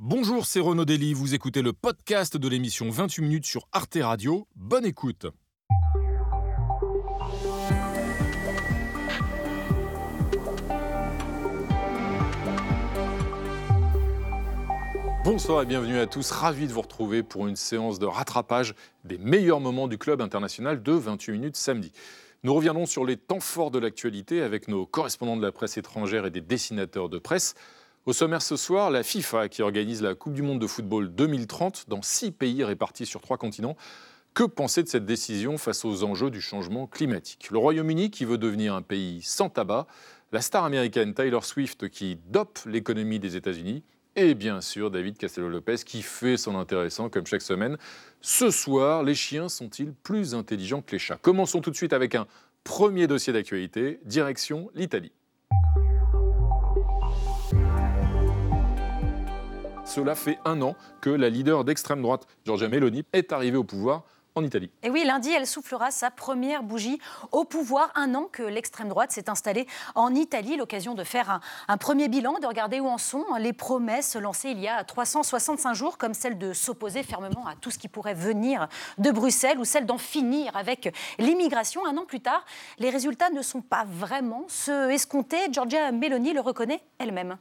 Bonjour, 0.00 0.46
c'est 0.46 0.60
Renaud 0.60 0.84
Dely, 0.84 1.12
vous 1.12 1.34
écoutez 1.34 1.60
le 1.60 1.72
podcast 1.72 2.36
de 2.36 2.48
l'émission 2.48 2.88
28 2.88 3.20
minutes 3.20 3.46
sur 3.46 3.66
Arte 3.72 3.98
Radio. 4.00 4.46
Bonne 4.54 4.84
écoute. 4.84 5.26
Bonsoir 15.24 15.62
et 15.62 15.66
bienvenue 15.66 15.98
à 15.98 16.06
tous, 16.06 16.30
ravi 16.30 16.68
de 16.68 16.72
vous 16.72 16.82
retrouver 16.82 17.24
pour 17.24 17.48
une 17.48 17.56
séance 17.56 17.98
de 17.98 18.06
rattrapage 18.06 18.76
des 19.02 19.18
meilleurs 19.18 19.58
moments 19.58 19.88
du 19.88 19.98
club 19.98 20.20
international 20.20 20.80
de 20.80 20.92
28 20.92 21.32
minutes 21.32 21.56
samedi. 21.56 21.90
Nous 22.44 22.54
reviendrons 22.54 22.86
sur 22.86 23.04
les 23.04 23.16
temps 23.16 23.40
forts 23.40 23.72
de 23.72 23.80
l'actualité 23.80 24.42
avec 24.42 24.68
nos 24.68 24.86
correspondants 24.86 25.36
de 25.36 25.42
la 25.42 25.50
presse 25.50 25.76
étrangère 25.76 26.24
et 26.24 26.30
des 26.30 26.40
dessinateurs 26.40 27.08
de 27.08 27.18
presse. 27.18 27.56
Au 28.08 28.14
sommaire 28.14 28.40
ce 28.40 28.56
soir, 28.56 28.90
la 28.90 29.02
FIFA 29.02 29.50
qui 29.50 29.60
organise 29.60 30.00
la 30.00 30.14
Coupe 30.14 30.32
du 30.32 30.40
Monde 30.40 30.58
de 30.58 30.66
football 30.66 31.14
2030 31.14 31.90
dans 31.90 32.00
six 32.00 32.30
pays 32.30 32.64
répartis 32.64 33.04
sur 33.04 33.20
trois 33.20 33.36
continents. 33.36 33.76
Que 34.32 34.44
penser 34.44 34.82
de 34.82 34.88
cette 34.88 35.04
décision 35.04 35.58
face 35.58 35.84
aux 35.84 36.04
enjeux 36.04 36.30
du 36.30 36.40
changement 36.40 36.86
climatique? 36.86 37.50
Le 37.50 37.58
Royaume-Uni 37.58 38.10
qui 38.10 38.24
veut 38.24 38.38
devenir 38.38 38.74
un 38.74 38.80
pays 38.80 39.20
sans 39.20 39.50
tabac, 39.50 39.86
la 40.32 40.40
star 40.40 40.64
américaine 40.64 41.12
Taylor 41.12 41.44
Swift 41.44 41.90
qui 41.90 42.16
dope 42.28 42.60
l'économie 42.64 43.18
des 43.18 43.36
États-Unis 43.36 43.82
et 44.16 44.32
bien 44.32 44.62
sûr 44.62 44.90
David 44.90 45.18
Castello-Lopez 45.18 45.84
qui 45.84 46.00
fait 46.00 46.38
son 46.38 46.56
intéressant 46.56 47.10
comme 47.10 47.26
chaque 47.26 47.42
semaine. 47.42 47.76
Ce 48.22 48.50
soir, 48.50 49.02
les 49.02 49.14
chiens 49.14 49.50
sont-ils 49.50 49.92
plus 49.92 50.34
intelligents 50.34 50.80
que 50.80 50.92
les 50.92 50.98
chats? 50.98 51.18
Commençons 51.20 51.60
tout 51.60 51.70
de 51.70 51.76
suite 51.76 51.92
avec 51.92 52.14
un 52.14 52.26
premier 52.64 53.06
dossier 53.06 53.34
d'actualité, 53.34 54.00
direction 54.06 54.70
l'Italie. 54.74 55.12
Cela 59.88 60.14
fait 60.14 60.38
un 60.44 60.60
an 60.60 60.76
que 61.00 61.08
la 61.08 61.30
leader 61.30 61.64
d'extrême 61.64 62.02
droite, 62.02 62.26
Giorgia 62.44 62.68
Meloni, 62.68 63.06
est 63.14 63.32
arrivée 63.32 63.56
au 63.56 63.64
pouvoir 63.64 64.04
en 64.34 64.44
Italie. 64.44 64.70
Et 64.82 64.90
oui, 64.90 65.02
lundi, 65.02 65.30
elle 65.30 65.46
soufflera 65.46 65.90
sa 65.90 66.10
première 66.10 66.62
bougie 66.62 67.00
au 67.32 67.44
pouvoir. 67.44 67.90
Un 67.94 68.14
an 68.14 68.28
que 68.30 68.42
l'extrême 68.42 68.90
droite 68.90 69.12
s'est 69.12 69.30
installée 69.30 69.66
en 69.94 70.14
Italie. 70.14 70.58
L'occasion 70.58 70.94
de 70.94 71.04
faire 71.04 71.40
un, 71.68 71.76
premier 71.78 72.08
bilan, 72.08 72.38
de 72.38 72.46
regarder 72.46 72.80
où 72.80 72.86
en 72.86 72.98
sont 72.98 73.24
les 73.40 73.54
promesses 73.54 74.14
lancées 74.14 74.50
il 74.50 74.60
y 74.60 74.68
a 74.68 74.84
365 74.84 75.72
jours, 75.72 75.96
comme 75.96 76.12
celle 76.12 76.36
de 76.36 76.52
s'opposer 76.52 77.02
fermement 77.02 77.46
à 77.46 77.54
tout 77.58 77.70
ce 77.70 77.78
qui 77.78 77.88
pourrait 77.88 78.12
venir 78.12 78.68
de 78.98 79.10
Bruxelles 79.10 79.58
ou 79.58 79.64
celle 79.64 79.86
d'en 79.86 79.96
finir 79.96 80.54
avec 80.54 80.94
l'immigration. 81.18 81.86
Un 81.86 81.96
an 81.96 82.04
plus 82.04 82.20
tard, 82.20 82.44
les 82.78 82.90
résultats 82.90 83.30
ne 83.30 83.40
sont 83.40 83.62
pas 83.62 83.86
vraiment 83.88 84.44
ceux 84.48 84.90
escomptés. 84.90 85.50
Giorgia 85.50 85.92
Meloni 85.92 86.34
le 86.34 86.40
reconnaît 86.40 86.82
elle-même. 86.98 87.38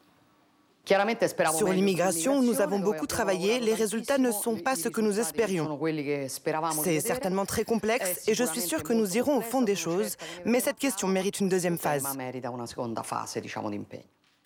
Sur 1.58 1.74
l'immigration, 1.74 2.42
nous 2.42 2.62
avons 2.62 2.80
beaucoup 2.80 3.08
travaillé. 3.08 3.60
Les 3.60 3.74
résultats 3.74 4.18
ne 4.18 4.32
sont 4.32 4.58
pas 4.58 4.76
ce 4.76 4.90
que 4.90 5.02
nous 5.02 5.20
espérions. 5.20 5.80
C'est 6.84 7.00
certainement 7.00 7.46
très 7.46 7.64
complexe 7.64 8.28
et 8.28 8.34
je 8.34 8.44
suis 8.44 8.62
sûre 8.62 8.84
que 8.84 8.94
nous 8.94 9.18
irons 9.18 9.38
au 9.38 9.42
fond 9.42 9.62
des 9.62 9.76
choses, 9.76 10.16
mais 10.46 10.60
cette 10.60 10.78
question 10.78 11.08
mérite 11.08 11.40
une 11.40 11.50
deuxième 11.50 11.78
phase. 11.78 12.04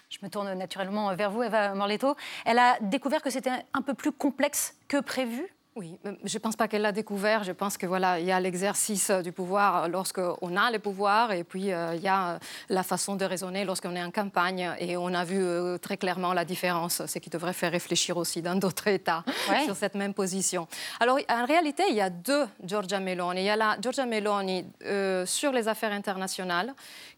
Je 0.09 0.17
me 0.21 0.29
tourne 0.29 0.53
naturellement 0.55 1.15
vers 1.15 1.31
vous, 1.31 1.41
Eva 1.41 1.73
Morletto. 1.73 2.15
Elle 2.45 2.59
a 2.59 2.77
découvert 2.81 3.21
que 3.21 3.29
c'était 3.29 3.51
un 3.73 3.81
peu 3.81 3.93
plus 3.93 4.11
complexe 4.11 4.75
que 4.89 4.99
prévu 4.99 5.47
oui, 5.77 5.97
je 6.25 6.37
ne 6.37 6.39
pense 6.39 6.57
pas 6.57 6.67
qu'elle 6.67 6.81
l'a 6.81 6.91
découvert. 6.91 7.45
Je 7.45 7.53
pense 7.53 7.77
que 7.77 7.85
voilà, 7.85 8.19
il 8.19 8.25
y 8.25 8.31
a 8.33 8.41
l'exercice 8.41 9.09
du 9.09 9.31
pouvoir 9.31 9.87
lorsqu'on 9.87 10.57
a 10.57 10.69
le 10.69 10.79
pouvoir, 10.79 11.31
et 11.31 11.45
puis 11.45 11.71
euh, 11.71 11.95
il 11.95 12.01
y 12.01 12.09
a 12.09 12.39
la 12.67 12.83
façon 12.83 13.15
de 13.15 13.23
raisonner 13.23 13.63
lorsqu'on 13.63 13.95
est 13.95 14.03
en 14.03 14.11
campagne. 14.11 14.69
Et 14.79 14.97
on 14.97 15.13
a 15.13 15.23
vu 15.23 15.41
euh, 15.41 15.77
très 15.77 15.95
clairement 15.95 16.33
la 16.33 16.43
différence, 16.43 17.05
ce 17.05 17.19
qui 17.19 17.29
devrait 17.29 17.53
faire 17.53 17.71
réfléchir 17.71 18.17
aussi 18.17 18.41
dans 18.41 18.55
d'autres 18.55 18.89
États 18.89 19.23
sur 19.63 19.77
cette 19.77 19.95
même 19.95 20.13
position. 20.13 20.67
Alors, 20.99 21.19
en 21.29 21.45
réalité, 21.45 21.83
il 21.87 21.95
y 21.95 22.01
a 22.01 22.09
deux 22.09 22.47
Giorgia 22.65 22.99
Meloni. 22.99 23.39
Il 23.39 23.45
y 23.45 23.49
a 23.49 23.55
la 23.55 23.77
Giorgia 23.79 24.05
Meloni 24.05 24.65
euh, 24.83 25.25
sur 25.25 25.53
les 25.53 25.69
affaires 25.69 25.93
internationales, 25.93 26.73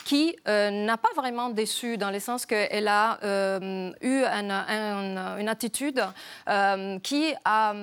qui 0.05 0.35
n'a 0.45 0.97
pas 0.97 1.13
vraiment 1.15 1.49
déçu 1.49 1.97
dans 1.97 2.11
le 2.11 2.19
sens 2.19 2.45
qu'elle 2.45 2.89
a 2.89 3.17
eu 4.01 4.23
une 4.25 5.47
attitude 5.49 6.03
qui 7.01 7.33
a 7.45 7.73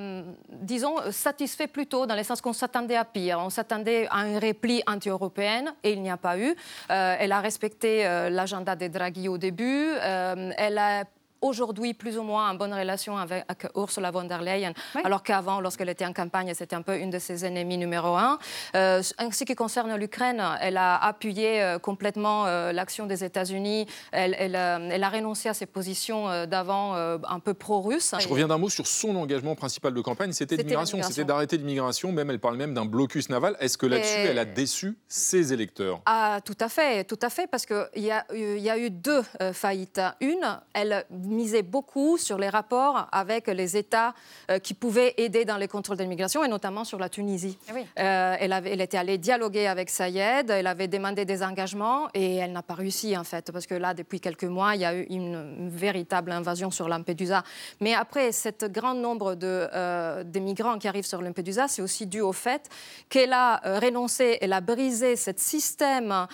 disons, 0.60 0.96
satisfait 1.10 1.66
plutôt 1.66 2.06
dans 2.06 2.14
le 2.14 2.22
sens 2.22 2.40
qu'on 2.40 2.52
s'attendait 2.52 2.96
à 2.96 3.04
pire. 3.04 3.38
On 3.40 3.50
s'attendait 3.50 4.06
à 4.08 4.18
un 4.18 4.38
repli 4.38 4.82
anti-européenne 4.86 5.72
et 5.82 5.92
il 5.92 6.02
n'y 6.02 6.10
a 6.10 6.16
pas 6.16 6.38
eu. 6.38 6.54
Euh, 6.90 7.16
elle 7.18 7.32
a 7.32 7.40
respecté 7.40 8.06
euh, 8.06 8.30
l'agenda 8.30 8.76
des 8.76 8.88
Draghi 8.88 9.28
au 9.28 9.38
début. 9.38 9.88
Euh, 9.94 10.52
elle 10.56 10.78
a 10.78 11.04
aujourd'hui 11.42 11.94
plus 11.94 12.18
ou 12.18 12.22
moins 12.22 12.50
en 12.50 12.54
bonne 12.54 12.72
relation 12.72 13.16
avec, 13.16 13.44
Ursula 13.74 14.10
von 14.10 14.24
der 14.24 14.42
Leyen, 14.42 14.72
alors 15.04 15.22
qu'avant, 15.22 15.60
lorsqu'elle 15.60 15.88
était 15.88 16.06
en 16.06 16.12
campagne, 16.12 16.52
c'était 16.54 16.76
un 16.76 16.82
peu 16.82 16.98
une 16.98 17.10
de 17.10 17.18
ses 17.18 17.44
ennemis 17.44 17.78
numéro 17.78 18.16
un. 18.16 18.38
Euh, 18.74 19.02
en 19.18 19.30
ce 19.30 19.44
qui 19.44 19.54
concerne 19.54 19.94
l'Ukraine, 19.96 20.42
elle 20.60 20.76
a 20.76 20.96
appuyé 20.96 21.62
euh, 21.62 21.78
complètement 21.78 22.46
euh, 22.46 22.72
l'action 22.72 23.06
des 23.06 23.24
États-Unis. 23.24 23.86
Elle, 24.12 24.34
elle, 24.38 24.54
a 24.54 25.08
renoncé 25.08 25.48
à 25.48 25.54
ses 25.54 25.66
positions 25.66 26.46
d'avant 26.46 26.94
un 26.94 27.40
peu 27.40 27.54
pro-russes. 27.54 28.14
Je 28.18 28.28
reviens 28.28 28.48
d'un 28.48 28.58
mot 28.58 28.68
sur 28.68 28.86
son 28.86 29.16
engagement 29.16 29.54
principal 29.54 29.94
de 29.94 30.00
campagne, 30.00 30.32
c'était 30.32 30.56
l'immigration, 30.56 31.02
c'était 31.02 31.24
d'arrêter 31.24 31.56
l'immigration. 31.56 32.12
Même 32.12 32.30
elle 32.30 32.38
parle 32.38 32.56
même 32.56 32.74
d'un 32.74 32.84
blocus 32.84 33.28
naval. 33.28 33.56
Est-ce 33.60 33.78
que 33.78 33.86
là-dessus, 33.86 34.18
elle 34.18 34.38
a 34.38 34.44
déçu 34.44 34.98
ses 35.08 35.52
électeurs? 35.52 36.00
Ah, 36.06 36.40
tout 36.44 36.56
à 36.60 36.68
fait, 36.68 37.04
tout 37.04 37.18
à 37.22 37.30
fait, 37.30 37.46
parce 37.46 37.66
qu'il 37.66 38.02
y, 38.02 38.10
a, 38.10 38.24
y 38.34 38.70
a 38.70 38.78
eu 38.78 38.90
deux 38.90 39.22
faillites. 39.52 40.00
Une, 40.20 40.60
elle 40.74 41.04
misait 41.30 41.62
beaucoup 41.62 42.18
sur 42.18 42.38
les 42.38 42.48
rapports 42.48 43.08
avec 43.12 43.46
les 43.46 43.76
États 43.76 44.14
euh, 44.50 44.58
qui 44.58 44.74
pouvaient 44.74 45.14
aider 45.16 45.44
dans 45.44 45.56
les 45.56 45.68
contrôles 45.68 45.96
de 45.96 46.02
l'immigration, 46.02 46.44
et 46.44 46.48
notamment 46.48 46.84
sur 46.84 46.98
la 46.98 47.08
Tunisie. 47.08 47.58
Eh 47.68 47.80
euh, 48.00 48.36
elle, 48.38 48.52
avait, 48.52 48.70
elle 48.72 48.80
était 48.80 48.98
allée 48.98 49.18
dialoguer 49.18 49.66
avec 49.66 49.90
Sayed, 49.90 50.50
elle 50.50 50.66
avait 50.66 50.88
demandé 50.88 51.24
des 51.24 51.42
engagements, 51.42 52.08
et 52.14 52.36
elle 52.36 52.52
n'a 52.52 52.62
pas 52.62 52.74
réussi, 52.74 53.16
en 53.16 53.24
fait, 53.24 53.50
parce 53.52 53.66
que 53.66 53.74
là, 53.74 53.94
depuis 53.94 54.20
quelques 54.20 54.44
mois, 54.44 54.74
il 54.74 54.82
y 54.82 54.84
a 54.84 54.94
eu 54.94 55.02
une, 55.04 55.68
véritable 55.70 56.32
invasion 56.32 56.70
sur 56.70 56.88
Lampedusa. 56.88 57.42
Mais 57.80 57.94
après, 57.94 58.32
cet 58.32 58.70
grand 58.72 58.94
nombre 58.94 59.34
de, 59.34 59.68
euh, 59.72 60.24
migrants 60.40 60.78
qui 60.78 60.88
arrivent 60.88 61.06
sur 61.06 61.22
Lampedusa, 61.22 61.68
c'est 61.68 61.82
aussi 61.82 62.06
dû 62.06 62.20
au 62.20 62.32
fait 62.32 62.68
qu'elle 63.08 63.32
a 63.32 63.60
renoncé, 63.80 64.38
elle 64.40 64.52
a 64.52 64.60
brisé 64.60 65.16
ce 65.16 65.30
système 65.36 66.26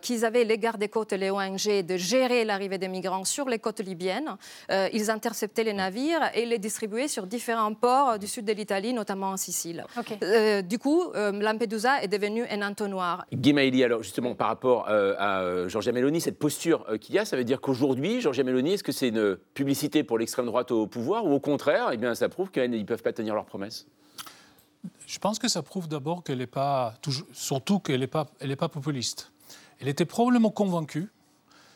qu'ils 0.00 0.24
avaient, 0.24 0.44
les 0.44 0.58
gardes-côtes 0.58 1.12
et 1.12 1.18
les 1.18 1.30
ONG, 1.30 1.82
de 1.82 1.96
gérer 1.96 2.44
l'arrivée 2.44 2.78
des 2.78 2.88
migrants 2.88 3.24
sur 3.24 3.48
les 3.48 3.58
côtes 3.58 3.80
libyennes 3.80 4.21
euh, 4.70 4.88
ils 4.92 5.10
interceptaient 5.10 5.64
les 5.64 5.72
navires 5.72 6.30
et 6.34 6.46
les 6.46 6.58
distribuaient 6.58 7.08
sur 7.08 7.26
différents 7.26 7.74
ports 7.74 8.18
du 8.18 8.26
sud 8.26 8.44
de 8.44 8.52
l'Italie, 8.52 8.92
notamment 8.92 9.30
en 9.30 9.36
Sicile. 9.36 9.84
Euh, 10.22 10.62
du 10.62 10.78
coup, 10.78 11.04
euh, 11.14 11.32
Lampedusa 11.32 12.02
est 12.02 12.08
devenu 12.08 12.44
un 12.50 12.62
entonnoir. 12.62 13.26
Guimaili, 13.32 13.84
alors 13.84 14.02
justement, 14.02 14.34
par 14.34 14.48
rapport 14.48 14.88
à 14.88 15.68
Giorgia 15.68 15.92
Meloni, 15.92 16.20
cette 16.20 16.38
posture 16.38 16.86
qu'il 17.00 17.14
y 17.14 17.18
a, 17.18 17.24
ça 17.24 17.36
veut 17.36 17.44
dire 17.44 17.60
qu'aujourd'hui, 17.60 18.20
Giorgia 18.20 18.44
Meloni, 18.44 18.74
est-ce 18.74 18.84
que 18.84 18.92
c'est 18.92 19.08
une 19.08 19.36
publicité 19.54 20.04
pour 20.04 20.18
l'extrême 20.18 20.46
droite 20.46 20.70
au 20.70 20.86
pouvoir 20.86 21.26
ou 21.26 21.32
au 21.32 21.40
contraire, 21.40 21.90
eh 21.92 21.96
bien, 21.96 22.14
ça 22.14 22.28
prouve 22.28 22.50
qu'ils 22.50 22.70
ne 22.70 22.82
peuvent 22.84 23.02
pas 23.02 23.12
tenir 23.12 23.34
leurs 23.34 23.46
promesses? 23.46 23.86
Je 25.06 25.18
pense 25.18 25.38
que 25.38 25.48
ça 25.48 25.62
prouve 25.62 25.88
d'abord 25.88 26.22
qu'elle 26.24 26.38
n'est 26.38 26.46
pas, 26.46 26.94
surtout 27.32 27.78
qu'elle 27.78 28.00
n'est 28.00 28.06
pas, 28.06 28.26
elle 28.40 28.56
pas 28.56 28.68
populiste. 28.68 29.32
Elle 29.80 29.88
était 29.88 30.04
probablement 30.04 30.50
convaincue 30.50 31.10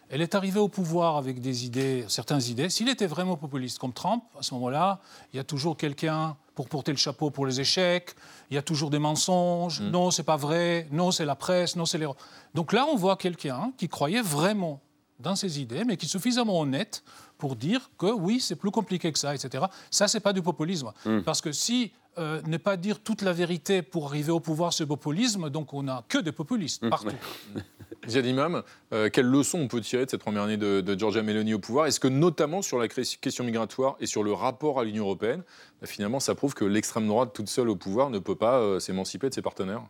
elle 0.08 0.22
est 0.22 0.34
arrivée 0.34 0.60
au 0.60 0.68
pouvoir 0.68 1.16
avec 1.16 1.40
des 1.40 1.66
idées, 1.66 2.04
certaines 2.08 2.42
idées. 2.42 2.68
S'il 2.68 2.88
était 2.88 3.06
vraiment 3.06 3.36
populiste 3.36 3.78
comme 3.78 3.92
Trump, 3.92 4.22
à 4.38 4.42
ce 4.42 4.54
moment-là, 4.54 5.00
il 5.32 5.36
y 5.36 5.40
a 5.40 5.44
toujours 5.44 5.76
quelqu'un 5.76 6.36
pour 6.54 6.68
porter 6.68 6.92
le 6.92 6.96
chapeau 6.96 7.30
pour 7.30 7.46
les 7.46 7.60
échecs. 7.60 8.14
Il 8.50 8.54
y 8.54 8.58
a 8.58 8.62
toujours 8.62 8.90
des 8.90 8.98
mensonges. 8.98 9.80
Non, 9.80 9.86
mm. 9.86 9.92
Non, 9.92 10.10
c'est 10.10 10.22
pas 10.22 10.36
vrai. 10.36 10.88
Non, 10.92 11.10
c'est 11.10 11.24
la 11.24 11.34
presse. 11.34 11.76
Non, 11.76 11.86
c'est 11.86 11.98
les. 11.98 12.06
Donc 12.54 12.72
là, 12.72 12.86
on 12.90 12.96
voit 12.96 13.16
quelqu'un 13.16 13.72
qui 13.76 13.88
croyait 13.88 14.22
vraiment 14.22 14.80
dans 15.18 15.34
ses 15.34 15.60
idées, 15.60 15.84
mais 15.84 15.96
qui 15.96 16.06
est 16.06 16.08
suffisamment 16.08 16.60
honnête 16.60 17.02
pour 17.38 17.56
dire 17.56 17.90
que 17.98 18.06
oui, 18.06 18.40
c'est 18.40 18.56
plus 18.56 18.70
compliqué 18.70 19.12
que 19.12 19.18
ça, 19.18 19.34
etc. 19.34 19.64
Ça, 19.90 20.08
c'est 20.08 20.20
pas 20.20 20.32
du 20.32 20.42
populisme. 20.42 20.92
Mm. 21.04 21.20
Parce 21.22 21.40
que 21.40 21.52
si 21.52 21.92
euh, 22.18 22.40
ne 22.46 22.56
pas 22.56 22.76
dire 22.76 23.00
toute 23.00 23.22
la 23.22 23.32
vérité 23.32 23.82
pour 23.82 24.06
arriver 24.06 24.32
au 24.32 24.40
pouvoir, 24.40 24.72
c'est 24.72 24.86
populisme, 24.86 25.50
donc 25.50 25.74
on 25.74 25.82
n'a 25.82 26.04
que 26.08 26.18
des 26.18 26.32
populistes 26.32 26.82
mm. 26.82 26.90
partout. 26.90 27.16
Ziad 28.08 28.26
Imam, 28.26 28.62
euh, 28.92 29.08
quelle 29.10 29.26
leçon 29.26 29.58
on 29.58 29.68
peut 29.68 29.80
tirer 29.80 30.04
de 30.04 30.10
cette 30.10 30.20
première 30.20 30.42
année 30.42 30.56
de, 30.56 30.80
de 30.80 31.20
Meloni 31.20 31.54
au 31.54 31.58
pouvoir? 31.58 31.86
Est-ce 31.86 32.00
que 32.00 32.08
notamment 32.08 32.62
sur 32.62 32.78
la 32.78 32.88
question 32.88 33.44
migratoire 33.44 33.96
et 34.00 34.06
sur 34.06 34.22
le 34.22 34.32
rapport 34.32 34.78
à 34.80 34.84
l'Union 34.84 35.04
européenne, 35.04 35.42
bah, 35.80 35.86
finalement 35.86 36.20
ça 36.20 36.34
prouve 36.34 36.54
que 36.54 36.64
l'extrême 36.64 37.06
droite 37.06 37.30
toute 37.34 37.48
seule 37.48 37.68
au 37.68 37.76
pouvoir 37.76 38.10
ne 38.10 38.18
peut 38.18 38.36
pas 38.36 38.60
euh, 38.60 38.80
s'émanciper 38.80 39.28
de 39.28 39.34
ses 39.34 39.42
partenaires? 39.42 39.82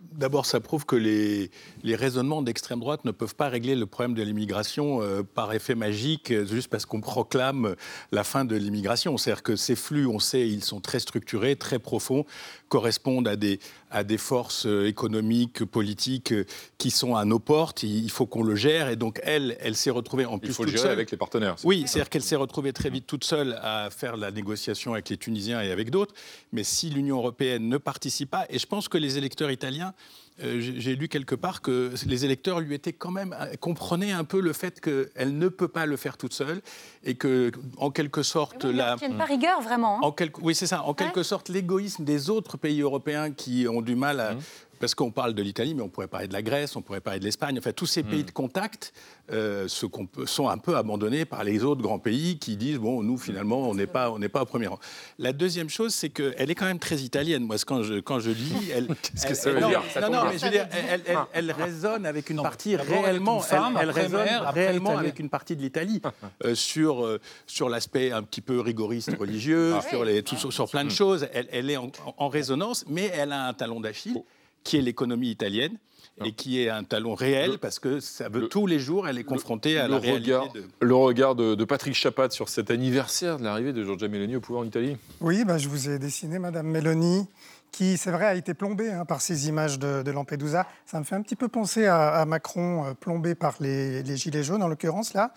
D'abord, 0.00 0.46
ça 0.46 0.60
prouve 0.60 0.86
que 0.86 0.96
les, 0.96 1.50
les 1.82 1.94
raisonnements 1.94 2.40
d'extrême 2.40 2.80
droite 2.80 3.04
ne 3.04 3.10
peuvent 3.10 3.34
pas 3.34 3.50
régler 3.50 3.76
le 3.76 3.84
problème 3.84 4.14
de 4.14 4.22
l'immigration 4.22 5.02
euh, 5.02 5.22
par 5.22 5.52
effet 5.52 5.74
magique, 5.74 6.30
euh, 6.30 6.46
juste 6.46 6.68
parce 6.68 6.86
qu'on 6.86 7.02
proclame 7.02 7.76
la 8.10 8.24
fin 8.24 8.46
de 8.46 8.56
l'immigration. 8.56 9.18
C'est-à-dire 9.18 9.42
que 9.42 9.56
ces 9.56 9.76
flux, 9.76 10.06
on 10.06 10.18
sait, 10.18 10.48
ils 10.48 10.64
sont 10.64 10.80
très 10.80 11.00
structurés, 11.00 11.54
très 11.54 11.78
profonds, 11.78 12.24
correspondent 12.70 13.28
à 13.28 13.36
des, 13.36 13.60
à 13.90 14.04
des 14.04 14.16
forces 14.16 14.64
euh, 14.64 14.86
économiques, 14.86 15.64
politiques 15.66 16.32
qui 16.78 16.90
sont 16.90 17.16
à 17.16 17.26
nos 17.26 17.38
portes. 17.38 17.82
Il 17.82 18.10
faut 18.10 18.24
qu'on 18.24 18.42
le 18.42 18.54
gère. 18.54 18.88
Et 18.88 18.96
donc, 18.96 19.20
elle, 19.22 19.58
elle 19.60 19.76
s'est 19.76 19.90
retrouvée 19.90 20.24
en 20.24 20.38
plus. 20.38 20.48
Il 20.48 20.54
faut 20.54 20.64
le 20.64 20.70
gérer 20.70 20.88
avec 20.88 21.10
les 21.10 21.18
partenaires. 21.18 21.56
Oui, 21.64 21.84
c'est-à-dire 21.86 22.08
qu'elle 22.08 22.22
s'est 22.22 22.36
retrouvée 22.36 22.72
très 22.72 22.88
vite 22.88 23.06
toute 23.06 23.24
seule 23.24 23.58
à 23.60 23.90
faire 23.90 24.16
la 24.16 24.30
négociation 24.30 24.94
avec 24.94 25.10
les 25.10 25.18
Tunisiens 25.18 25.60
et 25.60 25.70
avec 25.70 25.90
d'autres. 25.90 26.14
Mais 26.52 26.64
si 26.64 26.88
l'Union 26.88 27.18
européenne 27.18 27.68
ne 27.68 27.76
participe 27.76 28.30
pas, 28.30 28.46
et 28.48 28.58
je 28.58 28.66
pense 28.66 28.88
que 28.88 28.96
les 28.96 29.18
électeurs 29.18 29.50
italiens 29.50 29.88
euh, 29.88 30.29
j'ai 30.40 30.96
lu 30.96 31.08
quelque 31.08 31.34
part 31.34 31.62
que 31.62 31.92
les 32.06 32.24
électeurs 32.24 32.60
lui 32.60 32.74
étaient 32.74 32.92
quand 32.92 33.10
même 33.10 33.34
euh, 33.38 33.54
comprenaient 33.60 34.12
un 34.12 34.24
peu 34.24 34.40
le 34.40 34.52
fait 34.52 34.80
qu'elle 34.80 35.38
ne 35.38 35.48
peut 35.48 35.68
pas 35.68 35.86
le 35.86 35.96
faire 35.96 36.16
toute 36.16 36.32
seule 36.32 36.60
et 37.04 37.14
que 37.14 37.50
en 37.76 37.90
quelque 37.90 38.22
sorte 38.22 38.64
oui, 38.64 38.74
la 38.74 38.96
pas 38.96 39.24
rigueur 39.24 39.60
vraiment. 39.60 39.98
Hein. 39.98 40.08
En 40.08 40.14
oui 40.42 40.54
c'est 40.54 40.66
ça 40.66 40.82
en 40.82 40.94
quelque 40.94 41.22
sorte 41.22 41.48
l'égoïsme 41.48 42.04
des 42.04 42.30
autres 42.30 42.56
pays 42.56 42.80
européens 42.80 43.30
qui 43.32 43.66
ont 43.68 43.82
du 43.82 43.94
mal 43.94 44.20
à 44.20 44.34
mmh 44.34 44.38
parce 44.80 44.94
qu'on 44.94 45.10
parle 45.10 45.34
de 45.34 45.42
l'Italie, 45.42 45.74
mais 45.74 45.82
on 45.82 45.88
pourrait 45.88 46.08
parler 46.08 46.26
de 46.26 46.32
la 46.32 46.42
Grèce, 46.42 46.74
on 46.74 46.82
pourrait 46.82 47.02
parler 47.02 47.20
de 47.20 47.24
l'Espagne. 47.24 47.56
Enfin, 47.58 47.72
tous 47.72 47.86
ces 47.86 48.02
pays 48.02 48.22
hmm. 48.22 48.26
de 48.26 48.30
contact 48.30 48.92
euh, 49.30 49.68
sont 49.68 50.48
un 50.48 50.58
peu 50.58 50.76
abandonnés 50.76 51.26
par 51.26 51.44
les 51.44 51.62
autres 51.62 51.82
grands 51.82 51.98
pays 51.98 52.38
qui 52.38 52.56
disent 52.56 52.78
bon, 52.78 53.02
nous 53.02 53.18
finalement, 53.18 53.68
on 53.68 53.74
n'est 53.74 53.86
pas, 53.86 54.10
on 54.10 54.18
n'est 54.18 54.30
pas 54.30 54.42
au 54.42 54.46
premier 54.46 54.66
rang. 54.66 54.80
La 55.18 55.32
deuxième 55.32 55.68
chose, 55.68 55.94
c'est 55.94 56.08
qu'elle 56.08 56.50
est 56.50 56.54
quand 56.54 56.64
même 56.64 56.78
très 56.78 56.96
italienne. 56.96 57.44
Moi, 57.44 57.56
quand 57.66 57.82
je 57.82 58.00
quand 58.00 58.20
je 58.20 58.30
lis, 58.30 58.70
elle. 58.74 58.86
Qu'est-ce 59.02 59.26
que 59.26 59.34
ça 59.34 59.52
veut 59.52 59.60
dire? 59.60 59.82
Non, 60.00 60.10
non, 60.10 60.24
mais 60.24 60.38
je 60.38 60.44
veux 60.46 60.50
dire, 60.50 60.66
elle, 60.88 61.02
elle, 61.06 61.16
elle, 61.34 61.52
résonne 61.52 62.06
avec 62.06 62.30
une 62.30 62.42
partie 62.42 62.76
réellement, 62.76 63.42
elle, 63.78 63.90
résonne 63.90 64.28
réellement 64.54 64.96
avec 64.96 65.18
une 65.18 65.28
partie 65.28 65.56
de 65.56 65.62
l'Italie 65.62 66.00
euh, 66.44 66.54
sur 66.54 67.04
euh, 67.04 67.20
sur 67.46 67.68
l'aspect 67.68 68.12
un 68.12 68.22
petit 68.22 68.40
peu 68.40 68.60
rigoriste 68.60 69.14
religieux, 69.18 69.74
ah. 69.76 69.82
sur 69.82 70.04
les, 70.06 70.22
tout, 70.22 70.36
sur, 70.36 70.70
plein 70.70 70.84
de 70.84 70.88
hmm. 70.88 70.92
choses. 70.92 71.28
Elle, 71.32 71.68
est 71.68 71.76
en, 71.76 71.90
en 72.16 72.28
résonance, 72.28 72.86
mais 72.88 73.10
elle 73.12 73.32
a 73.32 73.46
un 73.46 73.52
talon 73.52 73.80
d'Achille 73.80 74.22
qui 74.64 74.76
est 74.76 74.82
l'économie 74.82 75.30
italienne 75.30 75.76
et 76.24 76.32
qui 76.32 76.60
est 76.60 76.68
un 76.68 76.84
talon 76.84 77.14
réel 77.14 77.58
parce 77.58 77.78
que 77.78 78.00
ça 78.00 78.28
veut 78.28 78.48
tous 78.48 78.66
les 78.66 78.78
jours, 78.78 79.08
elle 79.08 79.18
est 79.18 79.24
confrontée 79.24 79.78
à 79.78 79.88
la 79.88 79.98
réalité. 79.98 80.38
Le 80.80 80.94
regard 80.94 81.34
de, 81.34 81.64
Patrick 81.64 81.94
Chapat 81.94 82.30
sur 82.30 82.48
cet 82.48 82.70
anniversaire 82.70 83.38
de 83.38 83.44
l'arrivée 83.44 83.72
de 83.72 83.84
Giorgia 83.84 84.08
Meloni 84.08 84.36
au 84.36 84.40
pouvoir 84.40 84.62
en 84.62 84.66
Italie 84.66 84.96
Oui, 85.20 85.44
bah, 85.44 85.56
je 85.56 85.68
vous 85.68 85.88
ai 85.88 85.98
dessiné 85.98 86.38
Madame 86.38 86.66
Meloni 86.66 87.26
qui, 87.72 87.96
c'est 87.96 88.10
vrai, 88.10 88.26
a 88.26 88.34
été 88.34 88.52
plombée 88.52 88.90
hein, 88.90 89.04
par 89.04 89.20
ces 89.20 89.48
images 89.48 89.78
de, 89.78 90.10
Lampedusa. 90.10 90.66
Ça 90.86 90.98
me 90.98 91.04
fait 91.04 91.14
un 91.14 91.22
petit 91.22 91.36
peu 91.36 91.46
penser 91.46 91.86
à, 91.86 92.24
Macron 92.26 92.84
euh, 92.84 92.94
plombé 92.94 93.36
par 93.36 93.54
les, 93.60 94.02
les 94.02 94.16
gilets 94.16 94.42
jaunes, 94.42 94.62
en 94.62 94.68
l'occurrence 94.68 95.14
là, 95.14 95.32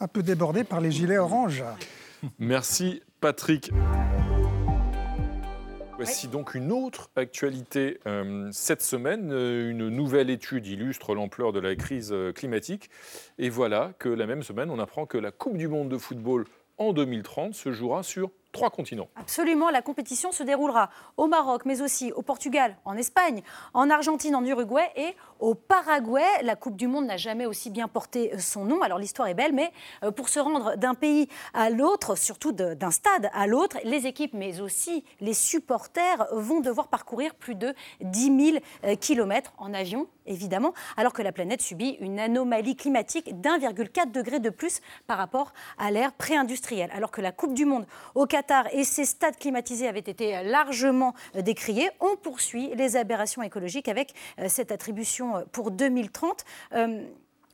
un 0.00 0.08
peu 0.08 0.24
débordé 0.24 0.64
par 0.64 0.80
les 0.80 0.90
gilets 0.90 1.18
oranges. 1.18 1.62
Merci 2.40 3.00
Patrick. 3.20 3.70
Voici 6.04 6.26
donc 6.26 6.56
une 6.56 6.72
autre 6.72 7.10
actualité 7.14 8.00
euh, 8.08 8.48
cette 8.50 8.82
semaine. 8.82 9.30
Euh, 9.30 9.70
une 9.70 9.88
nouvelle 9.88 10.30
étude 10.30 10.66
illustre 10.66 11.14
l'ampleur 11.14 11.52
de 11.52 11.60
la 11.60 11.76
crise 11.76 12.10
euh, 12.12 12.32
climatique. 12.32 12.90
Et 13.38 13.48
voilà 13.48 13.92
que 14.00 14.08
la 14.08 14.26
même 14.26 14.42
semaine, 14.42 14.68
on 14.70 14.80
apprend 14.80 15.06
que 15.06 15.16
la 15.16 15.30
Coupe 15.30 15.56
du 15.56 15.68
Monde 15.68 15.88
de 15.88 15.98
football 15.98 16.46
en 16.76 16.92
2030 16.92 17.54
se 17.54 17.70
jouera 17.70 18.02
sur 18.02 18.32
trois 18.52 18.70
continents. 18.70 19.08
Absolument, 19.16 19.70
la 19.70 19.82
compétition 19.82 20.30
se 20.30 20.42
déroulera 20.42 20.90
au 21.16 21.26
Maroc, 21.26 21.62
mais 21.64 21.80
aussi 21.80 22.12
au 22.12 22.22
Portugal, 22.22 22.76
en 22.84 22.96
Espagne, 22.96 23.42
en 23.74 23.90
Argentine, 23.90 24.36
en 24.36 24.44
Uruguay 24.44 24.88
et 24.96 25.16
au 25.40 25.54
Paraguay. 25.54 26.22
La 26.42 26.54
Coupe 26.54 26.76
du 26.76 26.86
Monde 26.86 27.06
n'a 27.06 27.16
jamais 27.16 27.46
aussi 27.46 27.70
bien 27.70 27.88
porté 27.88 28.38
son 28.38 28.64
nom. 28.64 28.82
Alors 28.82 28.98
l'histoire 28.98 29.28
est 29.28 29.34
belle, 29.34 29.52
mais 29.52 29.72
euh, 30.04 30.10
pour 30.10 30.28
se 30.28 30.38
rendre 30.38 30.76
d'un 30.76 30.94
pays 30.94 31.28
à 31.54 31.70
l'autre, 31.70 32.16
surtout 32.16 32.52
d'un 32.52 32.90
stade 32.90 33.30
à 33.32 33.46
l'autre, 33.46 33.78
les 33.84 34.06
équipes, 34.06 34.34
mais 34.34 34.60
aussi 34.60 35.04
les 35.20 35.34
supporters 35.34 36.26
vont 36.32 36.60
devoir 36.60 36.88
parcourir 36.88 37.34
plus 37.34 37.54
de 37.54 37.74
10 38.02 38.52
000 38.52 38.64
euh, 38.84 38.94
kilomètres 38.96 39.52
en 39.58 39.72
avion, 39.72 40.06
évidemment, 40.26 40.74
alors 40.96 41.12
que 41.12 41.22
la 41.22 41.32
planète 41.32 41.62
subit 41.62 41.96
une 42.00 42.18
anomalie 42.18 42.76
climatique 42.76 43.40
d'1,4 43.40 44.10
degré 44.10 44.40
de 44.40 44.50
plus 44.50 44.80
par 45.06 45.18
rapport 45.18 45.52
à 45.78 45.90
l'ère 45.90 46.12
pré-industrielle. 46.12 46.90
Alors 46.92 47.10
que 47.10 47.20
la 47.20 47.32
Coupe 47.32 47.54
du 47.54 47.64
Monde 47.64 47.86
au 48.14 48.26
et 48.72 48.84
ses 48.84 49.04
stades 49.04 49.36
climatisés 49.36 49.88
avaient 49.88 49.98
été 50.00 50.42
largement 50.42 51.14
décriés. 51.34 51.90
On 52.00 52.16
poursuit 52.16 52.70
les 52.74 52.96
aberrations 52.96 53.42
écologiques 53.42 53.88
avec 53.88 54.14
euh, 54.38 54.46
cette 54.48 54.72
attribution 54.72 55.36
euh, 55.36 55.42
pour 55.52 55.70
2030. 55.70 56.44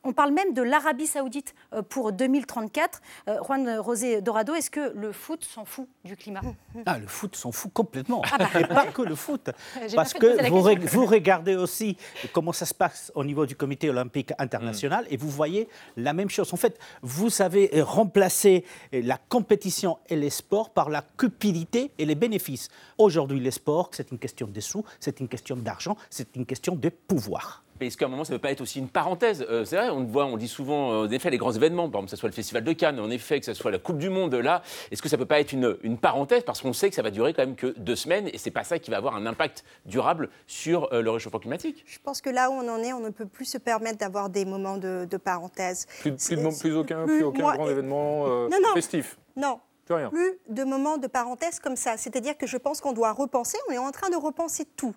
On 0.09 0.15
parle 0.15 0.33
même 0.33 0.55
de 0.55 0.63
l'Arabie 0.63 1.07
saoudite 1.07 1.55
euh, 1.75 1.83
pour 1.83 2.13
2034. 2.13 3.03
Euh, 3.29 3.37
Juan 3.45 3.79
Rosé 3.79 4.23
Dorado, 4.23 4.55
est-ce 4.55 4.71
que 4.71 4.91
le 4.97 5.13
foot 5.13 5.45
s'en 5.45 5.67
fout 5.67 5.87
du 6.03 6.17
climat? 6.17 6.41
Ah, 6.87 6.99
Le 6.99 7.07
foot 7.07 7.37
s'en 7.37 7.53
fout 7.53 7.71
complètement. 7.75 8.23
Ah 8.33 8.39
bah. 8.39 8.49
Et 8.59 8.65
pas 8.65 8.87
que 8.87 9.03
le 9.03 9.15
foot. 9.15 9.51
Parce 9.95 10.15
que 10.15 10.49
vous, 10.49 10.63
vous, 10.89 11.05
regardez 11.05 11.57
aussi 11.57 11.99
comment 12.33 12.55
ça 12.55 12.65
se 12.65 12.73
passe 12.73 13.13
au 13.15 13.23
niveau 13.23 13.45
du 13.45 13.55
comité 13.55 13.91
olympique 13.91 14.33
international 14.39 15.05
mm. 15.05 15.09
et 15.13 15.19
vous 15.19 15.29
voyez 15.29 15.69
la 15.99 16.15
même 16.15 16.31
chose. 16.31 16.55
En 16.55 16.57
fait, 16.57 16.79
vous 17.03 17.43
avez 17.43 17.71
remplacé 17.83 18.65
la 18.91 19.19
compétition 19.19 19.99
et 20.09 20.17
les 20.17 20.31
sports 20.31 20.71
par 20.71 20.89
la 20.89 21.03
cupidité 21.19 21.91
et 21.99 22.07
les 22.07 22.15
bénéfices. 22.15 22.71
Aujourd'hui, 22.97 23.41
les 23.41 23.51
sports, 23.51 23.91
c'est 23.93 24.11
une 24.11 24.19
question 24.19 24.47
de 24.47 24.61
sous, 24.61 24.87
c'est 25.01 25.21
une 25.21 25.29
question 25.29 25.55
d'argent, 25.57 25.99
c'est 26.09 26.35
une 26.35 26.47
question 26.47 26.77
de 26.77 26.89
pouvoir. 26.89 27.63
Mais 27.81 27.87
est-ce 27.87 27.97
qu'à 27.97 28.07
un 28.07 28.09
moment, 28.09 28.25
ça 28.25 28.33
ne 28.33 28.39
peut 28.39 28.43
pas 28.43 28.51
être 28.51 28.61
aussi 28.61 28.79
une 28.79 28.89
parenthèse? 28.89 29.45
Euh, 29.49 29.65
C'est 29.65 29.77
vrai, 29.77 29.91
on 29.91 30.05
voit, 30.05 30.25
on 30.25 30.37
dit 30.37 30.49
souvent, 30.49 30.93
euh, 30.93 31.07
en 31.07 31.11
effet, 31.11 31.31
les 31.31 31.39
grands 31.39 31.53
événements, 31.53 31.89
par 31.89 32.01
exemple, 32.01 32.07
que 32.07 32.11
ce 32.11 32.17
soit 32.17 32.29
le 32.29 32.35
Festival 32.35 32.65
de 32.65 32.73
Cannes, 32.73 33.01
en 33.01 33.11
effet, 33.11 33.39
que 33.41 33.47
ce 33.47 33.55
soit 33.55 33.71
la 33.71 33.79
Coupe 33.79 33.99
du 33.99 34.11
Monde, 34.11 34.35
là, 34.35 34.63
est-ce 34.91 35.03
que 35.03 35.09
ça 35.09 35.17
ne 35.17 35.23
peut 35.23 35.27
pas 35.27 35.41
être 35.41 35.53
une, 35.53 35.77
une 35.83 35.99
parenthèse? 35.99 36.43
Parce 36.45 36.61
qu'on 36.61 36.73
sait 36.73 36.89
que 36.89 36.95
ça 36.95 37.03
va 37.03 37.11
durer 37.11 37.35
quand 37.35 37.43
même 37.43 37.57
que 37.57 37.75
deux 37.79 37.97
semaines, 37.97 38.29
et 38.33 38.39
ce 38.39 38.47
n'est 38.47 38.53
pas 38.53 38.65
ça 38.65 38.79
qui 38.79 38.91
va 38.91 38.97
avoir 38.97 39.15
un 39.17 39.27
impact 39.27 39.65
durable 39.87 40.31
sur 40.47 40.93
euh, 40.93 41.03
le 41.03 41.11
réchauffement 41.11 41.41
climatique. 41.41 41.85
Je 41.87 41.99
pense 42.03 42.21
que 42.21 42.31
là 42.31 42.51
où 42.51 42.55
on 42.55 42.69
en 42.69 42.83
est, 42.83 42.93
on 42.93 43.01
ne 43.01 43.11
peut 43.11 43.27
plus 43.27 43.45
se 43.45 43.59
permettre 43.59 43.99
d'avoir 43.99 44.29
des 44.29 44.45
moments 44.45 44.77
de, 44.77 45.07
parenthèse. 45.23 45.87
Plus, 46.01 46.13
plus, 46.13 46.77
aucun, 46.77 47.05
plus, 47.05 47.25
aucun 47.25 47.53
grand 47.55 47.69
événement 47.69 48.27
non, 48.27 48.49
non, 48.51 48.75
festif. 48.75 49.19
Non, 49.37 49.59
plus, 49.87 50.09
plus 50.11 50.39
de 50.49 50.65
moments 50.65 50.99
de 50.99 51.07
parenthèse 51.07 51.59
comme 51.59 51.77
ça. 51.77 51.97
C'est-à-dire 51.97 52.37
que 52.37 52.47
je 52.47 52.57
pense 52.57 52.81
qu'on 52.81 52.93
doit 52.93 53.13
repenser, 53.13 53.59
on 53.69 53.73
est 53.73 53.79
en 53.79 53.91
train 53.91 54.11
de 54.11 54.17
repenser 54.17 54.65
tout 54.77 54.95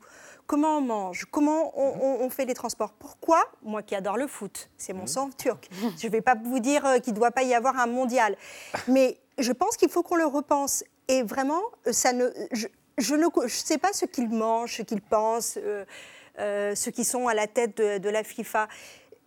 comment 0.48 0.78
on 0.78 0.82
mange, 0.82 1.26
comment 1.32 1.78
on, 1.78 2.30
fait 2.30 2.46
les 2.46 2.54
transports. 2.54 2.94
Pourquoi 2.94 3.44
Moi 3.64 3.82
qui 3.82 3.96
adore 3.96 4.18
le 4.18 4.28
foot, 4.28 4.70
c'est 4.78 4.94
mon 4.94 5.02
mhm. 5.02 5.08
sang 5.08 5.30
turc. 5.38 5.70
Je 6.00 6.08
ne 6.08 6.12
vais 6.12 6.22
pas 6.22 6.36
vous 6.36 6.60
dire 6.60 6.86
euh, 6.86 7.00
qu'il 7.00 7.14
ne 7.14 7.18
doit 7.18 7.32
pas 7.32 7.44
y 7.44 7.54
avoir 7.54 7.80
un 7.80 7.88
mondial. 7.88 8.36
Mais 8.88 9.18
je 9.38 9.52
pense 9.52 9.78
qu'il 9.78 9.90
faut 9.90 10.04
qu'on 10.04 10.16
le 10.16 10.26
repense. 10.26 10.84
Et 11.08 11.24
vraiment, 11.24 11.62
euh, 11.88 11.92
ça 11.92 12.14
ne, 12.14 12.30
je, 12.52 13.16
ne 13.16 13.48
sais 13.48 13.78
pas 13.78 13.94
ce 13.94 14.06
qu'ils 14.06 14.30
mangent, 14.30 14.78
ce 14.78 14.82
qu'ils 14.84 15.02
pensent, 15.02 15.58
euh, 15.58 16.76
ceux 16.76 16.92
qui 16.92 17.04
sont 17.04 17.28
à 17.28 17.34
la 17.34 17.48
tête 17.48 17.78
de 17.78 18.10
la 18.10 18.24
FIFA 18.24 18.68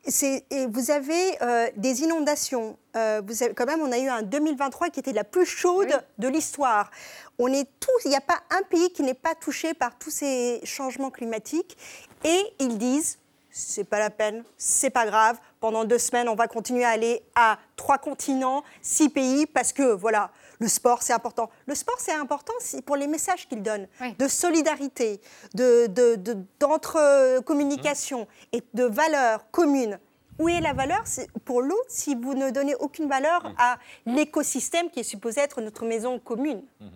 et 0.06 0.66
vous 0.66 0.90
avez 0.90 1.42
euh, 1.42 1.68
des 1.76 2.02
inondations. 2.02 2.76
Euh, 2.96 3.22
vous 3.26 3.42
avez, 3.42 3.54
quand 3.54 3.66
même, 3.66 3.80
on 3.80 3.90
a 3.90 3.98
eu 3.98 4.08
un 4.08 4.22
2023 4.22 4.90
qui 4.90 5.00
était 5.00 5.12
la 5.12 5.24
plus 5.24 5.46
chaude 5.46 6.02
de 6.18 6.28
l'histoire. 6.28 6.90
On 7.38 7.52
est 7.52 7.68
tous, 7.80 8.05
il 8.05 8.10
n'y 8.10 8.17
a 8.17 8.20
pas 8.20 8.40
un 8.50 8.62
pays 8.62 8.90
qui 8.93 9.02
n'est 9.02 9.14
pas 9.14 9.34
touché 9.34 9.74
par 9.74 9.98
tous 9.98 10.10
ces 10.10 10.60
changements 10.64 11.10
climatiques. 11.10 11.76
Et 12.22 12.40
ils 12.58 12.79
disent, 12.79 13.19
c'est 13.50 13.84
pas 13.84 13.98
la 13.98 14.10
peine, 14.10 14.44
c'est 14.58 14.90
pas 14.90 15.06
grave. 15.06 15.38
Pendant 15.60 15.84
deux 15.84 15.98
semaines, 15.98 16.29
on 16.29 16.34
va 16.34 16.48
continuer 16.48 16.84
à 16.84 16.90
aller 16.90 17.22
à 17.34 17.58
trois 17.76 17.98
continents, 17.98 18.62
six 18.82 19.08
pays, 19.08 19.46
parce 19.46 19.72
que 19.72 19.94
voilà, 19.94 20.31
le 20.58 20.69
sport, 20.69 21.03
c'est 21.03 21.13
important. 21.13 21.51
Le 21.67 21.75
sport, 21.75 21.96
c'est 21.99 22.13
important 22.13 22.55
pour 22.87 22.96
les 22.96 23.06
messages 23.06 23.46
qu'il 23.49 23.63
donne, 23.63 23.87
de 24.19 24.29
solidarité, 24.29 25.20
d'entre-communication 25.55 28.20
de, 28.20 28.58
et 28.58 28.63
de 28.75 28.84
valeurs 28.84 29.51
communes. 29.51 29.99
Où 30.39 30.49
est 30.49 30.61
la 30.61 30.73
valeur? 30.73 31.05
Pour 31.44 31.63
l'autre 31.63 31.84
si 31.89 32.17
vous 32.17 32.34
ne 32.34 32.51
donnez 32.51 32.75
aucune 32.77 33.08
valeur 33.08 33.44
mmh. 33.44 33.55
à 33.56 33.79
l'écosystème 34.06 34.91
qui 34.91 35.01
est 35.01 35.05
supposé 35.05 35.41
être 35.41 35.61
notre 35.61 35.84
maison 35.84 36.19
commune 36.19 36.63
mmh. 36.81 36.87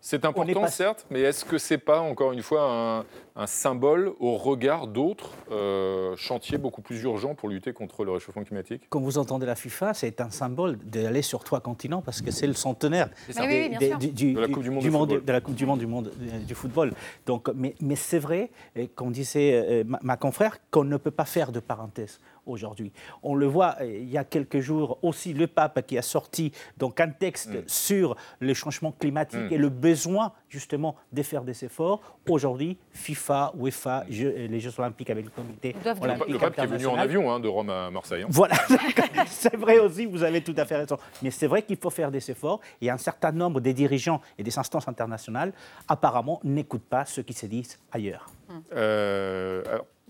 C'est 0.00 0.24
important, 0.24 0.66
certes, 0.68 1.06
mais 1.10 1.20
est-ce 1.20 1.44
que 1.44 1.58
c'est 1.58 1.78
pas, 1.78 2.00
encore 2.00 2.32
une 2.32 2.42
fois, 2.42 3.04
un, 3.36 3.46
symbole 3.46 4.12
au 4.18 4.36
regard 4.36 4.88
d'autres 4.88 5.30
euh, 5.52 6.16
chantiers 6.16 6.58
beaucoup 6.58 6.82
plus 6.82 7.02
urgents 7.02 7.36
pour 7.36 7.48
lutter 7.48 7.72
contre 7.72 8.04
le 8.04 8.12
réchauffement 8.12 8.42
climatique? 8.42 8.82
Quand 8.88 9.00
vous 9.00 9.18
entendez 9.18 9.46
la 9.46 9.54
FIFA, 9.54 9.94
c'est 9.94 10.20
un 10.20 10.30
symbole 10.30 10.76
d'aller 10.78 11.22
sur 11.22 11.44
trois 11.44 11.60
continents 11.60 12.02
parce 12.02 12.20
que 12.20 12.30
c'est 12.30 12.46
le 12.46 12.54
centenaire 12.54 13.10
de 13.28 14.40
la 14.40 14.48
Coupe 14.48 14.62
du 14.62 14.70
Monde 14.70 14.82
du, 14.82 14.90
monde, 14.90 15.20
de 15.24 15.32
la 15.32 15.40
Coupe 15.40 15.54
du 15.54 15.66
Monde 15.66 15.78
du, 15.78 15.86
monde, 15.86 16.12
euh, 16.20 16.38
du 16.40 16.54
football. 16.54 16.92
Donc, 17.26 17.48
mais, 17.54 17.74
mais 17.80 17.96
c'est 17.96 18.18
vrai, 18.18 18.50
comme 18.94 19.12
disait 19.12 19.52
euh, 19.52 19.84
ma, 19.86 19.98
ma 20.02 20.16
confrère, 20.16 20.58
qu'on 20.70 20.84
ne 20.84 20.96
peut 20.96 21.10
pas 21.12 21.24
faire 21.24 21.52
de 21.52 21.60
parenthèse 21.60 22.18
aujourd'hui. 22.48 22.92
On 23.22 23.34
le 23.34 23.46
voit, 23.46 23.76
il 23.82 24.08
y 24.08 24.18
a 24.18 24.24
quelques 24.24 24.60
jours 24.60 24.98
aussi, 25.02 25.32
le 25.32 25.46
pape 25.46 25.86
qui 25.86 25.98
a 25.98 26.02
sorti 26.02 26.52
donc 26.76 27.00
un 27.00 27.08
texte 27.08 27.50
mm. 27.50 27.62
sur 27.66 28.16
le 28.40 28.54
changement 28.54 28.92
climatique 28.92 29.50
mm. 29.50 29.52
et 29.52 29.58
le 29.58 29.68
besoin 29.68 30.32
justement 30.48 30.96
de 31.12 31.22
faire 31.22 31.42
des 31.42 31.64
efforts. 31.64 32.00
Aujourd'hui, 32.28 32.78
FIFA, 32.92 33.52
UEFA, 33.58 34.04
les 34.08 34.60
Jeux 34.60 34.72
olympiques 34.78 35.10
avec 35.10 35.24
le 35.24 35.30
comité 35.30 35.74
olympique 36.00 36.28
Le 36.28 36.38
pape 36.38 36.54
qui 36.54 36.60
est 36.60 36.66
venu 36.66 36.86
en 36.86 36.96
avion 36.96 37.30
hein, 37.30 37.40
de 37.40 37.48
Rome 37.48 37.70
à 37.70 37.90
Marseille. 37.90 38.22
Hein. 38.22 38.28
Voilà, 38.30 38.56
c'est 39.26 39.56
vrai 39.56 39.78
aussi, 39.78 40.06
vous 40.06 40.22
avez 40.22 40.42
tout 40.42 40.54
à 40.56 40.64
fait 40.64 40.76
raison. 40.76 40.98
Mais 41.22 41.30
c'est 41.30 41.46
vrai 41.46 41.62
qu'il 41.62 41.76
faut 41.76 41.90
faire 41.90 42.10
des 42.10 42.30
efforts 42.30 42.60
et 42.80 42.90
un 42.90 42.98
certain 42.98 43.32
nombre 43.32 43.60
des 43.60 43.74
dirigeants 43.74 44.20
et 44.38 44.42
des 44.42 44.58
instances 44.58 44.88
internationales 44.88 45.52
apparemment 45.88 46.40
n'écoutent 46.44 46.88
pas 46.88 47.04
ce 47.04 47.20
qui 47.20 47.32
se 47.32 47.46
dit 47.46 47.66
ailleurs. 47.92 48.26
Euh, 48.72 49.62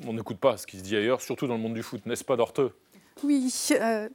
on 0.06 0.12
n'écoute 0.12 0.38
pas 0.38 0.56
ce 0.56 0.66
qui 0.66 0.78
se 0.78 0.82
dit 0.82 0.96
ailleurs, 0.96 1.20
surtout 1.20 1.46
dans 1.46 1.54
le 1.54 1.60
monde 1.60 1.74
du 1.74 1.82
foot, 1.82 2.04
n'est-ce 2.06 2.24
pas, 2.24 2.36
Dorteux 2.36 2.72
Oui, 3.24 3.52
euh, 3.72 4.08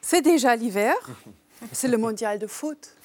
c'est 0.00 0.22
déjà 0.22 0.54
l'hiver, 0.56 0.94
c'est 1.72 1.88
le 1.88 1.98
mondial 1.98 2.38
de 2.38 2.46
foot. 2.46 2.96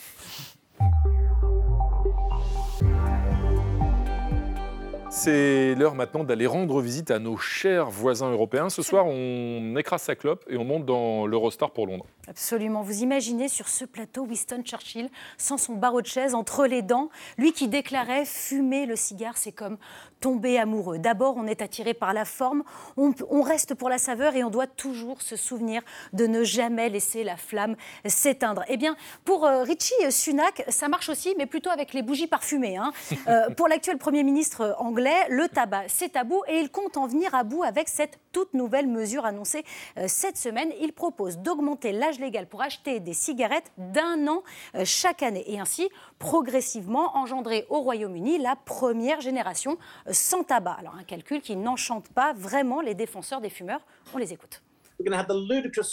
C'est 5.09 5.73
l'heure 5.75 5.95
maintenant 5.95 6.23
d'aller 6.23 6.45
rendre 6.45 6.79
visite 6.79 7.09
à 7.09 7.17
nos 7.17 7.37
chers 7.37 7.89
voisins 7.89 8.31
européens. 8.31 8.69
Ce 8.69 8.83
soir, 8.83 9.07
on 9.07 9.75
écrase 9.75 10.03
sa 10.03 10.15
clope 10.15 10.45
et 10.47 10.57
on 10.57 10.63
monte 10.63 10.85
dans 10.85 11.25
l'Eurostar 11.25 11.71
pour 11.71 11.87
Londres. 11.87 12.05
Absolument. 12.29 12.81
Vous 12.81 13.03
imaginez 13.03 13.47
sur 13.47 13.69
ce 13.69 13.85
plateau 13.85 14.23
Winston 14.23 14.61
Churchill 14.61 15.09
sans 15.37 15.57
son 15.57 15.75
barreau 15.75 16.01
de 16.01 16.07
chaise 16.07 16.35
entre 16.35 16.67
les 16.67 16.81
dents, 16.81 17.09
lui 17.37 17.53
qui 17.53 17.69
déclarait 17.69 18.25
fumer 18.25 18.85
le 18.85 18.97
cigare, 18.97 19.37
c'est 19.37 19.53
comme 19.53 19.77
tomber 20.19 20.57
amoureux. 20.57 20.99
D'abord, 20.99 21.35
on 21.37 21.47
est 21.47 21.61
attiré 21.61 21.93
par 21.93 22.13
la 22.13 22.25
forme, 22.25 22.63
on, 22.97 23.13
reste 23.41 23.75
pour 23.75 23.87
la 23.87 23.97
saveur 23.97 24.35
et 24.35 24.43
on 24.43 24.49
doit 24.49 24.67
toujours 24.67 25.21
se 25.21 25.35
souvenir 25.37 25.81
de 26.11 26.27
ne 26.27 26.43
jamais 26.43 26.89
laisser 26.89 27.23
la 27.23 27.37
flamme 27.37 27.75
s'éteindre. 28.05 28.63
Eh 28.67 28.75
bien, 28.75 28.97
pour 29.23 29.45
euh, 29.45 29.63
Richie 29.63 29.93
Sunak, 30.09 30.65
ça 30.67 30.89
marche 30.89 31.07
aussi, 31.07 31.33
mais 31.37 31.45
plutôt 31.45 31.69
avec 31.69 31.93
les 31.93 32.01
bougies 32.01 32.27
parfumées. 32.27 32.77
Hein. 32.77 32.91
Euh, 33.27 33.49
pour 33.49 33.67
l'actuel 33.67 33.97
Premier 33.97 34.23
ministre 34.23 34.75
anglais, 34.79 35.25
le 35.29 35.49
tabac, 35.49 35.85
c'est 35.87 36.13
tabou 36.13 36.43
et 36.47 36.59
il 36.59 36.69
compte 36.69 36.95
en 36.95 37.07
venir 37.07 37.35
à 37.35 37.43
bout 37.43 37.63
avec 37.63 37.89
cette 37.89 38.19
toute 38.31 38.53
nouvelle 38.53 38.87
mesure 38.87 39.25
annoncée 39.25 39.65
euh, 39.97 40.05
cette 40.07 40.37
semaine. 40.37 40.71
Il 40.79 40.93
propose 40.93 41.39
d'augmenter 41.39 41.91
l'âge 41.91 42.16
légal 42.19 42.47
pour 42.47 42.61
acheter 42.61 42.99
des 42.99 43.13
cigarettes 43.13 43.71
d'un 43.77 44.27
an 44.27 44.43
chaque 44.83 45.23
année 45.23 45.43
et 45.47 45.59
ainsi 45.59 45.89
progressivement 46.19 47.15
engendrer 47.17 47.65
au 47.69 47.79
Royaume-Uni 47.79 48.37
la 48.39 48.55
première 48.55 49.21
génération 49.21 49.77
sans 50.11 50.43
tabac. 50.43 50.77
Alors 50.79 50.95
un 50.95 51.03
calcul 51.03 51.41
qui 51.41 51.55
n'enchante 51.55 52.09
pas 52.09 52.33
vraiment 52.33 52.81
les 52.81 52.95
défenseurs 52.95 53.41
des 53.41 53.49
fumeurs. 53.49 53.81
On 54.13 54.17
les 54.17 54.33
écoute. 54.33 54.61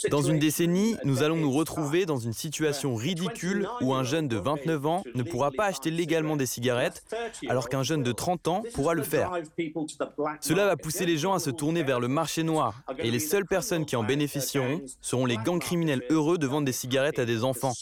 Dans 0.09 0.21
une 0.21 0.39
décennie, 0.39 0.97
nous 1.03 1.21
allons 1.21 1.35
nous 1.35 1.51
retrouver 1.51 2.05
dans 2.05 2.17
une 2.17 2.33
situation 2.33 2.95
ridicule 2.95 3.67
où 3.81 3.93
un 3.93 4.03
jeune 4.03 4.27
de 4.27 4.37
29 4.37 4.85
ans 4.85 5.03
ne 5.13 5.23
pourra 5.23 5.51
pas 5.51 5.65
acheter 5.65 5.91
légalement 5.91 6.35
des 6.35 6.45
cigarettes 6.45 7.03
alors 7.47 7.69
qu'un 7.69 7.83
jeune 7.83 8.03
de 8.03 8.11
30 8.11 8.47
ans 8.47 8.63
pourra 8.73 8.93
le 8.93 9.03
faire. 9.03 9.31
Cela 10.41 10.65
va 10.65 10.75
pousser 10.77 11.05
les 11.05 11.17
gens 11.17 11.33
à 11.33 11.39
se 11.39 11.49
tourner 11.49 11.83
vers 11.83 11.99
le 11.99 12.07
marché 12.07 12.43
noir 12.43 12.81
et 12.97 13.11
les 13.11 13.19
seules 13.19 13.45
personnes 13.45 13.85
qui 13.85 13.95
en 13.95 14.03
bénéficieront 14.03 14.81
seront 15.01 15.25
les 15.25 15.37
gangs 15.37 15.59
criminels 15.59 16.03
heureux 16.09 16.37
de 16.37 16.47
vendre 16.47 16.65
des 16.65 16.71
cigarettes 16.71 17.19
à 17.19 17.25
des 17.25 17.43
enfants. 17.43 17.73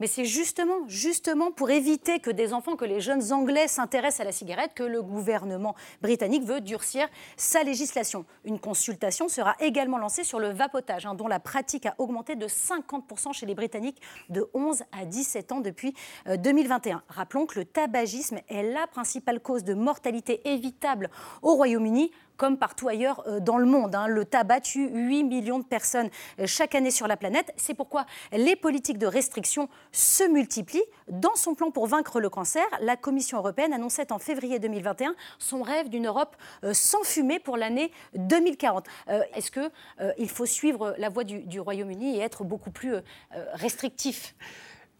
Mais 0.00 0.06
c'est 0.06 0.24
justement, 0.24 0.86
justement 0.88 1.52
pour 1.52 1.70
éviter 1.70 2.18
que 2.18 2.30
des 2.30 2.52
enfants, 2.52 2.76
que 2.76 2.84
les 2.84 3.00
jeunes 3.00 3.32
Anglais 3.32 3.68
s'intéressent 3.68 4.20
à 4.20 4.24
la 4.24 4.32
cigarette, 4.32 4.72
que 4.74 4.82
le 4.82 5.02
gouvernement 5.02 5.74
britannique 6.02 6.44
veut 6.44 6.60
durcir 6.60 7.08
sa 7.36 7.62
législation. 7.62 8.24
Une 8.44 8.58
consultation 8.58 9.28
sera 9.28 9.54
également 9.60 9.98
lancée 9.98 10.24
sur 10.24 10.40
le 10.40 10.48
vapotage, 10.48 11.06
hein, 11.06 11.14
dont 11.14 11.28
la 11.28 11.40
pratique 11.40 11.86
a 11.86 11.94
augmenté 11.98 12.36
de 12.36 12.46
50% 12.46 13.32
chez 13.32 13.46
les 13.46 13.54
Britanniques 13.54 14.00
de 14.28 14.48
11 14.54 14.82
à 14.92 15.04
17 15.04 15.52
ans 15.52 15.60
depuis 15.60 15.94
2021. 16.26 16.96
Euh, 16.96 17.00
Rappelons 17.08 17.46
que 17.46 17.58
le 17.58 17.64
tabagisme 17.64 18.38
est 18.48 18.62
la 18.62 18.86
principale 18.86 19.40
cause 19.40 19.64
de 19.64 19.74
mortalité 19.74 20.40
évitable 20.48 21.10
au 21.42 21.54
Royaume-Uni 21.54 22.10
comme 22.36 22.58
partout 22.58 22.88
ailleurs 22.88 23.22
euh, 23.26 23.40
dans 23.40 23.58
le 23.58 23.66
monde. 23.66 23.94
Hein. 23.94 24.06
Le 24.06 24.24
tabac 24.24 24.60
tue 24.60 24.88
8 24.88 25.24
millions 25.24 25.58
de 25.58 25.64
personnes 25.64 26.08
euh, 26.38 26.46
chaque 26.46 26.74
année 26.74 26.90
sur 26.90 27.06
la 27.06 27.16
planète. 27.16 27.52
C'est 27.56 27.74
pourquoi 27.74 28.06
les 28.32 28.56
politiques 28.56 28.98
de 28.98 29.06
restriction 29.06 29.68
se 29.92 30.24
multiplient. 30.24 30.84
Dans 31.08 31.34
son 31.34 31.54
plan 31.54 31.70
pour 31.70 31.86
vaincre 31.86 32.20
le 32.20 32.28
cancer, 32.28 32.64
la 32.80 32.96
Commission 32.96 33.38
européenne 33.38 33.72
annonçait 33.72 34.12
en 34.12 34.18
février 34.18 34.58
2021 34.58 35.14
son 35.38 35.62
rêve 35.62 35.88
d'une 35.88 36.06
Europe 36.06 36.36
euh, 36.64 36.72
sans 36.74 37.02
fumée 37.02 37.38
pour 37.38 37.56
l'année 37.56 37.92
2040. 38.14 38.86
Est-ce 39.34 39.50
qu'il 39.50 40.28
faut 40.28 40.46
suivre 40.46 40.94
la 40.98 41.08
voie 41.08 41.24
du, 41.24 41.40
du 41.40 41.60
Royaume-Uni 41.60 42.16
et 42.16 42.20
être 42.20 42.44
beaucoup 42.44 42.70
plus 42.70 42.94
restrictif? 43.54 44.34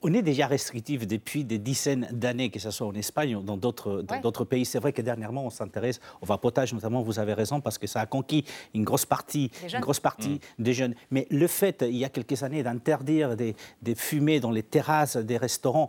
On 0.05 0.13
est 0.13 0.23
déjà 0.23 0.47
restrictif 0.47 1.07
depuis 1.07 1.45
des 1.45 1.59
dizaines 1.59 2.07
d'années, 2.13 2.51
que 2.51 2.59
ce 2.59 2.71
soit 2.71 2.87
en 2.87 2.93
Espagne 2.93 3.37
ou 3.37 3.41
dans 3.41 3.57
d'autres 3.57 4.45
pays. 4.45 4.67
C'est 4.67 4.79
vrai 4.79 4.93
que 4.93 5.01
dernièrement, 5.01 5.47
on 5.47 5.51
s'intéresse 5.51 5.99
au 6.21 6.27
vapotage, 6.27 6.75
notamment, 6.75 7.01
vous 7.01 7.19
avez 7.19 7.33
raison, 7.33 7.63
parce 7.63 7.79
que 7.79 7.87
ça 7.87 8.03
a 8.03 8.07
conquis 8.07 8.45
une 8.75 8.85
grosse 8.85 9.07
partie, 9.07 9.51
une 9.73 9.81
grosse 9.81 10.01
partie 10.01 10.41
mm. 10.59 10.63
des 10.63 10.75
jeunes. 10.75 10.95
Mais 11.11 11.27
le 11.31 11.47
fait, 11.47 11.83
il 11.89 11.97
y 11.97 12.05
a 12.05 12.11
quelques 12.11 12.43
années, 12.43 12.63
d'interdire 12.63 13.35
des, 13.35 13.57
des, 13.81 13.95
fumées 13.95 14.41
dans 14.41 14.51
les 14.51 14.63
terrasses 14.63 15.17
des 15.17 15.39
restaurants, 15.39 15.89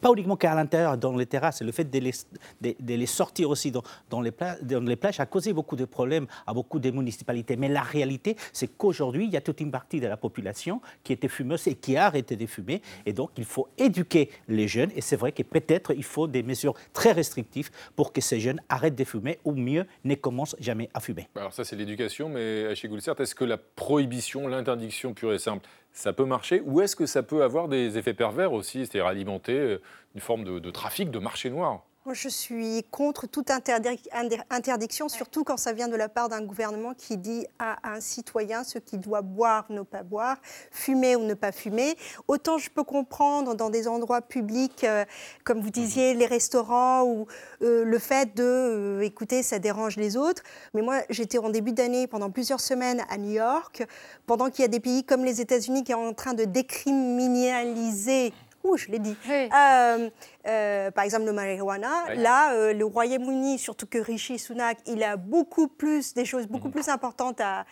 pas 0.00 0.12
uniquement 0.12 0.36
qu'à 0.36 0.54
l'intérieur, 0.54 0.96
dans 0.96 1.16
les 1.16 1.26
terrasses, 1.26 1.60
le 1.60 1.72
fait 1.72 1.90
de 1.90 1.98
les, 1.98 2.12
de, 2.60 2.94
les 2.94 3.06
sortir 3.06 3.50
aussi 3.50 3.72
dans, 3.72 3.82
dans, 4.10 4.20
les 4.20 4.32
dans 4.62 4.80
les 4.80 4.96
plages 4.96 5.18
a 5.18 5.26
causé 5.26 5.52
beaucoup 5.52 5.74
de 5.74 5.86
problèmes 5.86 6.28
à 6.46 6.54
beaucoup 6.54 6.78
de 6.78 6.90
municipalités. 6.92 7.56
Mais 7.56 7.68
la 7.68 7.82
réalité, 7.82 8.36
c'est 8.52 8.68
qu'aujourd'hui, 8.68 9.24
il 9.24 9.32
y 9.32 9.36
a 9.36 9.40
toute 9.40 9.60
une 9.60 9.72
partie 9.72 9.98
de 9.98 10.06
la 10.06 10.16
population 10.16 10.80
qui 11.02 11.12
était 11.12 11.28
fumeuse 11.28 11.66
et 11.66 11.74
qui 11.74 11.96
a 11.96 12.06
arrêté 12.06 12.36
de 12.36 12.46
fumer. 12.46 12.80
Et 13.04 13.12
donc, 13.12 13.30
il 13.36 13.44
faut 13.44 13.55
faut 13.56 13.68
éduquer 13.78 14.28
les 14.48 14.68
jeunes 14.68 14.90
et 14.94 15.00
c'est 15.00 15.16
vrai 15.16 15.32
que 15.32 15.42
peut-être 15.42 15.94
il 15.94 16.04
faut 16.04 16.26
des 16.26 16.42
mesures 16.42 16.74
très 16.92 17.12
restrictives 17.12 17.70
pour 17.96 18.12
que 18.12 18.20
ces 18.20 18.38
jeunes 18.38 18.60
arrêtent 18.68 18.94
de 18.94 19.04
fumer 19.04 19.38
ou 19.44 19.52
mieux 19.52 19.86
ne 20.04 20.14
commencent 20.14 20.56
jamais 20.60 20.90
à 20.92 21.00
fumer. 21.00 21.26
Alors 21.36 21.54
ça 21.54 21.64
c'est 21.64 21.74
l'éducation, 21.74 22.28
mais 22.28 22.74
chez 22.74 22.86
Goulcert, 22.86 23.18
est-ce 23.18 23.34
que 23.34 23.46
la 23.46 23.56
prohibition, 23.56 24.46
l'interdiction 24.46 25.14
pure 25.14 25.32
et 25.32 25.38
simple, 25.38 25.66
ça 25.94 26.12
peut 26.12 26.26
marcher 26.26 26.60
ou 26.66 26.82
est-ce 26.82 26.96
que 26.96 27.06
ça 27.06 27.22
peut 27.22 27.42
avoir 27.42 27.68
des 27.68 27.96
effets 27.96 28.12
pervers 28.12 28.52
aussi, 28.52 28.80
c'est-à-dire 28.80 29.06
alimenter 29.06 29.58
euh, 29.58 29.80
une 30.14 30.20
forme 30.20 30.44
de 30.44 30.70
trafic, 30.70 31.10
de 31.10 31.18
marché 31.18 31.48
noir 31.48 31.82
moi, 32.06 32.14
je 32.14 32.28
suis 32.28 32.84
contre 32.92 33.26
toute 33.26 33.50
interdiction, 33.50 35.08
surtout 35.08 35.42
quand 35.42 35.56
ça 35.56 35.72
vient 35.72 35.88
de 35.88 35.96
la 35.96 36.08
part 36.08 36.28
d'un 36.28 36.40
gouvernement 36.40 36.94
qui 36.94 37.16
dit 37.16 37.44
à 37.58 37.78
un 37.94 38.00
citoyen 38.00 38.62
ce 38.62 38.78
qu'il 38.78 39.00
doit 39.00 39.22
boire 39.22 39.66
ou 39.70 39.72
ne 39.72 39.82
pas 39.82 40.04
boire, 40.04 40.36
fumer 40.70 41.16
ou 41.16 41.24
ne 41.24 41.34
pas 41.34 41.50
fumer. 41.50 41.96
Autant 42.28 42.58
je 42.58 42.70
peux 42.70 42.84
comprendre 42.84 43.56
dans 43.56 43.70
des 43.70 43.88
endroits 43.88 44.22
publics, 44.22 44.84
euh, 44.84 45.04
comme 45.42 45.60
vous 45.60 45.70
disiez, 45.70 46.14
les 46.14 46.26
restaurants, 46.26 47.02
ou 47.02 47.26
euh, 47.62 47.84
le 47.84 47.98
fait 47.98 48.36
de, 48.36 48.44
euh, 48.44 49.00
écouter, 49.00 49.42
ça 49.42 49.58
dérange 49.58 49.96
les 49.96 50.16
autres. 50.16 50.44
Mais 50.74 50.82
moi, 50.82 51.00
j'étais 51.10 51.38
en 51.38 51.50
début 51.50 51.72
d'année 51.72 52.06
pendant 52.06 52.30
plusieurs 52.30 52.60
semaines 52.60 53.02
à 53.10 53.18
New 53.18 53.32
York, 53.32 53.84
pendant 54.26 54.48
qu'il 54.48 54.62
y 54.62 54.64
a 54.64 54.68
des 54.68 54.78
pays 54.78 55.02
comme 55.02 55.24
les 55.24 55.40
États-Unis 55.40 55.82
qui 55.82 55.90
sont 55.90 55.98
en 55.98 56.14
train 56.14 56.34
de 56.34 56.44
décriminaliser 56.44 58.32
je 58.74 58.90
l'ai 58.90 58.98
dit. 58.98 59.14
Euh, 59.30 60.10
euh, 60.48 60.90
par 60.90 61.04
exemple, 61.04 61.26
le 61.26 61.32
marijuana. 61.32 62.14
Là, 62.14 62.54
euh, 62.54 62.72
le 62.72 62.84
Royaume-Uni, 62.84 63.58
surtout 63.58 63.86
que 63.86 63.98
Rishi 63.98 64.38
Sunak, 64.38 64.78
il 64.86 65.02
a 65.02 65.16
beaucoup 65.16 65.68
plus, 65.68 66.14
des 66.14 66.24
choses 66.24 66.46
beaucoup 66.48 66.68
mhm. 66.68 66.74
plus 66.74 66.88
importantes 66.88 67.40
à, 67.40 67.64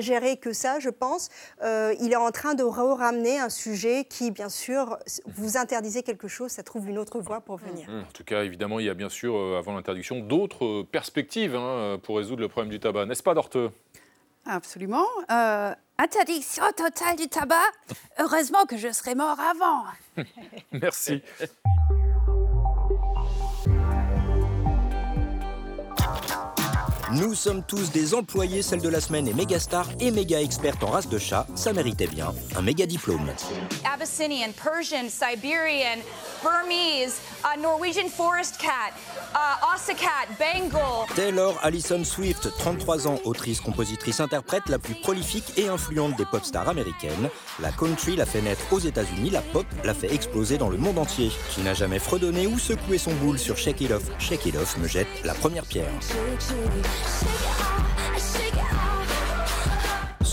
gérer 0.00 0.36
que 0.36 0.52
ça, 0.52 0.78
je 0.80 0.88
pense. 0.88 1.28
il 1.62 2.12
est 2.12 2.16
en 2.16 2.30
train 2.30 2.54
de 2.54 2.62
ramener 2.62 3.38
un 3.38 3.48
sujet 3.48 4.04
qui, 4.04 4.30
bien 4.30 4.48
sûr, 4.48 4.98
vous 5.26 5.56
interdisez 5.56 6.02
quelque 6.02 6.28
chose, 6.28 6.50
ça 6.50 6.62
trouve 6.62 6.88
une 6.88 6.98
autre 6.98 7.20
voie 7.20 7.40
pour 7.40 7.56
venir. 7.56 7.88
En 7.88 8.12
tout 8.12 8.24
cas, 8.24 8.44
évidemment, 8.44 8.80
il 8.80 8.86
y 8.86 8.90
a 8.90 8.94
bien 8.94 9.08
sûr, 9.08 9.36
avant 9.56 9.74
l'interdiction, 9.74 10.20
d'autres 10.20 10.82
perspectives 10.82 11.54
hein, 11.54 11.98
pour 12.02 12.16
résoudre 12.16 12.40
le 12.40 12.48
problème 12.48 12.70
du 12.70 12.80
tabac. 12.80 13.06
N'est-ce 13.06 13.22
pas, 13.22 13.34
Dorteux 13.34 13.70
Absolument. 14.50 15.06
Interdiction 15.98 16.64
totale 16.76 17.16
du 17.16 17.28
tabac 17.28 17.70
Heureusement 18.18 18.64
que 18.66 18.76
je 18.76 18.90
serais 18.90 19.14
mort 19.14 19.38
avant. 19.38 19.84
Merci. 20.72 21.22
Nous 27.12 27.34
sommes 27.34 27.64
tous 27.64 27.90
des 27.90 28.14
employés, 28.14 28.62
celle 28.62 28.80
de 28.80 28.88
la 28.88 29.00
semaine 29.00 29.26
est 29.26 29.34
méga 29.34 29.58
star 29.58 29.86
et 29.98 30.12
méga 30.12 30.40
experte 30.40 30.84
en 30.84 30.90
race 30.90 31.08
de 31.08 31.18
chat. 31.18 31.44
Ça 31.56 31.72
méritait 31.72 32.06
bien 32.06 32.32
un 32.56 32.62
méga 32.62 32.86
diplôme. 32.86 33.28
Abyssinian, 33.92 34.50
Persian, 34.52 35.08
Siberian, 35.08 35.98
Burmese, 36.42 37.20
uh, 37.44 37.60
Norwegian 37.60 38.08
forest 38.08 38.58
cat, 38.58 38.92
uh, 39.34 39.94
cat, 39.94 40.28
Bengal. 40.38 41.06
Taylor 41.16 41.58
Allison 41.62 42.04
Swift, 42.04 42.48
33 42.58 43.08
ans, 43.08 43.18
autrice, 43.24 43.60
compositrice, 43.60 44.20
interprète 44.20 44.68
la 44.68 44.78
plus 44.78 44.94
prolifique 44.94 45.52
et 45.56 45.68
influente 45.68 46.16
des 46.16 46.24
pop 46.26 46.44
stars 46.44 46.68
américaines. 46.68 47.28
La 47.60 47.72
country 47.72 48.14
l'a 48.14 48.26
fait 48.26 48.40
naître 48.40 48.72
aux 48.72 48.78
États-Unis, 48.78 49.30
la 49.30 49.42
pop 49.42 49.66
l'a 49.82 49.94
fait 49.94 50.14
exploser 50.14 50.58
dans 50.58 50.68
le 50.70 50.76
monde 50.78 50.98
entier. 50.98 51.32
Qui 51.50 51.62
n'a 51.62 51.74
jamais 51.74 51.98
fredonné 51.98 52.46
ou 52.46 52.58
secoué 52.58 52.98
son 52.98 53.14
boule 53.14 53.38
sur 53.38 53.56
Shake 53.56 53.80
It 53.80 53.90
Off, 53.90 54.04
Shake 54.20 54.46
It 54.46 54.54
Off 54.56 54.76
me 54.76 54.86
jette 54.86 55.08
la 55.24 55.34
première 55.34 55.64
pierre. 55.64 55.90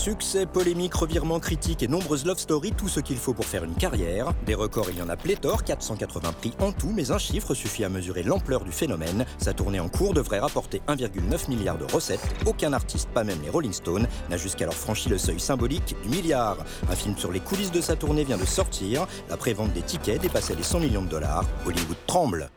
Succès, 0.08 0.46
polémique, 0.46 0.94
revirement 0.94 1.38
critique 1.38 1.82
et 1.82 1.86
nombreuses 1.86 2.24
love 2.24 2.38
stories, 2.38 2.72
tout 2.72 2.88
ce 2.88 2.98
qu'il 2.98 3.18
faut 3.18 3.34
pour 3.34 3.44
faire 3.44 3.62
une 3.64 3.74
carrière. 3.74 4.32
Des 4.46 4.54
records, 4.54 4.88
il 4.88 4.96
y 4.96 5.02
en 5.02 5.10
a 5.10 5.16
pléthore, 5.18 5.64
480 5.64 6.32
prix 6.32 6.54
en 6.60 6.72
tout, 6.72 6.90
mais 6.96 7.10
un 7.10 7.18
chiffre 7.18 7.52
suffit 7.52 7.84
à 7.84 7.90
mesurer 7.90 8.22
l'ampleur 8.22 8.64
du 8.64 8.72
phénomène. 8.72 9.26
Sa 9.36 9.52
tournée 9.52 9.80
en 9.80 9.90
cours 9.90 10.14
devrait 10.14 10.38
rapporter 10.38 10.80
1,9 10.88 11.50
milliard 11.50 11.76
de 11.76 11.84
recettes. 11.92 12.26
Aucun 12.46 12.72
artiste, 12.72 13.10
pas 13.10 13.22
même 13.22 13.42
les 13.42 13.50
Rolling 13.50 13.74
Stones, 13.74 14.08
n'a 14.30 14.38
jusqu'alors 14.38 14.72
franchi 14.72 15.10
le 15.10 15.18
seuil 15.18 15.40
symbolique 15.40 15.94
du 16.02 16.08
milliard. 16.08 16.56
Un 16.90 16.96
film 16.96 17.14
sur 17.18 17.30
les 17.30 17.40
coulisses 17.40 17.72
de 17.72 17.82
sa 17.82 17.94
tournée 17.94 18.24
vient 18.24 18.38
de 18.38 18.46
sortir. 18.46 19.06
La 19.28 19.36
prévente 19.36 19.74
des 19.74 19.82
tickets 19.82 20.22
dépassait 20.22 20.54
les 20.54 20.62
100 20.62 20.80
millions 20.80 21.02
de 21.02 21.10
dollars. 21.10 21.44
Hollywood 21.66 21.98
tremble. 22.06 22.48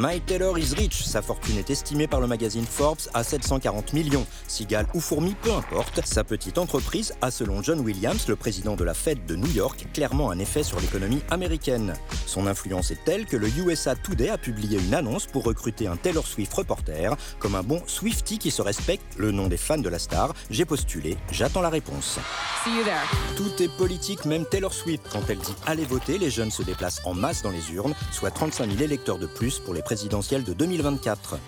My 0.00 0.20
Taylor 0.20 0.56
is 0.56 0.74
rich. 0.76 1.04
Sa 1.04 1.22
fortune 1.22 1.58
est 1.58 1.70
estimée 1.70 2.06
par 2.06 2.20
le 2.20 2.28
magazine 2.28 2.64
Forbes 2.64 3.00
à 3.14 3.24
740 3.24 3.94
millions. 3.94 4.24
Cigale 4.46 4.86
ou 4.94 5.00
fourmi, 5.00 5.34
peu 5.42 5.52
importe. 5.52 6.06
Sa 6.06 6.22
petite 6.22 6.58
entreprise 6.58 7.14
a, 7.20 7.32
selon 7.32 7.64
John 7.64 7.80
Williams, 7.80 8.28
le 8.28 8.36
président 8.36 8.76
de 8.76 8.84
la 8.84 8.94
Fed 8.94 9.26
de 9.26 9.34
New 9.34 9.50
York, 9.50 9.88
clairement 9.92 10.30
un 10.30 10.38
effet 10.38 10.62
sur 10.62 10.78
l'économie 10.78 11.20
américaine. 11.30 11.94
Son 12.26 12.46
influence 12.46 12.92
est 12.92 13.04
telle 13.04 13.26
que 13.26 13.36
le 13.36 13.48
USA 13.48 13.96
Today 13.96 14.28
a 14.28 14.38
publié 14.38 14.78
une 14.78 14.94
annonce 14.94 15.26
pour 15.26 15.42
recruter 15.42 15.88
un 15.88 15.96
Taylor 15.96 16.28
Swift 16.28 16.54
reporter. 16.54 17.16
Comme 17.40 17.56
un 17.56 17.64
bon 17.64 17.82
Swifty 17.88 18.38
qui 18.38 18.52
se 18.52 18.62
respecte, 18.62 19.16
le 19.16 19.32
nom 19.32 19.48
des 19.48 19.56
fans 19.56 19.78
de 19.78 19.88
la 19.88 19.98
star, 19.98 20.32
j'ai 20.48 20.64
postulé, 20.64 21.16
j'attends 21.32 21.60
la 21.60 21.70
réponse. 21.70 22.20
Tout 23.36 23.60
est 23.60 23.76
politique, 23.76 24.26
même 24.26 24.44
Taylor 24.46 24.72
Swift. 24.72 25.08
Quand 25.10 25.22
elle 25.28 25.38
dit 25.38 25.54
allez 25.66 25.84
voter, 25.84 26.18
les 26.18 26.30
jeunes 26.30 26.52
se 26.52 26.62
déplacent 26.62 27.00
en 27.04 27.14
masse 27.14 27.42
dans 27.42 27.50
les 27.50 27.72
urnes, 27.72 27.94
soit 28.12 28.30
35 28.30 28.70
000 28.70 28.80
électeurs 28.80 29.18
de 29.18 29.26
plus 29.26 29.58
pour 29.58 29.74
les 29.74 29.82
présidentielle 29.88 30.44
de 30.44 30.52
2024. 30.52 31.38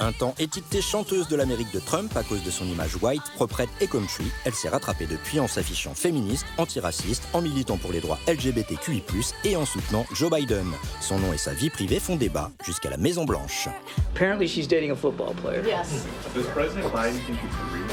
Un 0.00 0.10
temps 0.10 0.34
étiquetée 0.40 0.82
chanteuse 0.82 1.28
de 1.28 1.36
l'Amérique 1.36 1.72
de 1.72 1.78
Trump 1.78 2.10
à 2.16 2.24
cause 2.24 2.42
de 2.42 2.50
son 2.50 2.64
image 2.64 2.96
white, 3.00 3.22
proprette 3.36 3.68
et 3.80 3.86
country, 3.86 4.24
elle 4.44 4.54
s'est 4.54 4.68
rattrapée 4.68 5.06
depuis 5.06 5.38
en 5.38 5.46
s'affichant 5.46 5.94
féministe, 5.94 6.46
antiraciste, 6.58 7.22
en 7.32 7.42
militant 7.42 7.76
pour 7.76 7.92
les 7.92 8.00
droits 8.00 8.18
LGBTQI+, 8.26 9.04
et 9.44 9.54
en 9.54 9.64
soutenant 9.64 10.04
Joe 10.12 10.32
Biden. 10.32 10.66
Son 11.00 11.20
nom 11.20 11.32
et 11.32 11.38
sa 11.38 11.52
vie 11.52 11.70
privée 11.70 12.00
font 12.00 12.16
débat 12.16 12.50
jusqu'à 12.64 12.90
la 12.90 12.96
Maison 12.96 13.24
Blanche. 13.24 13.68
Apparently 14.16 14.48
she's 14.48 14.66
dating 14.66 14.90
a 14.90 14.96
football 14.96 15.32
player. 15.36 15.62
Yes. 15.64 16.04
Does 16.34 16.46
President 16.46 16.92
Biden 16.92 17.20
think 17.24 17.38
it's 17.44 17.54
real? 17.72 17.86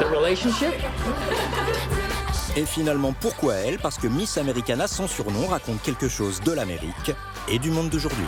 The 0.00 0.06
relationship? 0.10 0.72
Et 2.58 2.64
finalement, 2.64 3.12
pourquoi 3.20 3.54
elle? 3.56 3.78
Parce 3.78 3.98
que 3.98 4.06
Miss 4.06 4.38
Americana, 4.38 4.86
son 4.86 5.06
surnom, 5.06 5.46
raconte 5.46 5.82
quelque 5.82 6.08
chose 6.08 6.40
de 6.40 6.52
l'Amérique 6.52 7.12
et 7.48 7.58
du 7.58 7.70
monde 7.70 7.90
d'aujourd'hui. 7.90 8.24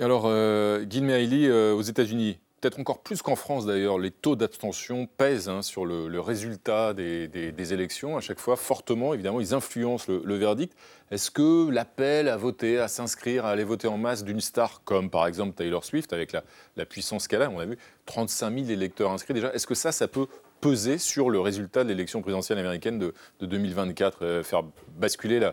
Alors, 0.00 0.24
euh, 0.26 0.84
Hailey, 0.90 1.46
euh, 1.46 1.72
aux 1.74 1.82
États-Unis, 1.82 2.40
peut-être 2.60 2.80
encore 2.80 2.98
plus 2.98 3.22
qu'en 3.22 3.36
France 3.36 3.66
d'ailleurs, 3.66 4.00
les 4.00 4.10
taux 4.10 4.34
d'abstention 4.34 5.06
pèsent 5.16 5.48
hein, 5.48 5.62
sur 5.62 5.86
le, 5.86 6.18
résultat 6.18 6.92
des, 6.92 7.72
élections 7.72 8.16
à 8.16 8.20
chaque 8.20 8.40
fois 8.40 8.56
fortement. 8.56 9.14
Évidemment, 9.14 9.40
ils 9.40 9.54
influencent 9.54 10.10
le, 10.10 10.34
verdict. 10.34 10.76
Est-ce 11.12 11.30
que 11.30 11.70
l'appel 11.70 12.28
à 12.28 12.36
voter, 12.36 12.80
à 12.80 12.88
s'inscrire, 12.88 13.46
à 13.46 13.50
aller 13.50 13.62
voter 13.62 13.86
en 13.86 13.96
masse 13.96 14.24
d'une 14.24 14.40
star 14.40 14.82
comme 14.84 15.08
par 15.08 15.28
exemple 15.28 15.54
Taylor 15.54 15.84
Swift, 15.84 16.12
avec 16.12 16.32
la, 16.32 16.42
la 16.76 16.84
puissance 16.84 17.28
qu'elle 17.28 17.42
a, 17.42 17.48
on 17.48 17.60
a 17.60 17.64
vu 17.64 17.78
35 18.06 18.52
000 18.52 18.70
électeurs 18.70 19.12
inscrits 19.12 19.34
déjà, 19.34 19.54
est-ce 19.54 19.68
que 19.68 19.76
ça, 19.76 19.92
ça 19.92 20.08
peut 20.08 20.26
peser 20.60 20.98
sur 20.98 21.30
le 21.30 21.40
résultat 21.40 21.84
de 21.84 21.88
l'élection 21.88 22.22
présidentielle 22.22 22.58
américaine 22.58 22.98
de, 22.98 23.14
2024, 23.40 24.18
euh, 24.22 24.42
faire 24.42 24.62
basculer 24.96 25.50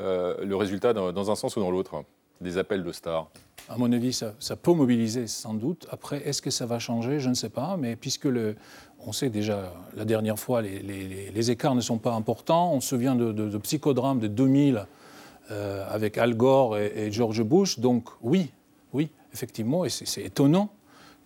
euh, 0.00 0.36
le 0.44 0.56
résultat 0.56 0.92
dans, 0.92 1.30
un 1.30 1.34
sens 1.34 1.56
ou 1.56 1.60
dans 1.60 1.70
l'autre 1.70 2.04
Des 2.40 2.58
appels 2.58 2.82
de 2.82 2.92
stars 2.92 3.30
À 3.68 3.76
mon 3.76 3.92
avis, 3.92 4.12
ça, 4.12 4.56
peut 4.56 4.72
mobiliser 4.72 5.26
sans 5.26 5.54
doute. 5.54 5.86
Après, 5.90 6.26
est-ce 6.26 6.42
que 6.42 6.50
ça 6.50 6.66
va 6.66 6.78
changer? 6.78 7.20
Je 7.20 7.28
ne 7.28 7.34
sais 7.34 7.48
pas. 7.48 7.76
Mais 7.78 7.96
puisque 7.96 8.28
on 9.06 9.12
sait 9.12 9.30
déjà, 9.30 9.72
la 9.96 10.04
dernière 10.04 10.38
fois, 10.38 10.62
les, 10.62 11.50
écarts 11.50 11.74
ne 11.74 11.80
sont 11.80 11.98
pas 11.98 12.12
importants. 12.12 12.72
On 12.72 12.80
se 12.80 12.88
souvient 12.88 13.14
de, 13.14 13.32
de, 13.32 13.58
psychodrames 13.58 14.20
de 14.20 14.28
2000 14.28 14.86
euh, 15.50 15.86
avec 15.88 16.18
Al 16.18 16.34
Gore 16.34 16.78
et, 16.78 16.92
et 16.96 17.12
George 17.12 17.42
Bush. 17.42 17.78
Donc 17.78 18.08
oui, 18.22 18.50
oui, 18.92 19.10
effectivement, 19.32 19.84
et 19.84 19.90
c'est 19.90 20.22
étonnant 20.22 20.70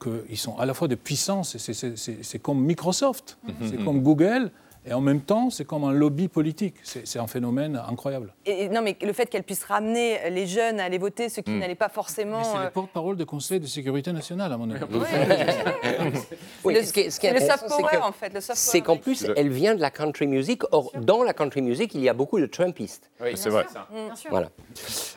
qu'ils 0.01 0.39
sont 0.39 0.57
à 0.59 0.67
la 0.67 0.75
fois 0.75 0.89
de 0.89 0.95
puissance, 0.95 1.57
c'est 1.59 2.39
comme 2.39 2.65
Microsoft, 2.65 3.39
mhm. 3.45 3.69
c'est 3.69 3.85
comme 3.85 4.03
Google, 4.03 4.51
et 4.87 4.95
en 4.95 5.01
même 5.03 5.21
temps, 5.21 5.51
c'est 5.51 5.67
comme 5.67 5.85
un 5.85 5.93
lobby 5.93 6.29
politique. 6.29 6.77
C'est 6.85 7.19
un 7.19 7.27
phénomène 7.27 7.81
incroyable. 7.87 8.33
Et, 8.47 8.69
non, 8.71 8.81
mais 8.81 8.97
le 9.03 9.13
fait 9.13 9.27
qu'elle 9.27 9.43
puisse 9.43 9.65
ramener 9.65 10.31
les 10.31 10.47
jeunes 10.47 10.81
à 10.81 10.85
aller 10.85 10.97
voter, 10.97 11.29
ceux 11.29 11.43
qui 11.43 11.51
mm. 11.51 11.59
n'allaient 11.59 11.75
pas 11.75 11.91
forcément. 11.91 12.43
C'est 12.43 12.59
le 12.59 12.65
euh, 12.65 12.71
porte-parole 12.71 13.17
du 13.17 13.27
Conseil 13.27 13.61
de 13.61 13.67
sécurité 13.67 14.11
nationale, 14.13 14.53
à 14.53 14.57
mon 14.57 14.71
avis. 14.71 14.83
oui, 16.65 16.75
le, 16.75 16.83
ce 16.83 16.93
qui 16.95 17.01
est, 17.01 17.11
ce 17.11 17.21
qui 17.21 17.27
est 17.27 17.35
le 17.35 17.41
soft 17.41 17.69
power, 17.69 17.99
en 18.03 18.13
fait. 18.13 18.33
C'est 18.41 18.81
qu'en 18.81 18.97
plus, 18.97 19.27
elle 19.37 19.51
vient 19.51 19.75
de 19.75 19.81
la 19.81 19.91
country 19.91 20.27
music. 20.27 20.63
Or, 20.73 20.91
dans 20.99 21.23
la 21.23 21.35
country 21.35 21.61
music, 21.61 21.95
il 21.95 22.01
y 22.01 22.09
a 22.09 22.15
beaucoup 22.15 22.41
de 22.41 22.47
Trumpistes. 22.47 23.11
Oui, 23.21 23.33
c'est 23.35 23.51
vrai. 23.51 23.67
Bien 23.93 24.17
sûr. 24.17 24.31
Voilà. 24.31 24.49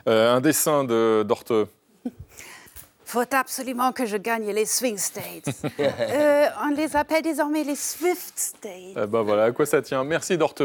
Euh, 0.09 0.35
un 0.35 0.41
dessin 0.41 0.83
d'Orte 0.83 1.53
faut 3.13 3.35
absolument 3.35 3.91
que 3.91 4.07
je 4.07 4.17
gagne 4.17 4.49
les 4.49 4.65
swing 4.65 4.97
states. 4.97 5.45
Euh, 5.79 6.45
on 6.63 6.69
les 6.69 6.95
appelle 6.95 7.21
désormais 7.21 7.63
les 7.63 7.75
Swift 7.75 8.33
states. 8.35 8.95
Eh 8.95 9.07
ben 9.07 9.21
voilà, 9.21 9.45
à 9.45 9.51
quoi 9.51 9.65
ça 9.65 9.81
tient 9.81 10.03
Merci 10.03 10.37
Dorte. 10.37 10.63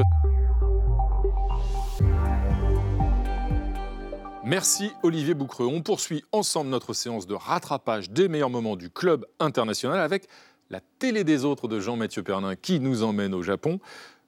Merci 4.44 4.92
Olivier 5.02 5.34
Boucreux. 5.34 5.66
On 5.66 5.82
poursuit 5.82 6.24
ensemble 6.32 6.70
notre 6.70 6.94
séance 6.94 7.26
de 7.26 7.34
rattrapage 7.34 8.10
des 8.10 8.28
meilleurs 8.28 8.50
moments 8.50 8.76
du 8.76 8.90
club 8.90 9.26
international 9.40 10.00
avec 10.00 10.28
la 10.70 10.80
télé 10.98 11.24
des 11.24 11.44
autres 11.44 11.68
de 11.68 11.80
Jean-Mathieu 11.80 12.22
Pernin 12.22 12.54
qui 12.56 12.80
nous 12.80 13.02
emmène 13.02 13.34
au 13.34 13.42
Japon. 13.42 13.80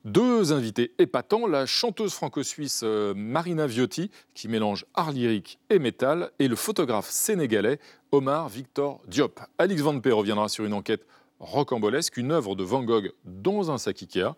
Deux 0.06 0.54
invités 0.54 0.94
épatants, 0.98 1.46
la 1.46 1.66
chanteuse 1.66 2.14
franco-suisse 2.14 2.80
euh, 2.84 3.12
Marina 3.14 3.66
Viotti, 3.66 4.10
qui 4.32 4.48
mélange 4.48 4.86
art 4.94 5.12
lyrique 5.12 5.58
et 5.68 5.78
métal, 5.78 6.30
et 6.38 6.48
le 6.48 6.56
photographe 6.56 7.10
sénégalais 7.10 7.78
Omar 8.10 8.48
Victor 8.48 9.02
Diop. 9.08 9.40
Alix 9.58 9.82
Van 9.82 10.00
P 10.00 10.10
reviendra 10.10 10.48
sur 10.48 10.64
une 10.64 10.72
enquête 10.72 11.04
rocambolesque, 11.38 12.16
une 12.16 12.32
œuvre 12.32 12.54
de 12.54 12.64
Van 12.64 12.82
Gogh 12.82 13.12
dans 13.26 13.70
un 13.70 13.76
sac 13.76 14.00
Ikea. 14.00 14.36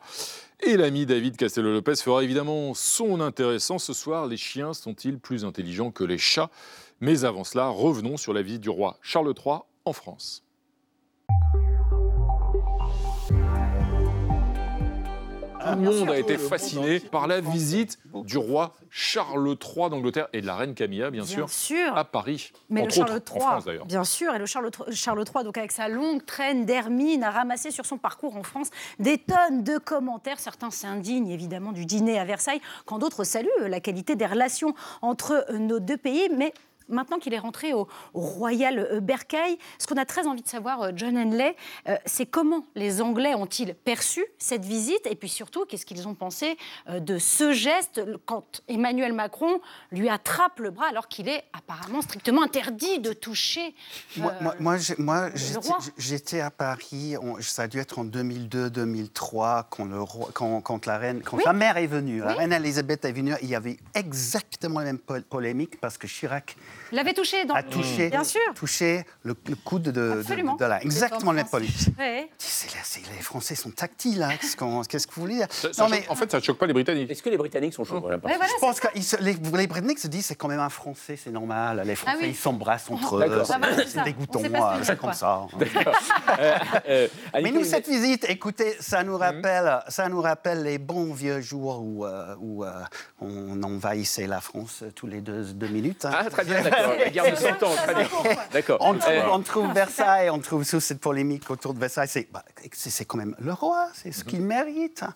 Et 0.65 0.77
l'ami 0.77 1.07
David 1.07 1.37
Castello-Lopez 1.37 1.97
fera 1.97 2.25
évidemment 2.25 2.75
son 2.75 3.21
intéressant 3.21 3.79
ce 3.79 3.93
soir. 3.93 4.27
Les 4.27 4.37
chiens 4.37 4.75
sont-ils 4.75 5.21
plus 5.21 5.45
intelligents 5.45 5.93
que 5.93 6.03
les 6.03 6.19
chats? 6.19 6.51
Mais 7.01 7.25
avant 7.25 7.45
cela, 7.45 7.69
revenons 7.69 8.17
sur 8.17 8.33
la 8.33 8.43
vie 8.43 8.59
du 8.59 8.69
roi 8.69 8.99
Charles 9.01 9.33
III 9.39 9.59
en 9.85 9.93
France. 9.93 10.43
Le 15.75 15.83
monde 15.83 16.11
a 16.11 16.19
été 16.19 16.39
fasciné 16.39 17.01
par 17.01 17.27
la 17.27 17.41
visite 17.41 17.99
du 18.25 18.39
roi 18.39 18.75
Charles 18.91 19.49
III 19.49 19.91
d'Angleterre 19.91 20.29
et 20.33 20.41
de 20.43 20.47
la 20.47 20.55
reine 20.55 20.75
Camilla, 20.75 21.11
bien, 21.11 21.25
sûr, 21.25 21.97
à 21.97 22.05
Paris. 22.05 22.53
Mais 22.69 22.85
le 22.85 22.91
Charles 22.91 23.23
III, 23.35 23.79
bien 23.87 24.05
sûr, 24.05 24.35
et 24.35 24.39
le 24.39 24.47
Charles, 24.47 24.71
Charles 24.93 25.25
III, 25.35 25.45
donc 25.45 25.57
avec 25.57 25.73
sa 25.73 25.89
longue 25.89 26.25
traîne 26.25 26.67
d'hermine, 26.67 27.25
a 27.25 27.31
ramassé 27.31 27.71
sur 27.71 27.87
son 27.87 27.97
parcours 27.97 28.37
en 28.37 28.43
France 28.43 28.69
des 28.99 29.19
tonnes 29.19 29.63
de 29.63 29.79
commentaires. 29.79 30.39
Certains 30.39 30.71
s'indignent 30.71 31.31
évidemment 31.31 31.73
du 31.73 31.87
dîner 31.87 32.19
à 32.19 32.25
Versailles, 32.25 32.61
quand 32.85 32.99
d'autres 32.99 33.25
saluent 33.25 33.49
la 33.61 33.81
qualité 33.81 34.15
des 34.15 34.27
relations 34.27 34.75
entre 35.01 35.47
nos 35.53 35.81
deux 35.81 35.97
pays. 35.97 36.29
Mais 36.37 36.53
maintenant 36.93 37.19
qu'il 37.19 37.35
est 37.35 37.39
rentré 37.39 37.73
au, 37.73 37.89
Royal 38.15 38.79
euh, 38.79 39.01
Bercail, 39.01 39.59
ce 39.79 39.87
qu'on 39.87 39.97
a 39.97 40.05
très 40.05 40.27
envie 40.27 40.43
de 40.43 40.49
savoir, 40.49 40.83
euh, 40.83 40.91
John 40.95 41.17
Henley, 41.17 41.57
euh, 41.89 41.97
c'est 42.07 42.27
comment 42.27 42.65
les 42.75 43.01
Anglais 43.01 43.35
ont-ils 43.35 43.75
perçu 43.75 44.25
cette 44.39 44.65
visite 44.65 45.07
et 45.07 45.17
puis 45.17 45.29
surtout, 45.29 45.65
qu'est-ce 45.65 45.87
qu'ils 45.87 46.07
ont 46.09 46.15
pensé 46.15 46.57
de 46.89 47.19
ce 47.19 47.53
geste 47.53 48.03
quand 48.27 48.63
Emmanuel 48.69 49.13
Macron 49.13 49.61
lui 49.91 50.09
attrape 50.09 50.61
le 50.61 50.71
bras 50.71 50.87
alors 50.89 51.09
qu'il 51.09 51.29
est 51.29 51.45
apparemment 51.53 52.03
strictement 52.03 52.43
interdit 52.43 52.99
de 52.99 53.13
toucher 53.13 53.75
moi, 54.17 54.35
moi, 54.61 54.77
moi 54.99 55.31
j'étais 55.97 56.41
à 56.41 56.51
Paris, 56.51 57.15
ça 57.41 57.63
a 57.63 57.69
dû 57.69 57.79
être 57.79 57.99
en 57.99 58.05
2002-2003 58.05 59.65
quand, 59.71 59.85
le, 59.85 60.05
quand, 60.33 60.61
quand, 60.61 60.87
la 60.87 60.99
reine, 60.99 61.23
quand 61.23 61.45
la 61.45 61.53
mère 61.53 61.77
est 61.77 61.87
venue, 61.87 62.21
la 62.21 62.35
reine 62.35 62.53
Elisabeth 62.53 63.05
est 63.05 63.13
venue, 63.13 63.35
il 63.43 63.49
y 63.49 63.55
avait 63.55 63.79
exactement 63.95 64.81
la 64.81 64.87
même 64.87 64.99
polémique 64.99 65.81
parce 65.81 65.99
que 65.99 66.07
Chirac 66.07 66.57
L'avait 66.93 67.15
touché 67.15 67.45
dans... 67.45 67.55
A 67.55 67.63
touché, 67.63 68.11
bien 68.11 68.25
sûr. 68.25 68.41
touché 68.55 69.05
le, 69.23 69.35
coude 69.65 69.83
de, 69.83 69.91
de, 69.91 70.23
de, 70.23 70.65
la... 70.65 70.83
Exactement 70.83 71.33
la 71.33 71.45
police. 71.45 71.89
Ouais. 71.99 72.29
Les 73.17 73.23
Français 73.23 73.55
sont 73.55 73.71
tactiles, 73.71 74.23
hein. 74.23 74.31
qu'est-ce 74.41 74.57
que 75.07 75.15
vous 75.15 75.23
voulez 75.23 75.37
dire 75.37 75.47
non, 75.79 75.89
mais... 75.89 76.05
En 76.09 76.15
fait, 76.15 76.31
ça 76.31 76.39
ne 76.39 76.43
choque 76.43 76.59
pas 76.59 76.67
les 76.67 76.73
Britanniques. 76.73 77.11
Est-ce 77.11 77.23
que 77.23 77.31
les 77.31 77.37
Britanniques 77.37 77.75
sont 77.75 77.85
chauds 77.85 78.03
Je 78.11 78.61
pense 78.61 78.81
que 78.81 78.89
les, 79.21 79.33
les, 79.33 79.67
Britanniques 79.67 79.99
se 79.99 80.09
disent 80.09 80.27
c'est 80.27 80.35
quand 80.35 80.49
même 80.49 80.61
un 80.61 80.69
Français, 80.69 81.17
c'est 81.17 81.31
normal. 81.31 81.83
Les 81.85 81.97
Français, 81.97 82.19
ah 82.23 82.27
ils 82.27 82.37
s'embrassent 82.37 82.91
entre 82.91 83.17
eux. 83.17 83.43
C'est 83.87 84.05
dégoûtant, 84.05 84.41
c'est 84.83 84.99
comme 84.99 85.13
ça. 85.13 85.47
Euh, 86.39 86.55
euh, 86.89 87.09
mais 87.35 87.51
nous, 87.51 87.65
cette 87.65 87.89
visite, 87.89 88.27
écoutez, 88.29 88.77
ça 88.81 89.03
nous 89.03 89.15
mhm. 89.15 89.23
rappelle, 89.23 89.79
ça 89.89 90.09
nous 90.09 90.21
rappelle 90.21 90.63
les 90.63 90.79
bons 90.79 91.13
vieux 91.13 91.41
jours 91.41 91.83
où, 91.83 92.05
euh, 92.05 92.35
on 93.21 93.63
envahissait 93.63 94.27
la 94.27 94.41
France 94.41 94.85
tous 94.95 95.07
les 95.07 95.21
deux, 95.21 95.45
minutes. 95.69 96.05
Hein. 96.05 96.13
Ah, 96.15 96.31
très 96.31 96.45
bien, 96.45 96.63
d'accord. 96.63 96.82
La 96.99 97.11
guerre 97.11 97.31
de 97.31 97.37
100 97.37 97.63
ans, 97.63 97.75
très 97.77 97.95
bien. 97.95 98.09
D'accord. 98.53 98.79
On, 98.81 98.97
on, 99.31 99.41
trouve 99.41 99.73
Versailles, 99.73 100.31
on 100.31 100.39
trouve 100.39 100.69
toute 100.69 100.81
cette 100.81 101.01
polémique 101.01 101.51
autour 101.51 101.75
de 101.75 101.79
Versailles. 101.79 102.09
C'est 102.09 102.29
bah, 102.33 102.45
quand 103.07 103.19
même 103.19 103.35
le 103.39 103.53
roi, 103.53 103.89
c'est 103.95 104.13
ce 104.13 104.25
qu'il 104.25 104.43
mérite. 104.43 105.05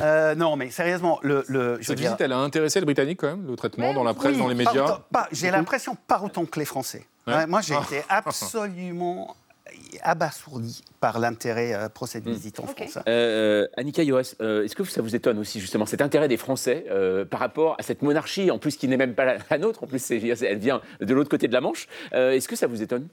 Euh, 0.00 0.34
non, 0.34 0.56
mais 0.56 0.70
sérieusement, 0.70 1.18
le. 1.22 1.44
le 1.48 1.78
cette 1.82 1.98
visite, 1.98 2.20
elle 2.20 2.32
a 2.32 2.38
intéressé 2.38 2.80
le 2.80 2.86
Britannique 2.86 3.20
quand 3.20 3.28
même, 3.28 3.46
le 3.46 3.56
traitement 3.56 3.92
dans 3.92 4.04
la 4.04 4.14
presse, 4.14 4.36
dans 4.36 4.48
les 4.48 4.54
médias 4.54 5.00
J'ai 5.32 5.50
l'impression 5.50 5.96
pas 6.06 6.20
autant 6.22 6.46
que 6.46 6.58
les 6.58 6.64
Français. 6.64 7.06
moi, 7.26 7.60
j'ai 7.60 7.74
ah. 7.74 7.82
été 7.84 8.02
absolument 8.08 9.36
abasourdi 10.02 10.82
par 11.00 11.18
l'intérêt 11.18 11.74
euh, 11.74 11.88
cette 12.06 12.26
hmm. 12.26 12.32
visite 12.32 12.60
en 12.60 12.66
France. 12.66 12.96
Euh, 12.96 13.02
euh, 13.06 13.68
Annika 13.76 14.04
Joas, 14.04 14.34
est-ce 14.40 14.74
que 14.74 14.84
ça 14.84 15.02
vous 15.02 15.14
étonne 15.14 15.38
aussi 15.38 15.60
justement 15.60 15.86
cet 15.86 16.00
intérêt 16.02 16.28
des 16.28 16.36
Français 16.36 16.86
par 17.30 17.40
rapport 17.40 17.76
à 17.78 17.82
cette 17.82 18.02
monarchie, 18.02 18.50
en 18.50 18.58
plus 18.58 18.76
qui 18.76 18.88
n'est 18.88 18.96
même 18.96 19.14
pas 19.14 19.36
la, 19.50 19.58
nôtre, 19.58 19.84
en 19.84 19.86
plus 19.86 20.10
elle 20.10 20.58
vient 20.58 20.80
de 21.00 21.14
l'autre 21.14 21.30
côté 21.30 21.48
de 21.48 21.52
la 21.52 21.60
Manche. 21.60 21.88
est-ce 22.12 22.48
que 22.48 22.56
ça 22.56 22.66
vous 22.66 22.82
étonne? 22.82 23.08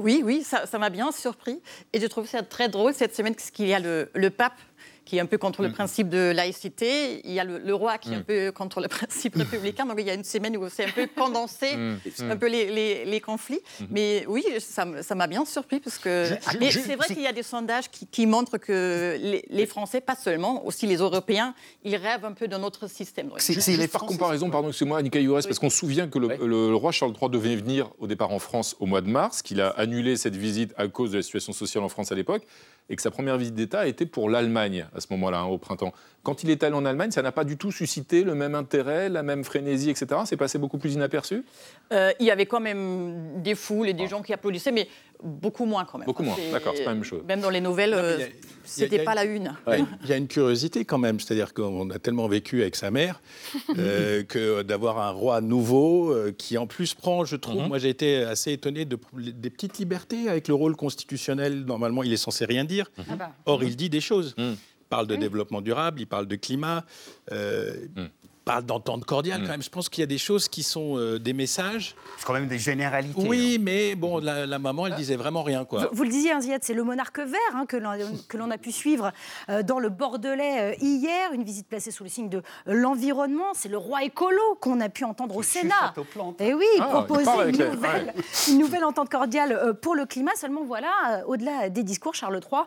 Oui, 0.00 0.22
oui, 0.24 0.42
ça 0.42 0.78
m'a 0.78 0.90
bien 0.90 1.12
surpris. 1.12 1.60
Et 1.92 2.00
je 2.00 2.06
trouve 2.06 2.26
ça 2.26 2.42
très 2.42 2.68
drôle 2.68 2.94
cette 2.94 3.14
semaine 3.14 3.34
qu'il 3.34 3.66
y 3.66 3.74
a 3.74 3.80
le, 3.80 4.10
le 4.14 4.30
pape 4.30 4.58
qui 5.04 5.16
est 5.16 5.20
un 5.20 5.26
peu 5.26 5.38
contre 5.38 5.62
le 5.62 5.68
mm. 5.68 5.72
principe 5.72 6.08
de 6.08 6.32
laïcité. 6.34 7.20
Il 7.24 7.32
y 7.32 7.40
a 7.40 7.44
le, 7.44 7.74
roi 7.74 7.98
qui 7.98 8.12
est 8.12 8.16
un 8.16 8.20
mm. 8.20 8.24
peu 8.24 8.52
contre 8.52 8.80
le 8.80 8.88
principe 8.98 9.36
républicain. 9.36 9.86
Donc 9.86 9.96
il 9.98 10.06
y 10.06 10.10
a 10.10 10.14
une 10.14 10.24
semaine 10.24 10.56
où 10.56 10.68
c'est 10.68 10.84
un 10.84 10.90
peu 10.90 11.06
condensé, 11.16 11.76
mm. 11.76 12.30
un 12.30 12.36
peu 12.36 12.48
les, 12.48 13.04
les, 13.04 13.20
conflits. 13.20 13.60
Mm-hmm. 13.60 13.86
Mais 13.90 14.24
oui, 14.28 14.44
ça 14.58 15.14
m'a 15.14 15.26
bien 15.26 15.44
surpris 15.44 15.80
parce 15.80 15.98
que. 15.98 16.30
Mais 16.60 16.70
c'est 16.70 16.96
vrai 16.96 17.06
qu'il 17.08 17.22
y 17.22 17.26
a 17.26 17.32
des 17.32 17.42
sondages 17.42 17.88
qui, 17.90 18.26
montrent 18.26 18.58
que 18.58 19.18
les, 19.48 19.66
Français, 19.66 20.00
pas 20.00 20.16
seulement, 20.16 20.66
aussi 20.66 20.86
les 20.86 20.96
Européens, 20.96 21.54
ils 21.84 21.96
rêvent 21.96 22.24
un 22.24 22.32
peu 22.32 22.48
d'un 22.48 22.62
autre 22.62 22.88
système. 22.88 23.30
C'est 23.38 23.88
par 23.90 24.02
comparaison, 24.02 24.50
pardon, 24.50 24.68
excusez-moi, 24.68 24.98
Annika 24.98 25.20
Youres, 25.20 25.40
parce 25.44 25.58
qu'on 25.58 25.70
se 25.70 25.78
souvient 25.78 26.08
que 26.08 26.18
le, 26.18 26.74
roi 26.74 26.92
Charles 26.92 27.14
III 27.20 27.30
devait 27.30 27.56
venir 27.56 27.90
au 27.98 28.06
départ 28.06 28.32
en 28.32 28.38
France 28.38 28.76
au 28.80 28.86
mois 28.86 29.00
de 29.00 29.08
mars, 29.08 29.42
qu'il 29.42 29.60
a 29.60 29.68
annulé 29.70 30.16
cette 30.16 30.36
visite 30.36 30.72
à 30.76 30.88
cause 30.88 31.12
de 31.12 31.18
la 31.18 31.22
situation 31.22 31.52
sociale 31.52 31.84
en 31.84 31.88
France 31.88 32.12
à 32.12 32.14
l'époque 32.14 32.42
et 32.88 32.96
que 32.96 33.02
sa 33.02 33.10
première 33.10 33.38
visite 33.38 33.54
d'État 33.54 33.86
été 33.86 34.06
pour 34.06 34.28
l'Allemagne 34.28 34.86
à 34.94 35.00
ce 35.00 35.06
moment-là, 35.10 35.40
hein, 35.40 35.44
au 35.46 35.58
printemps. 35.58 35.92
Quand 36.22 36.44
il 36.44 36.50
est 36.50 36.62
allé 36.62 36.74
en 36.74 36.84
Allemagne, 36.84 37.10
ça 37.10 37.22
n'a 37.22 37.32
pas 37.32 37.44
du 37.44 37.56
tout 37.56 37.72
suscité 37.72 38.22
le 38.22 38.34
même 38.34 38.54
intérêt, 38.54 39.08
la 39.08 39.22
même 39.22 39.44
frénésie, 39.44 39.90
etc. 39.90 40.20
C'est 40.24 40.36
passé 40.36 40.58
beaucoup 40.58 40.78
plus 40.78 40.94
inaperçu? 40.94 41.44
Euh, 41.92 42.12
Il 42.20 42.26
y 42.26 42.30
avait 42.30 42.46
quand 42.46 42.60
même 42.60 43.42
des 43.42 43.54
foules 43.54 43.88
et 43.88 43.94
des 43.94 44.04
ah. 44.04 44.08
gens 44.08 44.22
qui 44.22 44.32
applaudissaient, 44.32 44.72
mais 44.72 44.88
beaucoup 45.22 45.64
moins 45.64 45.84
quand 45.84 45.98
même. 45.98 46.06
Beaucoup 46.06 46.22
moins, 46.22 46.36
d'accord, 46.52 46.74
c'est 46.76 46.84
pas 46.84 46.90
la 46.90 46.94
même 46.94 47.04
chose. 47.04 47.22
Même 47.26 47.40
dans 47.40 47.50
les 47.50 47.60
nouvelles, 47.60 47.94
euh, 47.94 48.26
c'était 48.64 49.04
pas 49.04 49.14
la 49.14 49.24
une. 49.24 49.54
Il 50.02 50.08
y 50.08 50.12
a 50.12 50.16
une 50.16 50.28
curiosité 50.28 50.84
quand 50.84 50.98
même, 50.98 51.20
c'est-à-dire 51.20 51.54
qu'on 51.54 51.90
a 51.90 51.98
tellement 51.98 52.28
vécu 52.28 52.62
avec 52.62 52.76
sa 52.76 52.90
mère 52.90 53.20
euh, 53.78 54.22
que 54.24 54.62
d'avoir 54.62 54.98
un 54.98 55.10
roi 55.10 55.40
nouveau 55.40 56.12
euh, 56.12 56.32
qui 56.36 56.58
en 56.58 56.66
plus 56.66 56.94
prend, 56.94 57.24
je 57.24 57.36
trouve, 57.36 57.62
mhm. 57.62 57.68
moi 57.68 57.78
j'ai 57.78 57.88
été 57.88 58.16
assez 58.18 58.52
étonné 58.52 58.84
de, 58.84 58.98
des 59.16 59.50
petites 59.50 59.78
libertés 59.78 60.28
avec 60.28 60.48
le 60.48 60.54
rôle 60.54 60.76
constitutionnel. 60.76 61.64
Normalement, 61.64 62.02
il 62.02 62.12
est 62.12 62.16
censé 62.16 62.44
rien 62.44 62.64
dire. 62.64 62.90
Mhm. 62.98 63.04
Ah 63.10 63.16
bah. 63.16 63.32
Or, 63.46 63.62
il 63.64 63.76
dit 63.76 63.90
des 63.90 64.00
choses. 64.00 64.34
Mhm. 64.36 64.56
Il 64.80 64.94
parle 64.94 65.06
de 65.06 65.16
développement 65.16 65.62
durable, 65.62 66.02
il 66.02 66.06
parle 66.06 66.26
de 66.26 66.36
climat 66.36 66.84
parle 68.44 68.64
d'entente 68.64 69.04
cordiale 69.04 69.40
mm. 69.40 69.44
quand 69.44 69.50
même. 69.50 69.62
Je 69.62 69.70
pense 69.70 69.88
qu'il 69.88 70.00
y 70.00 70.04
a 70.04 70.06
des 70.06 70.18
choses 70.18 70.48
qui 70.48 70.62
sont 70.62 70.96
euh, 70.96 71.18
des 71.18 71.32
messages. 71.32 71.94
C'est 72.18 72.26
quand 72.26 72.32
même 72.32 72.48
des 72.48 72.58
généralités. 72.58 73.26
Oui, 73.26 73.56
hein. 73.56 73.62
mais 73.62 73.94
bon, 73.94 74.18
la, 74.18 74.58
maman, 74.58 74.86
elle 74.86 74.94
disait 74.94 75.16
vraiment 75.16 75.42
rien. 75.42 75.64
Quoi. 75.64 75.88
Vous, 75.92 76.04
le 76.04 76.10
disiez, 76.10 76.32
hein, 76.32 76.40
c'est 76.60 76.74
le 76.74 76.84
monarque 76.84 77.18
vert 77.18 77.38
hein, 77.54 77.66
que 77.66 78.36
l'on 78.36 78.50
a 78.50 78.58
pu 78.58 78.72
suivre 78.72 79.12
euh, 79.48 79.62
dans 79.62 79.78
le 79.78 79.88
Bordelais 79.88 80.72
euh, 80.72 80.74
hier, 80.80 81.32
une 81.32 81.44
visite 81.44 81.68
placée 81.68 81.90
sous 81.90 82.04
le 82.04 82.10
signe 82.10 82.28
de 82.28 82.42
l'environnement. 82.66 83.54
C'est 83.54 83.68
le 83.68 83.78
roi 83.78 84.04
écolo 84.04 84.40
qu'on 84.60 84.80
a 84.80 84.88
pu 84.88 85.04
entendre 85.04 85.36
au 85.36 85.42
Sénat. 85.42 85.94
Et 86.38 86.48
eh 86.48 86.54
oui, 86.54 86.66
ah, 86.80 86.86
proposer 86.86 87.30
une 87.48 87.70
nouvelle, 87.70 88.14
une 88.48 88.58
nouvelle, 88.58 88.84
entente 88.84 89.08
cordiale 89.08 89.74
pour 89.80 89.94
le 89.94 90.06
climat. 90.06 90.32
Seulement, 90.36 90.64
voilà, 90.64 91.22
au-delà 91.26 91.68
des 91.68 91.82
discours, 91.82 92.14
Charles 92.14 92.40
III 92.40 92.62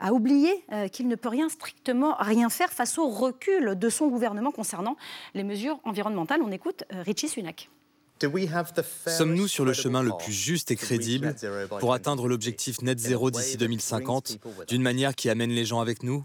a 0.00 0.12
oublié 0.12 0.64
qu'il 0.92 1.08
ne 1.08 1.14
peut 1.16 1.28
rien 1.28 1.48
strictement 1.48 2.16
rien 2.18 2.48
faire 2.48 2.72
face 2.72 2.98
au 2.98 3.08
recul 3.08 3.78
de 3.78 3.88
son 3.88 4.08
gouvernement 4.08 4.52
concernant 4.52 4.96
les 5.34 5.44
mesures 5.44 5.80
environnementales. 5.84 6.40
On 6.42 6.50
écoute 6.50 6.84
euh, 6.92 7.02
Richie 7.02 7.28
Sunak. 7.28 7.70
Sommes-nous 9.06 9.46
sur 9.46 9.64
le 9.64 9.72
chemin 9.72 10.02
le 10.02 10.10
plus 10.18 10.32
juste 10.32 10.72
et 10.72 10.76
crédible 10.76 11.36
pour 11.78 11.94
atteindre 11.94 12.26
l'objectif 12.26 12.82
net 12.82 12.98
zéro 12.98 13.30
d'ici 13.30 13.56
2050 13.56 14.38
d'une 14.66 14.82
manière 14.82 15.14
qui 15.14 15.30
amène 15.30 15.50
les 15.50 15.64
gens 15.64 15.80
avec 15.80 16.02
nous? 16.02 16.24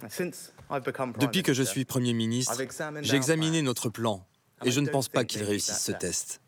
Depuis 1.19 1.43
que 1.43 1.53
je 1.53 1.62
suis 1.62 1.86
Premier 1.86 2.13
ministre, 2.13 2.59
j'ai 3.01 3.15
examiné 3.15 3.62
notre 3.62 3.89
plan 3.89 4.25
et 4.65 4.71
je 4.71 4.79
ne 4.79 4.89
pense 4.89 5.07
pas 5.07 5.23
qu'il 5.23 5.43
réussisse 5.43 5.81
ce 5.81 5.91
test. 5.91 6.41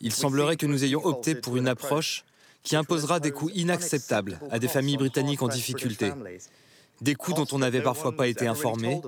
Il 0.00 0.12
semblerait 0.12 0.56
que 0.56 0.66
nous 0.66 0.82
ayons 0.82 1.04
opté 1.06 1.36
pour 1.36 1.56
une 1.56 1.68
approche 1.68 2.24
qui 2.62 2.76
imposera 2.76 3.20
des 3.20 3.30
coûts 3.30 3.50
inacceptables 3.54 4.40
à 4.50 4.58
des 4.58 4.68
familles 4.68 4.96
britanniques 4.96 5.42
en 5.42 5.48
difficulté 5.48 6.12
des 7.02 7.14
coûts 7.16 7.32
dont 7.32 7.46
on 7.52 7.58
n'avait 7.58 7.82
parfois 7.82 8.12
pas 8.12 8.28
été 8.28 8.46
informé 8.46 9.00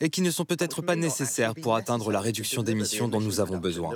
et 0.00 0.08
qui 0.08 0.22
ne 0.22 0.30
sont 0.30 0.44
peut-être 0.44 0.82
pas 0.82 0.96
nécessaires 0.96 1.54
pour 1.54 1.76
atteindre 1.76 2.10
la 2.10 2.20
réduction 2.20 2.62
d'émissions 2.62 3.08
dont 3.08 3.20
nous 3.20 3.40
avons 3.40 3.58
besoin. 3.58 3.90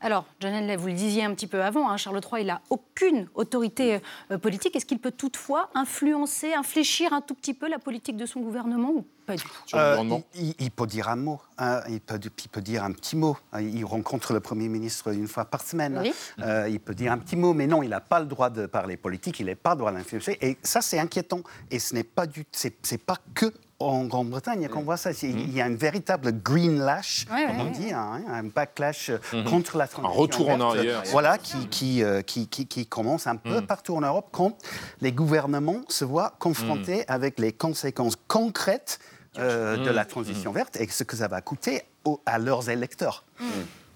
Alors, 0.00 0.26
Janelle, 0.40 0.78
vous 0.78 0.88
le 0.88 0.92
disiez 0.92 1.24
un 1.24 1.34
petit 1.34 1.46
peu 1.46 1.62
avant, 1.62 1.90
hein, 1.90 1.96
Charles 1.96 2.20
III, 2.20 2.42
il 2.42 2.46
n'a 2.48 2.60
aucune 2.68 3.28
autorité 3.34 4.00
euh, 4.30 4.36
politique. 4.36 4.76
Est-ce 4.76 4.84
qu'il 4.84 4.98
peut 4.98 5.10
toutefois 5.10 5.70
influencer, 5.74 6.52
infléchir 6.52 7.14
un 7.14 7.22
tout 7.22 7.34
petit 7.34 7.54
peu 7.54 7.68
la 7.68 7.78
politique 7.78 8.16
de 8.16 8.26
son 8.26 8.40
gouvernement 8.40 8.90
ou 8.90 9.06
pas 9.24 9.36
du 9.36 9.42
tout? 9.42 9.76
Euh, 9.76 10.20
il, 10.58 10.70
peut 10.70 10.86
dire 10.86 11.08
un 11.08 11.16
mot, 11.16 11.40
hein, 11.56 11.80
il, 11.88 12.00
peut, 12.00 12.20
peut, 12.52 12.60
dire 12.60 12.84
un 12.84 12.92
petit 12.92 13.16
mot. 13.16 13.38
Il 13.58 13.84
rencontre 13.86 14.34
le 14.34 14.40
Premier 14.40 14.68
ministre 14.68 15.14
une 15.14 15.28
fois 15.28 15.46
par 15.46 15.62
semaine. 15.62 16.02
Euh, 16.40 16.68
il 16.68 16.78
peut 16.78 16.94
dire 16.94 17.10
un 17.10 17.18
petit 17.18 17.36
mot, 17.36 17.54
mais 17.54 17.66
non, 17.66 17.82
il 17.82 17.88
n'a 17.88 18.00
pas 18.00 18.20
le 18.20 18.26
droit 18.26 18.50
de 18.50 18.66
parler 18.66 18.98
politique, 18.98 19.40
il 19.40 19.46
n'a 19.46 19.56
pas 19.56 19.70
le 19.70 19.78
droit 19.78 19.92
d'influencer. 19.92 20.36
Et 20.42 20.58
ça, 20.62 20.82
c'est 20.82 20.98
inquiétant. 20.98 21.40
Et 21.70 21.78
ce 21.78 21.94
n'est 21.94 22.04
pas, 22.04 22.26
du, 22.26 22.44
c'est, 22.52 22.98
pas 22.98 23.16
que 23.34 23.52
en 23.78 24.04
Grande-Bretagne 24.04 24.68
qu'on 24.68 24.82
voit 24.82 24.96
ça. 24.96 25.10
Il 25.22 25.52
y 25.52 25.60
a 25.60 25.66
une 25.66 25.76
véritable 25.76 26.32
green 26.32 26.78
lash, 26.78 27.26
comme 27.26 27.60
on 27.60 27.70
dit, 27.70 27.92
hein, 27.92 28.22
un 28.28 28.44
backlash 28.44 29.10
mhm. 29.32 29.44
contre 29.44 29.76
la 29.76 29.86
transition. 29.86 30.14
Un 30.14 30.22
retour 30.22 30.48
en 30.50 30.60
arrière. 30.60 31.02
Voilà, 31.10 31.38
qui, 31.38 32.02
euh, 32.02 32.22
qui, 32.22 32.48
qui, 32.48 32.66
qui, 32.66 32.86
commence 32.86 33.26
un 33.26 33.36
peu 33.36 33.60
mhm. 33.60 33.66
partout 33.66 33.96
en 33.96 34.00
Europe 34.00 34.28
quand 34.32 34.56
les 35.00 35.12
gouvernements 35.12 35.82
se 35.88 36.04
voient 36.04 36.34
confrontés 36.38 36.98
mhm. 36.98 37.04
avec 37.08 37.38
les 37.38 37.52
conséquences 37.52 38.16
concrètes 38.28 38.98
euh, 39.38 39.76
de 39.76 39.90
la 39.90 40.04
transition 40.04 40.52
verte 40.52 40.76
et 40.80 40.88
ce 40.88 41.04
que 41.04 41.16
ça 41.16 41.28
va 41.28 41.42
coûter 41.42 41.82
à 42.24 42.38
leurs 42.38 42.70
électeurs. 42.70 43.24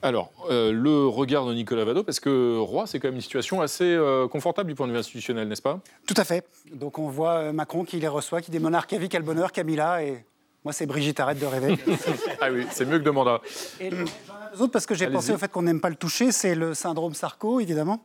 Alors, 0.02 0.30
euh, 0.48 0.72
le 0.72 1.06
regard 1.06 1.44
de 1.46 1.52
Nicolas 1.52 1.84
Vado, 1.84 2.02
parce 2.02 2.20
que 2.20 2.58
Roi, 2.58 2.86
c'est 2.86 2.98
quand 2.98 3.08
même 3.08 3.16
une 3.16 3.20
situation 3.20 3.60
assez 3.60 3.84
euh, 3.84 4.28
confortable 4.28 4.68
du 4.68 4.74
point 4.74 4.86
de 4.86 4.92
vue 4.92 4.98
institutionnel, 4.98 5.46
n'est-ce 5.48 5.60
pas? 5.60 5.80
Tout 6.06 6.14
à 6.16 6.24
fait. 6.24 6.46
Donc 6.72 6.98
on 6.98 7.08
voit 7.08 7.34
euh, 7.34 7.52
Macron 7.52 7.84
qui 7.84 7.98
les 8.00 8.08
reçoit, 8.08 8.40
qui 8.40 8.50
dit 8.50 8.58
monarque 8.58 8.94
vie, 8.94 9.10
quel 9.10 9.22
bonheur, 9.22 9.52
Camilla, 9.52 10.02
et 10.02 10.24
moi 10.64 10.72
c'est 10.72 10.86
Brigitte, 10.86 11.20
arrête 11.20 11.38
de 11.38 11.44
rêver. 11.44 11.78
ah 12.40 12.48
oui, 12.50 12.66
c'est 12.70 12.86
mieux 12.86 12.98
que 12.98 13.04
de 13.04 13.10
mandat. 13.10 13.42
Et 13.78 13.90
j'en 13.90 14.64
ai 14.64 14.68
parce 14.68 14.86
que 14.86 14.94
j'ai 14.94 15.08
pensé 15.08 15.32
au 15.32 15.38
fait 15.38 15.50
qu'on 15.50 15.62
n'aime 15.62 15.80
pas 15.80 15.90
le 15.90 15.96
toucher, 15.96 16.32
c'est 16.32 16.54
le 16.54 16.72
syndrome 16.72 17.12
Sarko, 17.12 17.60
évidemment. 17.60 18.02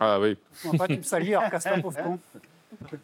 Ah 0.00 0.18
oui. 0.18 0.36
On 0.64 0.70
va 0.70 0.86
pas, 0.86 0.94
me 0.94 1.02
salir, 1.02 1.40
alors 1.40 1.50
casse 1.50 1.68
pauvre 1.82 2.02
con. 2.02 2.18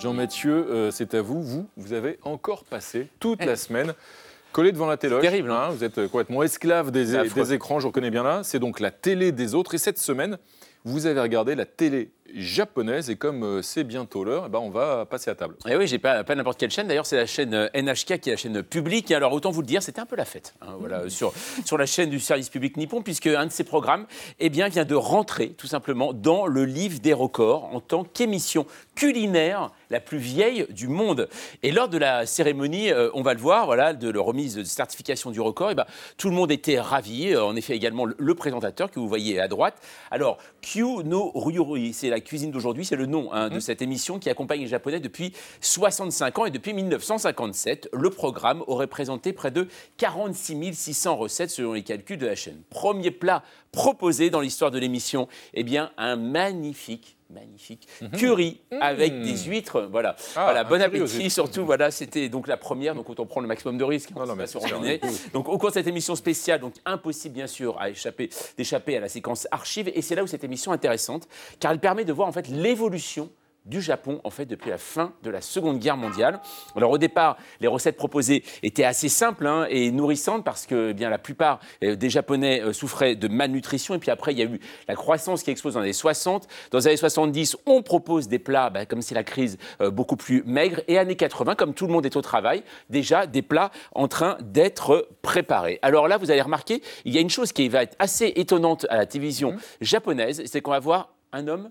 Jean-Mathieu, 0.00 0.66
euh, 0.70 0.90
c'est 0.90 1.14
à 1.14 1.20
vous. 1.20 1.42
Vous, 1.42 1.68
vous 1.76 1.92
avez 1.92 2.18
encore 2.22 2.64
passé 2.64 3.08
toute 3.20 3.44
la 3.44 3.56
semaine 3.56 3.92
collé 4.52 4.72
devant 4.72 4.86
la 4.86 4.96
télé. 4.96 5.18
Terrible. 5.20 5.50
Hein, 5.50 5.68
vous 5.70 5.84
êtes 5.84 6.06
complètement 6.08 6.42
esclave 6.42 6.90
des, 6.90 7.28
des 7.28 7.52
écrans, 7.52 7.80
je 7.80 7.86
reconnais 7.86 8.10
bien 8.10 8.22
là. 8.22 8.40
C'est 8.42 8.58
donc 8.58 8.80
la 8.80 8.90
télé 8.90 9.30
des 9.30 9.54
autres. 9.54 9.74
Et 9.74 9.78
cette 9.78 9.98
semaine, 9.98 10.38
vous 10.84 11.04
avez 11.06 11.20
regardé 11.20 11.54
la 11.54 11.66
télé 11.66 12.10
japonaise 12.34 13.10
et 13.10 13.16
comme 13.16 13.42
euh, 13.42 13.62
c'est 13.62 13.84
bientôt 13.84 14.24
l'heure, 14.24 14.44
eh 14.46 14.48
ben 14.50 14.58
on 14.58 14.70
va 14.70 15.06
passer 15.06 15.30
à 15.30 15.34
table. 15.34 15.56
Et 15.66 15.72
eh 15.72 15.76
oui, 15.76 15.86
j'ai 15.86 15.98
pas, 15.98 16.24
pas 16.24 16.34
n'importe 16.34 16.58
quelle 16.58 16.70
chaîne. 16.70 16.86
D'ailleurs, 16.86 17.06
c'est 17.06 17.16
la 17.16 17.26
chaîne 17.26 17.54
euh, 17.54 17.68
NHK 17.74 18.20
qui 18.20 18.30
est 18.30 18.32
la 18.32 18.36
chaîne 18.36 18.62
publique. 18.62 19.10
Et 19.10 19.14
alors, 19.14 19.32
autant 19.32 19.50
vous 19.50 19.60
le 19.60 19.66
dire, 19.66 19.82
c'était 19.82 20.00
un 20.00 20.06
peu 20.06 20.16
la 20.16 20.24
fête 20.24 20.54
hein, 20.62 20.76
voilà, 20.78 21.08
sur, 21.08 21.32
sur 21.64 21.78
la 21.78 21.86
chaîne 21.86 22.10
du 22.10 22.20
service 22.20 22.48
public 22.48 22.76
nippon, 22.76 23.02
puisque 23.02 23.26
un 23.26 23.46
de 23.46 23.52
ses 23.52 23.64
programmes 23.64 24.06
eh 24.38 24.48
bien, 24.48 24.68
vient 24.68 24.84
de 24.84 24.94
rentrer 24.94 25.50
tout 25.50 25.66
simplement 25.66 26.12
dans 26.12 26.46
le 26.46 26.64
livre 26.64 27.00
des 27.00 27.12
records 27.12 27.64
en 27.74 27.80
tant 27.80 28.04
qu'émission 28.04 28.66
culinaire 28.94 29.70
la 29.90 30.00
plus 30.00 30.18
vieille 30.18 30.66
du 30.70 30.88
monde. 30.88 31.28
Et 31.62 31.72
lors 31.72 31.88
de 31.88 31.98
la 31.98 32.26
cérémonie, 32.26 32.92
euh, 32.92 33.10
on 33.14 33.22
va 33.22 33.34
le 33.34 33.40
voir, 33.40 33.66
voilà, 33.66 33.92
de 33.92 34.08
la 34.08 34.20
remise 34.20 34.54
de 34.54 34.64
certification 34.64 35.30
du 35.30 35.40
record, 35.40 35.70
et 35.70 35.72
eh 35.72 35.74
ben, 35.74 35.86
tout 36.16 36.28
le 36.28 36.34
monde 36.34 36.52
était 36.52 36.80
ravi. 36.80 37.36
En 37.36 37.56
effet, 37.56 37.74
également 37.74 38.04
le, 38.04 38.34
présentateur 38.34 38.90
que 38.90 39.00
vous 39.00 39.08
voyez 39.08 39.40
à 39.40 39.48
droite. 39.48 39.74
Alors, 40.10 40.38
Kyu 40.62 41.02
no 41.04 41.32
Ryuri, 41.34 41.92
c'est 41.92 42.08
la 42.08 42.19
cuisine 42.24 42.50
d'aujourd'hui, 42.50 42.84
c'est 42.84 42.96
le 42.96 43.06
nom 43.06 43.32
hein, 43.32 43.48
de 43.48 43.56
mmh. 43.56 43.60
cette 43.60 43.82
émission 43.82 44.18
qui 44.18 44.30
accompagne 44.30 44.60
les 44.60 44.66
Japonais 44.66 45.00
depuis 45.00 45.32
65 45.60 46.38
ans 46.38 46.46
et 46.46 46.50
depuis 46.50 46.72
1957. 46.72 47.90
Le 47.92 48.10
programme 48.10 48.62
aurait 48.66 48.86
présenté 48.86 49.32
près 49.32 49.50
de 49.50 49.68
46 49.96 50.74
600 50.74 51.16
recettes 51.16 51.50
selon 51.50 51.72
les 51.72 51.82
calculs 51.82 52.18
de 52.18 52.26
la 52.26 52.34
chaîne. 52.34 52.62
Premier 52.70 53.10
plat 53.10 53.42
proposé 53.72 54.30
dans 54.30 54.40
l'histoire 54.40 54.70
de 54.70 54.78
l'émission, 54.78 55.28
eh 55.54 55.62
bien 55.62 55.92
un 55.96 56.16
magnifique 56.16 57.16
magnifique 57.30 57.86
mhm. 58.00 58.10
curry 58.10 58.60
avec 58.80 59.12
mhm. 59.12 59.22
des 59.22 59.36
huîtres. 59.44 59.88
Voilà, 59.90 60.16
ah, 60.36 60.44
voilà 60.44 60.64
bon 60.64 60.80
appétit. 60.80 61.30
Surtout, 61.30 61.64
voilà, 61.64 61.90
c'était 61.90 62.28
donc 62.28 62.46
la 62.46 62.56
première, 62.56 62.94
donc 62.94 63.08
autant 63.08 63.26
prendre 63.26 63.42
le 63.42 63.48
maximum 63.48 63.78
de 63.78 63.84
risques. 63.84 64.10
Non, 64.10 64.26
non, 64.26 64.36
mais 64.36 65.00
donc 65.32 65.48
au 65.48 65.58
cours 65.58 65.70
de 65.70 65.74
cette 65.74 65.86
émission 65.86 66.14
spéciale, 66.14 66.60
donc 66.60 66.74
impossible 66.84 67.34
bien 67.34 67.46
sûr 67.46 67.80
à 67.80 67.90
échapper, 67.90 68.30
d'échapper 68.56 68.96
à 68.96 69.00
la 69.00 69.08
séquence 69.08 69.46
archive. 69.50 69.90
Et 69.94 70.02
c'est 70.02 70.14
là 70.14 70.22
où 70.22 70.26
cette 70.26 70.44
émission 70.44 70.72
est 70.72 70.76
intéressante, 70.76 71.28
car 71.58 71.72
elle 71.72 71.80
permet 71.80 72.04
de 72.04 72.12
voir 72.12 72.28
en 72.28 72.32
fait 72.32 72.48
l'évolution 72.48 73.30
du 73.66 73.80
Japon 73.80 74.20
en 74.24 74.30
fait 74.30 74.46
depuis 74.46 74.70
la 74.70 74.78
fin 74.78 75.12
de 75.22 75.30
la 75.30 75.40
Seconde 75.40 75.78
Guerre 75.78 75.96
mondiale. 75.96 76.40
Alors 76.76 76.90
au 76.90 76.98
départ, 76.98 77.36
les 77.60 77.68
recettes 77.68 77.96
proposées 77.96 78.42
étaient 78.62 78.84
assez 78.84 79.08
simples 79.08 79.46
hein, 79.46 79.66
et 79.68 79.90
nourrissantes 79.90 80.44
parce 80.44 80.66
que 80.66 80.90
eh 80.90 80.94
bien 80.94 81.10
la 81.10 81.18
plupart 81.18 81.60
euh, 81.84 81.96
des 81.96 82.10
Japonais 82.10 82.62
euh, 82.62 82.72
souffraient 82.72 83.16
de 83.16 83.28
malnutrition 83.28 83.94
et 83.94 83.98
puis 83.98 84.10
après 84.10 84.32
il 84.32 84.38
y 84.38 84.42
a 84.42 84.46
eu 84.46 84.60
la 84.88 84.94
croissance 84.94 85.42
qui 85.42 85.50
explose 85.50 85.74
dans 85.74 85.80
les 85.80 85.86
années 85.86 85.92
60. 85.92 86.48
Dans 86.70 86.78
les 86.78 86.86
années 86.88 86.96
70, 86.96 87.56
on 87.66 87.82
propose 87.82 88.28
des 88.28 88.38
plats 88.38 88.70
bah, 88.70 88.86
comme 88.86 89.02
c'est 89.02 89.14
la 89.14 89.24
crise 89.24 89.58
euh, 89.80 89.90
beaucoup 89.90 90.16
plus 90.16 90.42
maigre 90.44 90.80
et 90.88 90.98
années 90.98 91.16
80 91.16 91.54
comme 91.54 91.74
tout 91.74 91.86
le 91.86 91.92
monde 91.92 92.06
est 92.06 92.16
au 92.16 92.22
travail, 92.22 92.62
déjà 92.88 93.26
des 93.26 93.42
plats 93.42 93.70
en 93.94 94.08
train 94.08 94.38
d'être 94.40 95.08
préparés. 95.22 95.78
Alors 95.82 96.08
là, 96.08 96.16
vous 96.16 96.30
allez 96.30 96.42
remarquer, 96.42 96.82
il 97.04 97.14
y 97.14 97.18
a 97.18 97.20
une 97.20 97.30
chose 97.30 97.52
qui 97.52 97.68
va 97.68 97.82
être 97.82 97.96
assez 97.98 98.32
étonnante 98.36 98.86
à 98.88 98.96
la 98.96 99.06
télévision 99.06 99.52
mmh. 99.52 99.58
japonaise, 99.80 100.42
c'est 100.46 100.60
qu'on 100.60 100.70
va 100.70 100.80
voir 100.80 101.14
un 101.32 101.46
homme 101.48 101.70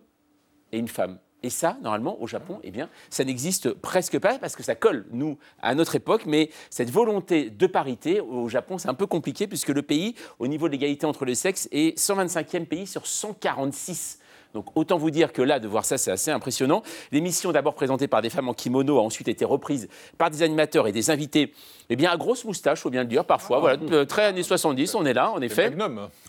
et 0.72 0.78
une 0.78 0.88
femme 0.88 1.20
et 1.42 1.50
ça, 1.50 1.78
normalement, 1.82 2.22
au 2.22 2.28
Japon, 2.28 2.60
eh 2.64 2.72
bien, 2.72 2.90
ça 3.10 3.24
n'existe 3.24 3.72
presque 3.72 4.20
pas 4.20 4.38
parce 4.40 4.56
que 4.56 4.64
ça 4.64 4.76
colle, 4.76 5.06
nous, 5.12 5.38
à 5.62 5.74
notre 5.74 5.96
époque. 5.96 6.24
Mais 6.26 6.50
cette 6.70 6.90
volonté 6.90 7.50
de 7.50 7.68
parité, 7.68 8.20
au 8.20 8.50
Japon, 8.50 8.78
c'est 8.78 8.90
un 8.90 8.94
peu 8.94 9.08
compliqué 9.08 9.48
puisque 9.48 9.70
le 9.70 9.82
pays, 9.82 10.16
au 10.40 10.48
niveau 10.48 10.68
de 10.68 10.74
l'égalité 10.74 11.06
entre 11.06 11.26
les 11.26 11.36
sexes, 11.36 11.70
est 11.72 11.98
125e 11.98 12.66
pays 12.66 12.88
sur 12.88 13.08
146 13.08 14.20
donc 14.54 14.66
autant 14.76 14.98
vous 14.98 15.12
dire 15.12 15.32
que 15.32 15.42
là, 15.42 15.60
de 15.60 15.68
voir 15.68 15.86
ça, 15.86 15.98
c'est 15.98 16.12
assez 16.12 16.32
impressionnant. 16.32 16.82
L'émission, 17.12 17.52
d'abord 17.52 17.76
présentée 17.76 18.08
par 18.08 18.22
des 18.22 18.30
femmes 18.30 18.50
en 18.50 18.54
kimono, 18.54 18.98
a 18.98 19.02
ensuite 19.02 19.28
été 19.28 19.46
reprise 19.46 19.88
par 20.18 20.32
des 20.32 20.42
animateurs 20.42 20.88
et 20.88 20.92
des 20.92 21.12
invités, 21.12 21.54
eh 21.90 21.96
bien, 21.96 22.10
à 22.10 22.18
grosse 22.18 22.46
moustache, 22.46 22.80
faut 22.80 22.90
bien 22.90 23.04
le 23.04 23.08
dire, 23.08 23.26
parfois. 23.26 23.58
Ah. 23.58 23.60
voilà, 23.60 23.80
euh, 23.92 24.06
très 24.06 24.26
années 24.26 24.44
70, 24.44 24.96
on 24.96 25.06
est 25.06 25.14
là, 25.14 25.32
en 25.32 25.42
effet. 25.42 25.70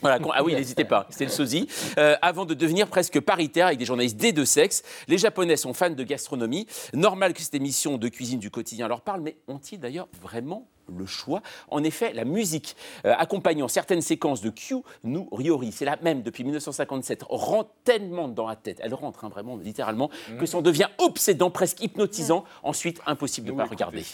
Voilà, 0.02 0.18
ah 0.34 0.44
oui, 0.44 0.54
n'hésitez 0.54 0.84
pas, 0.84 1.06
c'était 1.10 1.24
le 1.24 1.30
sosie. 1.30 1.66
Euh, 1.98 2.16
avant 2.20 2.44
de 2.44 2.54
devenir 2.54 2.88
presque 2.88 3.20
paritaire 3.20 3.66
avec 3.66 3.78
des 3.78 3.86
journalistes 3.86 4.16
des 4.16 4.32
deux 4.32 4.44
sexes, 4.44 4.82
les 5.08 5.18
Japonais 5.18 5.56
sont 5.56 5.72
fans 5.72 5.90
de 5.90 6.04
gastronomie. 6.04 6.66
Normal 6.92 7.32
que 7.32 7.40
cette 7.40 7.54
émission 7.54 7.96
de 7.96 8.08
cuisine 8.08 8.38
du 8.38 8.50
quotidien 8.50 8.88
leur 8.88 9.00
parle, 9.00 9.20
mais 9.22 9.36
ont-ils 9.48 9.80
d'ailleurs 9.80 10.08
vraiment 10.20 10.68
le 10.96 11.06
choix. 11.06 11.42
En 11.68 11.82
effet, 11.84 12.12
la 12.12 12.24
musique 12.24 12.76
euh, 13.04 13.14
accompagnant 13.18 13.68
certaines 13.68 14.02
séquences 14.02 14.40
de 14.40 14.50
Q 14.50 14.76
nous 15.04 15.28
Ryori, 15.32 15.72
c'est 15.72 15.84
la 15.84 15.96
même 16.02 16.22
depuis 16.22 16.44
1957, 16.44 17.24
rentre 17.28 17.70
tellement 17.84 18.28
dans 18.28 18.46
la 18.46 18.56
tête, 18.56 18.80
elle 18.82 18.94
rentre 18.94 19.24
hein, 19.24 19.28
vraiment 19.28 19.56
littéralement, 19.56 20.10
que 20.38 20.46
ça 20.46 20.58
en 20.58 20.62
devient 20.62 20.88
obsédant, 20.98 21.50
presque 21.50 21.82
hypnotisant, 21.82 22.44
ensuite 22.62 23.00
impossible 23.06 23.48
de 23.48 23.52
ne 23.52 23.56
pas 23.56 23.64
regarder. 23.64 24.04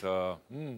Hmm. 0.51 0.77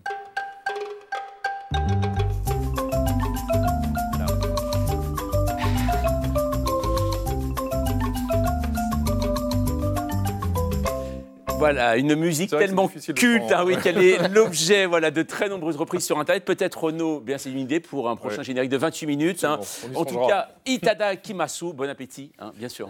Voilà, 11.58 11.96
une 11.96 12.14
musique 12.14 12.50
tellement 12.50 12.86
culte, 12.88 13.50
hein, 13.50 13.64
oui, 13.66 13.76
qu'elle 13.82 13.98
est 13.98 14.28
l'objet 14.32 14.86
voilà, 14.86 15.10
de 15.10 15.22
très 15.22 15.48
nombreuses 15.48 15.76
reprises 15.76 16.04
sur 16.04 16.16
Internet. 16.20 16.44
Peut-être 16.44 16.84
Renaud, 16.84 17.18
bien 17.18 17.36
c'est 17.36 17.50
une 17.50 17.58
idée 17.58 17.80
pour 17.80 18.08
un 18.08 18.14
prochain 18.14 18.44
générique 18.44 18.70
de 18.70 18.76
28 18.76 19.06
minutes. 19.06 19.42
Hein. 19.42 19.58
en 19.96 20.04
tout 20.04 20.24
cas, 20.26 20.50
Itada 20.66 21.16
Kimasu, 21.16 21.72
bon 21.72 21.90
appétit, 21.90 22.30
hein, 22.38 22.52
bien 22.54 22.68
sûr. 22.68 22.88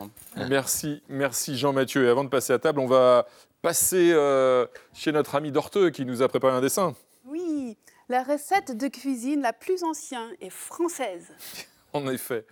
Merci, 0.50 1.02
merci 1.08 1.56
Jean-Mathieu. 1.56 2.04
Et 2.04 2.10
avant 2.10 2.24
de 2.24 2.28
passer 2.28 2.52
à 2.52 2.58
table, 2.58 2.80
on 2.80 2.86
va 2.86 3.26
passer 3.62 4.10
euh, 4.12 4.66
chez 4.92 5.12
notre 5.12 5.34
ami 5.34 5.50
Dorteux 5.50 5.88
qui 5.88 6.04
nous 6.04 6.20
a 6.20 6.28
préparé 6.28 6.54
un 6.54 6.60
dessin. 6.60 6.94
Oui, 7.26 7.78
la 8.10 8.22
recette 8.22 8.76
de 8.76 8.88
cuisine 8.88 9.40
la 9.40 9.54
plus 9.54 9.82
ancienne 9.82 10.34
est 10.42 10.50
française. 10.50 11.28
en 11.94 12.06
effet. 12.08 12.44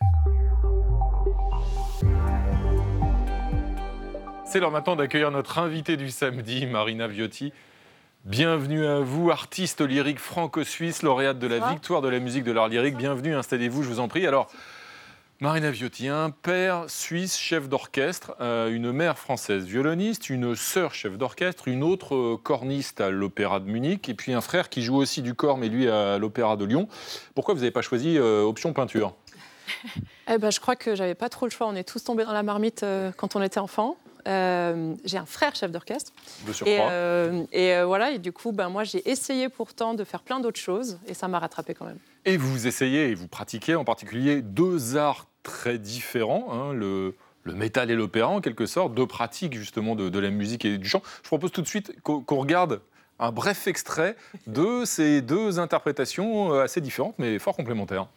C'est 4.48 4.61
l'heure 4.61 4.70
maintenant 4.70 4.94
d'accueillir 4.94 5.32
notre 5.32 5.59
invité 5.59 5.96
du 5.96 6.09
samedi, 6.09 6.66
Marina 6.66 7.09
Viotti. 7.09 7.52
Bienvenue 8.24 8.87
à 8.87 9.00
vous, 9.00 9.32
artiste 9.32 9.80
lyrique 9.80 10.20
franco-suisse, 10.20 11.02
lauréate 11.02 11.40
de 11.40 11.48
la 11.48 11.68
victoire 11.70 12.00
de 12.00 12.09
la 12.09 12.20
musique 12.20 12.44
de 12.44 12.52
l'art 12.52 12.68
lyrique. 12.68 12.96
Bienvenue, 12.96 13.35
installez-vous, 13.35 13.82
je 13.82 13.88
vous 13.88 13.98
en 13.98 14.06
prie. 14.06 14.24
Alors, 14.24 14.48
Marina 15.40 15.72
Viotti, 15.72 16.06
un 16.06 16.30
père 16.30 16.85
suisse 16.87 17.37
chef 17.37 17.68
d'orchestre, 17.68 18.37
euh, 18.40 18.70
une 18.70 18.92
mère 18.92 19.18
française 19.18 19.64
violoniste, 19.64 20.30
une 20.30 20.54
sœur 20.54 20.94
chef 20.94 21.18
d'orchestre, 21.18 21.66
une 21.66 21.82
autre 21.82 22.14
euh, 22.14 22.40
corniste 22.40 23.00
à 23.00 23.11
l'Opéra 23.11 23.59
de 23.59 23.66
Munich, 23.68 24.09
et 24.09 24.14
puis 24.14 24.32
un 24.32 24.40
frère 24.40 24.68
qui 24.68 24.80
joue 24.80 24.96
aussi 24.96 25.22
du 25.22 25.35
corps, 25.35 25.59
mais 25.59 25.68
lui 25.68 25.88
à 25.88 26.18
l'Opéra 26.18 26.56
de 26.56 26.64
Lyon. 26.64 26.88
Pourquoi 27.35 27.52
vous 27.54 27.61
n'avez 27.61 27.72
pas 27.72 27.82
choisi 27.82 28.16
euh, 28.16 28.42
option 28.42 28.72
peinture? 28.72 29.14
Eh 30.28 30.38
ben, 30.38 30.50
je 30.50 30.59
crois 30.59 30.74
que 30.74 30.96
j'avais 30.96 31.14
pas 31.14 31.28
trop 31.28 31.46
le 31.46 31.50
choix. 31.50 31.68
On 31.68 31.76
est 31.76 31.88
tous 31.88 32.02
tombés 32.02 32.24
dans 32.24 32.32
la 32.32 32.42
marmite 32.42 32.85
quand 33.16 33.37
on 33.37 33.42
était 33.42 33.61
enfant. 33.61 33.96
Euh, 34.27 34.95
j'ai 35.05 35.19
un 35.19 35.27
frère 35.27 35.55
chef 35.55 35.71
d'orchestre. 35.71 36.12
Et, 36.65 36.79
euh, 36.81 37.45
et 37.53 37.75
euh, 37.75 37.87
voilà, 37.87 38.11
et 38.11 38.19
du 38.19 38.33
coup, 38.33 38.53
ben, 38.53 38.69
moi, 38.69 38.85
j'ai 38.85 39.09
essayé 39.09 39.49
pourtant 39.49 39.95
de 39.95 40.05
faire 40.05 40.23
plein 40.23 40.41
d'autres 40.41 40.61
choses, 40.61 40.99
et 41.07 41.15
ça 41.15 41.29
m'a 41.29 41.39
rattrapé 41.39 41.75
quand 41.75 41.85
même. 41.85 41.99
Et 42.25 42.37
vous 42.37 42.67
essayez 42.67 43.11
et 43.11 43.15
vous 43.15 43.29
pratiquez 43.29 43.77
en 43.77 43.85
particulier 43.85 44.43
deux 44.43 44.97
arts 44.97 45.27
très 45.43 45.79
différents, 45.79 46.49
hein, 46.53 46.73
le, 46.73 47.15
le 47.45 47.55
métal 47.55 47.91
et 47.91 47.95
l'opéra 47.95 48.29
en 48.29 48.41
quelque 48.41 48.67
sorte, 48.67 48.95
deux 48.95 49.07
pratiques 49.07 49.55
justement 49.55 49.95
de, 49.95 50.19
la 50.19 50.31
musique 50.31 50.65
et 50.65 50.77
du 50.77 50.89
chant. 50.89 51.03
Je 51.23 51.29
propose 51.29 51.53
tout 51.53 51.62
de 51.62 51.69
suite 51.69 51.95
qu'on 52.03 52.37
regarde 52.37 52.81
un 53.21 53.31
bref 53.31 53.69
extrait 53.69 54.17
de 54.49 54.85
ces 54.85 55.23
deux 55.23 55.61
interprétations 55.61 56.53
assez 56.53 56.81
différentes 56.81 57.15
mais 57.19 57.39
fort 57.39 57.57
complémentaires. 57.57 58.09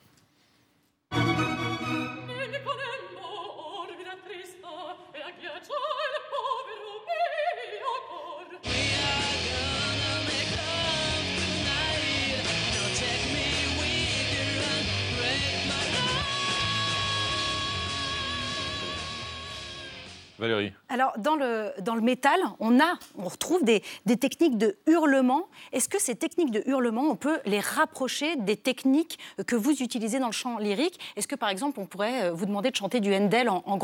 Alors, 20.89 21.13
dans 21.19 21.35
le, 21.35 21.71
dans 21.81 21.93
le 21.93 22.01
métal, 22.01 22.39
on, 22.59 22.79
a, 22.79 22.97
on 23.15 23.27
retrouve 23.27 23.63
des, 23.63 23.83
des 24.05 24.17
techniques 24.17 24.57
de 24.57 24.75
hurlement. 24.87 25.47
Est-ce 25.71 25.87
que 25.87 26.01
ces 26.01 26.15
techniques 26.15 26.51
de 26.51 26.63
hurlement, 26.65 27.03
on 27.03 27.15
peut 27.15 27.39
les 27.45 27.59
rapprocher 27.59 28.35
des 28.37 28.57
techniques 28.57 29.19
que 29.45 29.55
vous 29.55 29.83
utilisez 29.83 30.17
dans 30.17 30.25
le 30.27 30.31
chant 30.31 30.57
lyrique? 30.57 30.99
Est-ce 31.15 31.27
que, 31.27 31.35
par 31.35 31.49
exemple, 31.49 31.79
on 31.79 31.85
pourrait 31.85 32.23
euh, 32.23 32.31
vous 32.31 32.47
demander 32.47 32.71
de 32.71 32.75
chanter 32.75 32.99
du 32.99 33.13
Handel 33.13 33.49
en, 33.49 33.63
en 33.65 33.77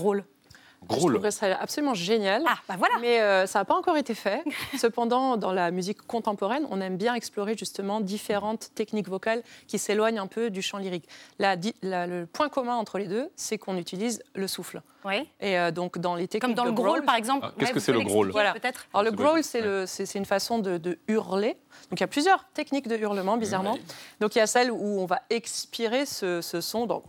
je 0.90 0.96
trouverais 0.98 1.32
ça 1.32 1.58
absolument 1.60 1.94
génial. 1.94 2.44
Ah, 2.48 2.58
bah 2.68 2.76
voilà. 2.78 2.96
Mais 3.00 3.22
euh, 3.22 3.46
ça 3.46 3.60
n'a 3.60 3.66
pas 3.66 3.76
encore 3.76 3.98
été 3.98 4.14
fait. 4.14 4.44
Cependant, 4.78 5.38
dans 5.38 5.52
la 5.52 5.72
musique 5.72 6.02
contemporaine, 6.06 6.66
on 6.70 6.82
aime 6.82 6.98
bien 6.98 7.14
explorer 7.16 7.56
justement 7.58 8.02
différentes 8.02 8.72
techniques 8.76 9.10
vocales 9.10 9.44
qui 9.68 9.80
s'éloignent 9.80 10.20
un 10.20 10.28
peu 10.28 10.50
du 10.50 10.62
chant 10.62 10.78
lyrique. 10.78 11.08
le 11.40 12.26
point 12.26 12.50
commun 12.50 12.76
entre 12.76 12.98
les 12.98 13.08
deux, 13.08 13.30
c'est 13.36 13.58
qu'on 13.58 13.78
utilise 13.78 14.24
le 14.34 14.48
souffle. 14.48 14.82
Oui. 15.06 15.30
Et 15.40 15.58
euh, 15.60 15.72
donc 15.72 16.00
dans 16.00 16.16
les 16.16 16.28
techniques 16.28 16.56
Comme 16.56 16.56
dans 16.56 16.66
le 16.66 16.72
growl, 16.72 17.04
par 17.04 17.16
exemple. 17.16 17.46
Ah, 17.48 17.54
qu'est-ce 17.58 17.74
que 17.74 17.80
c'est 17.80 17.92
le 17.92 18.02
growl 18.02 18.32
voilà. 18.32 18.56
Alors 18.94 19.04
le 19.04 19.12
growl, 19.12 19.44
c'est 19.44 20.16
une 20.16 20.26
façon 20.26 20.60
de, 20.60 21.00
hurler. 21.08 21.58
Donc 21.90 22.00
il 22.00 22.02
y 22.02 22.04
a 22.04 22.08
plusieurs 22.08 22.46
techniques 22.54 22.88
de 22.88 22.98
hurlement, 22.98 23.38
bizarrement. 23.38 23.78
Donc 24.20 24.36
il 24.36 24.40
y 24.40 24.42
a 24.42 24.48
celle 24.48 24.72
où 24.72 25.00
on 25.00 25.06
va 25.06 25.22
expirer 25.30 26.06
ce, 26.06 26.42
son, 26.42 26.86
donc 26.86 27.04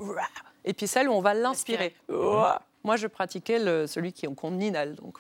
et 0.65 0.75
puis 0.75 0.87
celle 0.87 1.09
où 1.09 1.13
on 1.13 1.21
va 1.21 1.33
l'inspirer. 1.33 1.95
Moi, 2.87 2.97
je 2.97 3.07
pratiquais 3.09 3.59
le, 3.59 3.87
celui 3.87 4.13
qu'on 4.13 4.61
inhale. 4.61 4.95
Donc, 4.95 5.19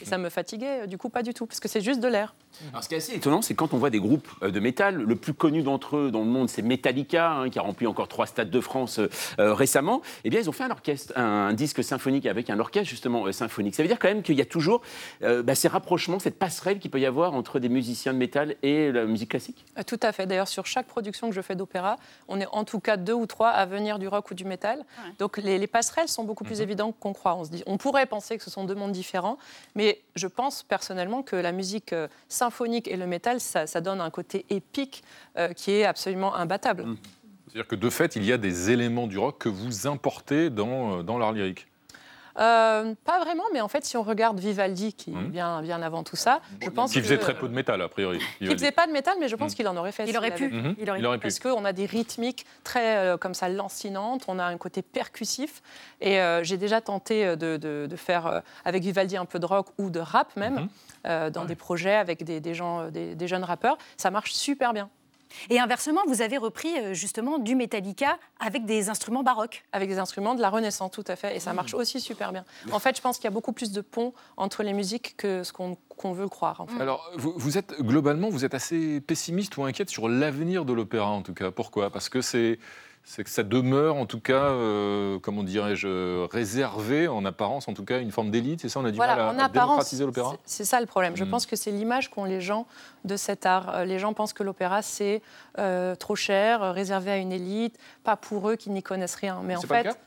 Et 0.00 0.04
ça 0.04 0.18
me 0.18 0.28
fatiguait, 0.28 0.86
du 0.86 0.98
coup, 0.98 1.08
pas 1.08 1.22
du 1.22 1.34
tout, 1.34 1.46
parce 1.46 1.60
que 1.60 1.68
c'est 1.68 1.80
juste 1.80 2.00
de 2.00 2.08
l'air. 2.08 2.34
Alors, 2.70 2.82
ce 2.82 2.88
qui 2.88 2.94
est 2.94 2.98
assez 2.98 3.14
étonnant, 3.14 3.42
c'est 3.42 3.54
quand 3.54 3.74
on 3.74 3.78
voit 3.78 3.90
des 3.90 4.00
groupes 4.00 4.28
euh, 4.42 4.50
de 4.50 4.60
métal, 4.60 4.96
le 4.96 5.16
plus 5.16 5.34
connu 5.34 5.62
d'entre 5.62 5.96
eux 5.96 6.10
dans 6.10 6.20
le 6.20 6.26
monde, 6.26 6.48
c'est 6.48 6.62
Metallica, 6.62 7.30
hein, 7.30 7.50
qui 7.50 7.58
a 7.58 7.62
rempli 7.62 7.86
encore 7.86 8.08
trois 8.08 8.26
stades 8.26 8.50
de 8.50 8.60
France 8.60 8.98
euh, 8.98 9.08
euh, 9.38 9.54
récemment. 9.54 10.02
Eh 10.24 10.30
bien, 10.30 10.40
ils 10.40 10.48
ont 10.48 10.52
fait 10.52 10.64
un 10.64 10.70
orchestre, 10.70 11.12
un, 11.16 11.52
disque 11.52 11.82
symphonique 11.82 12.26
avec 12.26 12.50
un 12.50 12.58
orchestre 12.58 12.88
justement 12.88 13.30
symphonique. 13.32 13.74
Ça 13.74 13.82
veut 13.82 13.88
dire 13.88 13.98
quand 13.98 14.08
même 14.08 14.22
qu'il 14.22 14.36
y 14.36 14.40
a 14.40 14.46
toujours 14.46 14.82
bah, 15.20 15.54
ces 15.54 15.68
rapprochements, 15.68 16.18
cette 16.18 16.38
passerelle 16.38 16.78
qu'il 16.78 16.90
peut 16.90 17.00
y 17.00 17.06
avoir 17.06 17.34
entre 17.34 17.58
des 17.58 17.68
musiciens 17.68 18.12
de 18.12 18.18
métal 18.18 18.56
et 18.62 18.90
la 18.90 19.04
musique 19.04 19.30
classique. 19.30 19.64
Tout 19.86 20.00
à 20.02 20.12
fait. 20.12 20.26
D'ailleurs, 20.26 20.48
sur 20.48 20.66
chaque 20.66 20.86
production 20.86 21.28
que 21.28 21.34
je 21.34 21.40
fais 21.40 21.54
d'opéra, 21.54 21.98
on 22.28 22.40
est 22.40 22.46
en 22.52 22.64
tout 22.64 22.80
cas 22.80 22.96
deux 22.96 23.12
ou 23.12 23.26
trois 23.26 23.50
à 23.50 23.66
venir 23.66 23.98
du 23.98 24.08
rock 24.08 24.30
ou 24.30 24.34
du 24.34 24.44
métal. 24.44 24.84
Donc, 25.18 25.36
les, 25.36 25.66
passerelles 25.66 26.08
sont 26.08 26.24
beaucoup 26.24 26.44
plus 26.44 26.58
mhm. 26.58 26.62
évidentes 26.62 26.96
qu'on 26.98 27.12
croit. 27.12 27.34
On, 27.34 27.44
se 27.44 27.50
dit, 27.50 27.62
on 27.66 27.76
pourrait 27.76 28.06
penser 28.06 28.38
que 28.38 28.44
ce 28.44 28.50
sont 28.50 28.64
deux 28.64 28.74
mondes 28.74 28.92
différents, 28.92 29.38
mais 29.74 30.00
je 30.16 30.26
pense 30.26 30.62
personnellement 30.62 31.22
que 31.22 31.36
la 31.36 31.52
musique 31.52 31.94
symphonique 32.42 32.88
et 32.88 32.96
le 32.96 33.06
métal, 33.06 33.38
ça, 33.38 33.80
donne 33.80 34.00
un 34.00 34.10
côté 34.10 34.44
épique 34.50 35.04
euh, 35.38 35.52
qui 35.52 35.70
est 35.70 35.84
absolument 35.84 36.34
imbattable. 36.34 36.84
Mmh. 36.84 36.96
C'est-à-dire 37.46 37.68
que 37.68 37.76
de 37.76 37.88
fait, 37.88 38.16
il 38.16 38.24
y 38.24 38.32
a 38.32 38.38
des 38.38 38.70
éléments 38.72 39.06
du 39.06 39.16
rock 39.16 39.38
que 39.38 39.48
vous 39.48 39.86
importez 39.86 40.50
dans, 40.50 40.98
euh, 40.98 41.02
dans 41.04 41.18
l'art 41.18 41.32
lyrique 41.32 41.68
euh, 42.38 42.94
Pas 43.04 43.20
vraiment, 43.20 43.44
mais 43.52 43.60
en 43.60 43.68
fait, 43.68 43.84
si 43.84 43.96
on 43.96 44.02
regarde 44.02 44.38
Vivaldi, 44.38 44.92
qui 44.92 45.10
mmh. 45.10 45.30
vient 45.30 45.62
bien 45.62 45.82
avant 45.82 46.02
tout 46.02 46.16
ça, 46.16 46.40
je 46.60 46.70
pense 46.70 46.92
Qui 46.92 47.00
faisait 47.00 47.18
très 47.18 47.34
peu 47.34 47.48
de 47.48 47.54
métal, 47.54 47.80
a 47.82 47.88
priori. 47.88 48.18
Qui 48.38 48.44
ne 48.44 48.50
faisait 48.50 48.72
pas 48.72 48.86
de 48.86 48.92
métal, 48.92 49.14
mais 49.20 49.28
je 49.28 49.36
pense 49.36 49.52
mmh. 49.52 49.56
qu'il 49.56 49.68
en 49.68 49.76
aurait 49.76 49.92
fait. 49.92 50.06
Il 50.06 50.16
aurait 50.16 50.34
pu. 50.34 50.48
Mmh. 50.48 50.76
Il, 50.78 50.90
aurait 51.06 51.18
pu. 51.18 51.22
Parce 51.22 51.38
qu'on 51.38 51.64
a 51.64 51.72
des 51.72 51.86
rythmiques 51.86 52.46
très, 52.64 52.96
euh, 52.96 53.16
comme 53.16 53.34
ça, 53.34 53.48
lancinantes, 53.48 54.24
on 54.28 54.38
a 54.38 54.44
un 54.44 54.58
côté 54.58 54.82
percussif. 54.82 55.62
Et 56.00 56.20
euh, 56.20 56.42
j'ai 56.42 56.56
déjà 56.56 56.80
tenté 56.80 57.36
de, 57.36 57.56
de, 57.56 57.96
faire, 57.96 58.42
avec 58.64 58.82
Vivaldi, 58.82 59.16
un 59.16 59.24
peu 59.24 59.38
de 59.38 59.46
rock 59.46 59.68
ou 59.78 59.90
de 59.90 60.00
rap 60.00 60.36
même, 60.36 60.68
dans 61.04 61.44
des 61.44 61.56
projets 61.56 61.94
avec 61.94 62.24
des, 62.24 62.40
des 62.40 62.54
gens, 62.54 62.90
des, 62.90 63.14
des 63.14 63.28
jeunes 63.28 63.44
rappeurs. 63.44 63.78
Ça 63.96 64.10
marche 64.10 64.32
super 64.32 64.72
bien. 64.72 64.88
Et 65.50 65.58
inversement, 65.58 66.00
vous 66.06 66.22
avez 66.22 66.36
repris 66.36 66.76
euh, 66.78 66.94
justement 66.94 67.38
du 67.38 67.54
Metallica 67.54 68.18
avec 68.40 68.64
des 68.64 68.88
instruments 68.88 69.22
baroques. 69.22 69.64
Avec 69.72 69.88
des 69.88 69.98
instruments 69.98 70.34
de 70.34 70.40
la 70.40 70.50
Renaissance, 70.50 70.90
tout 70.90 71.04
à 71.06 71.16
fait. 71.16 71.36
Et 71.36 71.40
ça 71.40 71.52
mmh. 71.52 71.56
marche 71.56 71.74
aussi 71.74 72.00
super 72.00 72.32
bien. 72.32 72.44
En 72.70 72.78
fait, 72.78 72.96
je 72.96 73.02
pense 73.02 73.16
qu'il 73.16 73.24
y 73.24 73.28
a 73.28 73.32
beaucoup 73.32 73.52
plus 73.52 73.72
de 73.72 73.80
ponts 73.80 74.12
entre 74.36 74.62
les 74.62 74.72
musiques 74.72 75.16
que 75.16 75.42
ce 75.42 75.52
qu'on 75.52 76.12
veut 76.12 76.28
croire. 76.28 76.66
Alors, 76.80 77.10
vous, 77.16 77.32
vous, 77.36 77.58
êtes 77.58 77.80
globalement, 77.80 78.28
vous 78.28 78.44
êtes 78.44 78.54
assez 78.54 79.00
pessimiste 79.00 79.56
ou 79.56 79.64
inquiète 79.64 79.90
sur 79.90 80.08
l'avenir 80.08 80.64
de 80.64 80.72
l'opéra, 80.72 81.10
en 81.10 81.22
tout 81.22 81.34
cas. 81.34 81.50
Pourquoi? 81.50 81.90
Parce 81.90 82.08
que 82.08 82.20
c'est 82.20 82.58
c'est 83.04 83.24
que 83.24 83.30
ça 83.30 83.42
demeure, 83.42 83.96
en 83.96 84.06
tout 84.06 84.20
cas, 84.20 84.44
euh, 84.44 85.18
comment 85.18 85.42
dirais-je, 85.42 86.26
réservé 86.26 87.08
en 87.08 87.24
apparence, 87.24 87.66
en 87.66 87.74
tout 87.74 87.84
cas, 87.84 88.00
une 88.00 88.12
forme 88.12 88.30
d'élite. 88.30 88.60
C'est 88.60 88.68
ça, 88.68 88.80
on 88.80 88.84
a 88.84 88.90
du 88.90 88.98
mal 88.98 89.18
à, 89.18 89.48
démocratiser 89.48 90.04
l'opéra? 90.04 90.36
C'est 90.44 90.64
ça 90.64 90.80
le 90.80 90.86
problème. 90.86 91.16
Je 91.16 91.24
hmm. 91.24 91.30
pense 91.30 91.46
que 91.46 91.56
c'est 91.56 91.72
l'image 91.72 92.10
qu'ont 92.10 92.24
les 92.24 92.40
gens 92.40 92.66
de 93.04 93.16
cet 93.16 93.44
art. 93.44 93.74
Euh, 93.74 93.84
les 93.84 93.98
gens 93.98 94.12
pensent 94.12 94.32
que 94.32 94.44
l'opéra, 94.44 94.82
c'est 94.82 95.20
euh, 95.58 95.96
trop 95.96 96.14
cher, 96.14 96.72
réservé 96.72 97.10
à 97.10 97.16
une 97.16 97.32
élite, 97.32 97.76
pas 98.04 98.16
pour 98.16 98.48
eux 98.48 98.56
qui 98.56 98.70
n'y 98.70 98.82
connaissent 98.82 99.16
rien. 99.16 99.40
Mais 99.44 99.56
en 99.56 99.62
fait, 99.62 99.98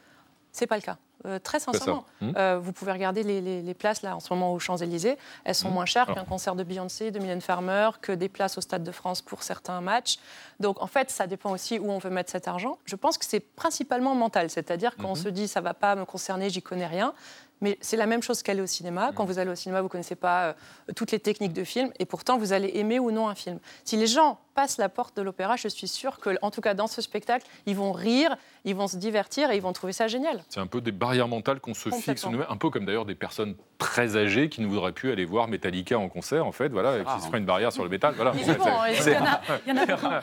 c'est 0.56 0.68
pas 0.68 0.78
le 0.78 0.82
cas. 0.82 0.98
Euh, 1.26 1.40
très 1.40 1.60
sincèrement. 1.60 2.06
Hmm. 2.22 2.32
Euh, 2.38 2.60
vous 2.62 2.72
pouvez 2.72 2.92
regarder 2.92 3.24
les, 3.24 3.74
places 3.74 4.04
là 4.04 4.16
en 4.16 4.20
ce 4.20 4.32
moment 4.32 4.54
aux 4.54 4.60
Champs-Élysées. 4.60 5.18
Elles 5.44 5.56
sont 5.56 5.70
hmm. 5.70 5.74
moins 5.74 5.86
chères 5.86 6.08
qu'un 6.14 6.24
concert 6.24 6.56
de 6.56 6.64
Beyoncé, 6.64 7.12
de 7.12 7.20
Mylène 7.20 7.42
Farmer, 7.42 7.90
que 8.02 8.12
des 8.12 8.30
places 8.30 8.58
au 8.58 8.62
Stade 8.62 8.84
de 8.84 8.92
France 8.92 9.22
pour 9.22 9.44
certains 9.44 9.82
matchs. 9.82 10.18
Donc 10.60 10.82
en 10.82 10.88
fait, 10.88 11.10
ça 11.10 11.26
dépend 11.28 11.52
aussi 11.52 11.80
où 11.80 11.90
on 11.90 11.98
veut 11.98 12.10
mettre 12.10 12.32
cet 12.32 12.48
argent. 12.48 12.78
Je 12.86 12.96
pense 12.96 13.18
que 13.18 13.26
c'est 13.26 13.40
principalement 13.40 14.14
mental, 14.14 14.50
c'est-à-dire 14.50 14.96
quand 14.98 15.10
on 15.10 15.14
hmm. 15.14 15.24
se 15.24 15.30
dit 15.30 15.48
ça 15.48 15.62
va 15.62 15.74
pas 15.74 15.96
me 15.96 16.06
concerner, 16.06 16.50
j'y 16.50 16.62
connais 16.62 16.88
rien. 16.88 17.14
Mais 17.62 17.78
c'est 17.82 17.98
la 17.98 18.06
même 18.06 18.22
chose 18.22 18.44
qu'aller 18.44 18.62
au 18.62 18.68
cinéma. 18.68 19.12
Quand 19.16 19.26
vous 19.26 19.40
allez 19.40 19.50
au 19.50 19.56
cinéma, 19.56 19.82
vous 19.82 19.88
ne 19.88 19.92
connaissez 19.92 20.16
pas 20.16 20.44
euh, 20.44 20.54
toutes 20.96 21.12
les 21.12 21.20
techniques 21.20 21.54
de 21.54 21.64
film, 21.64 21.92
et 22.00 22.06
pourtant 22.06 22.38
vous 22.38 22.54
allez 22.54 22.72
aimer 22.76 23.00
ou 23.00 23.12
non 23.12 23.28
un 23.28 23.36
film. 23.36 23.60
Si 23.84 23.98
les 23.98 24.08
gens 24.08 24.40
passent 24.56 24.78
la 24.78 24.90
porte 24.90 25.16
de 25.18 25.22
l'opéra, 25.22 25.58
je 25.58 25.68
suis 25.68 25.88
sûre 25.88 26.20
que, 26.20 26.38
en 26.42 26.50
tout 26.50 26.62
cas 26.62 26.74
dans 26.74 26.88
ce 26.88 27.02
spectacle, 27.02 27.46
ils 27.66 27.76
vont 27.76 27.92
rire, 27.92 28.36
ils 28.64 28.74
vont 28.74 28.88
se 28.88 28.98
divertir 28.98 29.52
et 29.52 29.58
ils 29.58 29.62
vont 29.62 29.74
trouver 29.74 29.94
ça 29.94 30.08
génial. 30.08 30.44
C'est 30.50 30.62
un 30.62 30.68
peu 30.68 30.82
des 30.82 30.92
barrières 30.92 31.28
mentales 31.28 31.60
qu'on 31.60 31.74
se 31.74 31.90
fixe 31.90 32.26
un 32.26 32.58
peu 32.58 32.70
comme 32.70 32.86
d'ailleurs 32.86 33.06
des 33.06 33.16
personnes 33.16 33.56
très 33.78 34.16
âgées 34.16 34.50
qui 34.50 34.62
ne 34.62 34.68
voudraient 34.68 34.94
plus 34.94 35.12
aller 35.12 35.26
voir 35.26 35.48
Metallica 35.48 36.00
en 36.00 36.08
concert, 36.08 36.46
en 36.46 36.52
fait, 36.52 36.70
voilà, 36.70 37.04
qui 37.04 37.22
se 37.22 37.28
feraient 37.28 37.40
une 37.40 37.46
barrière 37.46 37.72
sur 37.72 37.84
le 37.84 37.90
métal. 37.90 38.16
Voilà. 38.16 38.34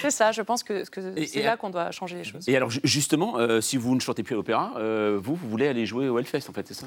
C'est 0.00 0.10
ça, 0.10 0.32
je 0.32 0.42
pense 0.42 0.62
que, 0.62 0.84
c'est 1.26 1.42
là 1.42 1.56
qu'on 1.56 1.70
doit 1.70 1.90
changer 1.90 2.16
les 2.16 2.24
choses. 2.24 2.48
Et 2.48 2.56
alors 2.56 2.70
justement, 2.70 3.38
euh, 3.38 3.60
si 3.60 3.76
vous 3.76 3.94
ne 3.94 4.00
chantez 4.00 4.22
plus 4.22 4.34
à 4.34 4.36
l'opéra, 4.36 4.72
euh, 4.76 5.18
vous, 5.20 5.34
vous 5.34 5.48
voulez 5.48 5.68
aller 5.68 5.84
jouer 5.86 6.08
au 6.08 6.18
Hellfest, 6.18 6.48
en 6.48 6.52
fait, 6.52 6.66
c'est 6.66 6.74
ça? 6.74 6.86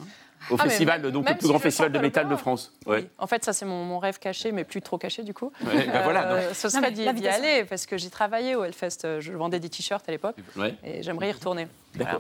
Au 0.49 0.55
ah, 0.57 0.63
festival, 0.63 1.01
donc 1.11 1.29
le 1.29 1.37
plus 1.37 1.47
grand 1.47 1.59
festival 1.59 1.91
de 1.91 1.99
métal 1.99 2.27
de 2.27 2.35
France. 2.35 2.73
Oui. 2.85 3.07
En 3.17 3.27
fait, 3.27 3.43
ça 3.43 3.53
c'est 3.53 3.65
mon, 3.65 3.99
rêve 3.99 4.19
caché, 4.19 4.51
mais 4.51 4.63
plus 4.63 4.81
trop 4.81 4.97
caché 4.97 5.23
du 5.23 5.33
coup. 5.33 5.51
Ben 5.61 6.03
voilà, 6.03 6.38
euh, 6.39 6.53
ce 6.53 6.69
serait 6.69 6.91
d'y 6.91 7.07
aller, 7.27 7.65
parce 7.65 7.85
que 7.85 7.97
j'ai 7.97 8.09
travaillé 8.09 8.55
au 8.55 8.63
Hellfest, 8.63 9.19
je 9.19 9.31
vendais 9.33 9.59
des 9.59 9.69
t-shirts 9.69 10.07
à 10.07 10.11
l'époque, 10.11 10.35
et 10.83 11.03
j'aimerais 11.03 11.29
y 11.29 11.31
retourner. 11.31 11.67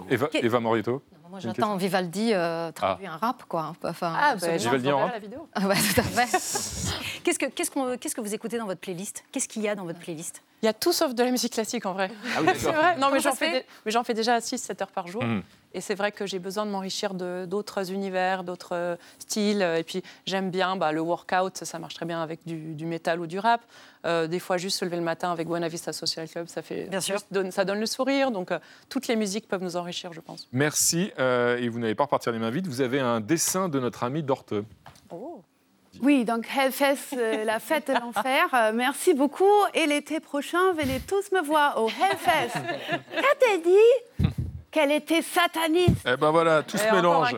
Eva, 0.09 0.29
Eva 0.33 0.59
Morito 0.59 1.01
moi, 1.29 1.39
j'attends 1.39 1.77
Vivaldi 1.77 2.31
euh, 2.33 2.71
traduit 2.71 3.05
ah. 3.05 3.13
un 3.13 3.17
rap, 3.17 3.43
quoi. 3.47 3.73
Enfin, 3.83 4.13
ah, 4.17 4.35
bah, 4.35 4.57
Vivaldi 4.57 4.91
en 4.91 4.97
rap 4.97 5.13
la 5.13 5.19
vidéo. 5.19 5.47
Ah, 5.53 5.61
bah, 5.61 5.75
tout 5.75 6.01
à 6.01 6.03
fait. 6.03 6.37
qu'est-ce, 7.23 7.37
que, 7.37 7.45
qu'est-ce, 7.45 7.69
qu'on, 7.69 7.97
qu'est-ce 7.97 8.15
que 8.15 8.21
vous 8.21 8.33
écoutez 8.33 8.57
dans 8.57 8.65
votre 8.65 8.79
playlist? 8.79 9.23
Qu'est-ce 9.31 9.47
qu'il 9.47 9.61
y 9.61 9.69
a 9.69 9.75
dans 9.75 9.85
votre 9.85 9.99
playlist? 9.99 10.41
Il 10.63 10.65
y 10.65 10.69
a 10.69 10.73
tout 10.73 10.91
sauf 10.91 11.13
de 11.13 11.23
la 11.23 11.29
musique 11.29 11.53
classique, 11.53 11.85
en 11.85 11.93
vrai. 11.93 12.09
Ah 12.35 12.39
oui, 12.41 12.49
c'est 12.55 12.71
vrai. 12.71 12.97
Non, 12.97 13.09
mais 13.11 13.19
j'en, 13.19 13.33
fais 13.33 13.65
mais 13.85 13.91
j'en 13.91 14.03
fais 14.03 14.15
déjà 14.15 14.39
6-7 14.39 14.81
heures 14.81 14.91
par 14.91 15.07
jour. 15.07 15.23
Mmh. 15.23 15.43
Et 15.73 15.81
c'est 15.81 15.93
vrai 15.93 16.11
que 16.11 16.25
j'ai 16.25 16.39
besoin 16.39 16.65
de 16.65 16.71
m'enrichir 16.71 17.13
d'autres 17.13 17.91
univers, 17.91 18.43
d'autres 18.43 18.73
euh, 18.73 18.95
styles. 19.19 19.61
Et 19.61 19.83
puis 19.83 20.01
j'aime 20.25 20.49
bien 20.49 20.75
bah, 20.75 20.91
le 20.91 21.01
workout, 21.01 21.57
ça 21.57 21.77
marche 21.77 21.93
très 21.93 22.07
bien 22.07 22.21
avec 22.21 22.39
du, 22.45 22.73
du 22.73 22.85
métal 22.85 23.19
ou 23.19 23.27
du 23.27 23.37
rap. 23.37 23.61
Euh, 24.05 24.27
des 24.27 24.39
fois, 24.39 24.57
juste 24.57 24.79
se 24.79 24.85
lever 24.85 24.97
le 24.97 25.03
matin 25.03 25.31
avec 25.31 25.47
Buena 25.47 25.67
Vista 25.67 25.93
Social 25.93 26.27
Club, 26.27 26.47
ça, 26.47 26.61
fait 26.61 26.85
bien 26.89 27.01
sûr. 27.01 27.19
ça 27.51 27.65
donne 27.65 27.79
le 27.79 27.85
sourire. 27.85 28.31
Donc 28.31 28.51
euh, 28.51 28.59
toutes 28.89 29.07
les 29.07 29.15
musiques 29.15 29.47
peuvent 29.47 29.63
nous 29.63 29.68
enrichir, 29.75 30.13
je 30.13 30.19
pense. 30.19 30.47
Merci. 30.51 31.11
et 31.17 31.69
vous 31.69 31.79
n'allez 31.79 31.95
pas 31.95 32.03
repartir 32.03 32.31
les 32.31 32.39
mains 32.39 32.49
vides. 32.49 32.67
Vous 32.67 32.81
avez 32.81 32.99
un 32.99 33.19
dessin 33.19 33.69
de 33.69 33.79
notre 33.79 34.03
ami 34.03 34.23
Dorte. 34.23 34.53
Oh. 35.11 35.41
Oui, 36.01 36.23
donc 36.23 36.47
Hellfest, 36.55 37.15
la 37.45 37.59
fête 37.59 37.87
de 37.87 37.93
l'enfer. 37.93 38.71
merci 38.73 39.13
beaucoup. 39.13 39.45
Et 39.73 39.85
l'été 39.87 40.19
prochain, 40.19 40.73
venez 40.73 40.99
tous 40.99 41.31
me 41.31 41.41
voir 41.41 41.81
au 41.81 41.87
Hellfest. 41.89 42.53
Qu'a-t-elle 43.11 43.61
dit? 43.61 44.29
Qu'elle 44.71 44.91
était 44.91 45.23
sataniste. 45.23 46.05
Eh 46.05 46.15
ben 46.15 46.29
voilà, 46.29 46.61
tout 46.61 46.77
se 46.77 46.93
mélange. 46.93 47.33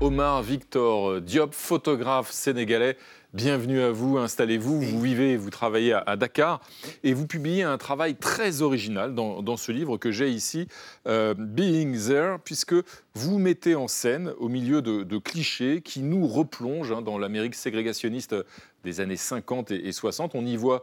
Omar 0.00 0.42
Victor 0.42 1.20
Diop, 1.20 1.54
photographe 1.54 2.30
sénégalais. 2.30 2.96
Bienvenue 3.34 3.80
à 3.80 3.90
vous, 3.90 4.18
installez-vous, 4.18 4.78
vous 4.78 5.00
vivez, 5.00 5.38
vous 5.38 5.48
travaillez 5.48 5.94
à, 5.94 6.16
Dakar 6.16 6.60
et 7.02 7.14
vous 7.14 7.26
publiez 7.26 7.62
un 7.62 7.78
travail 7.78 8.14
très 8.14 8.60
original 8.60 9.14
dans, 9.14 9.56
ce 9.56 9.72
livre 9.72 9.96
que 9.96 10.10
j'ai 10.10 10.28
ici, 10.28 10.68
euh, 11.06 11.32
Being 11.32 11.98
There, 11.98 12.36
puisque 12.44 12.74
vous 13.14 13.38
mettez 13.38 13.74
en 13.74 13.88
scène 13.88 14.34
au 14.38 14.50
milieu 14.50 14.82
de, 14.82 15.16
clichés 15.16 15.80
qui 15.80 16.02
nous 16.02 16.26
replongent 16.26 16.92
hein, 16.92 17.00
dans 17.00 17.16
l'Amérique 17.16 17.54
ségrégationniste 17.54 18.36
des 18.84 19.00
années 19.00 19.16
50 19.16 19.70
et 19.70 19.92
60. 19.92 20.34
On 20.34 20.44
y 20.44 20.56
voit 20.56 20.82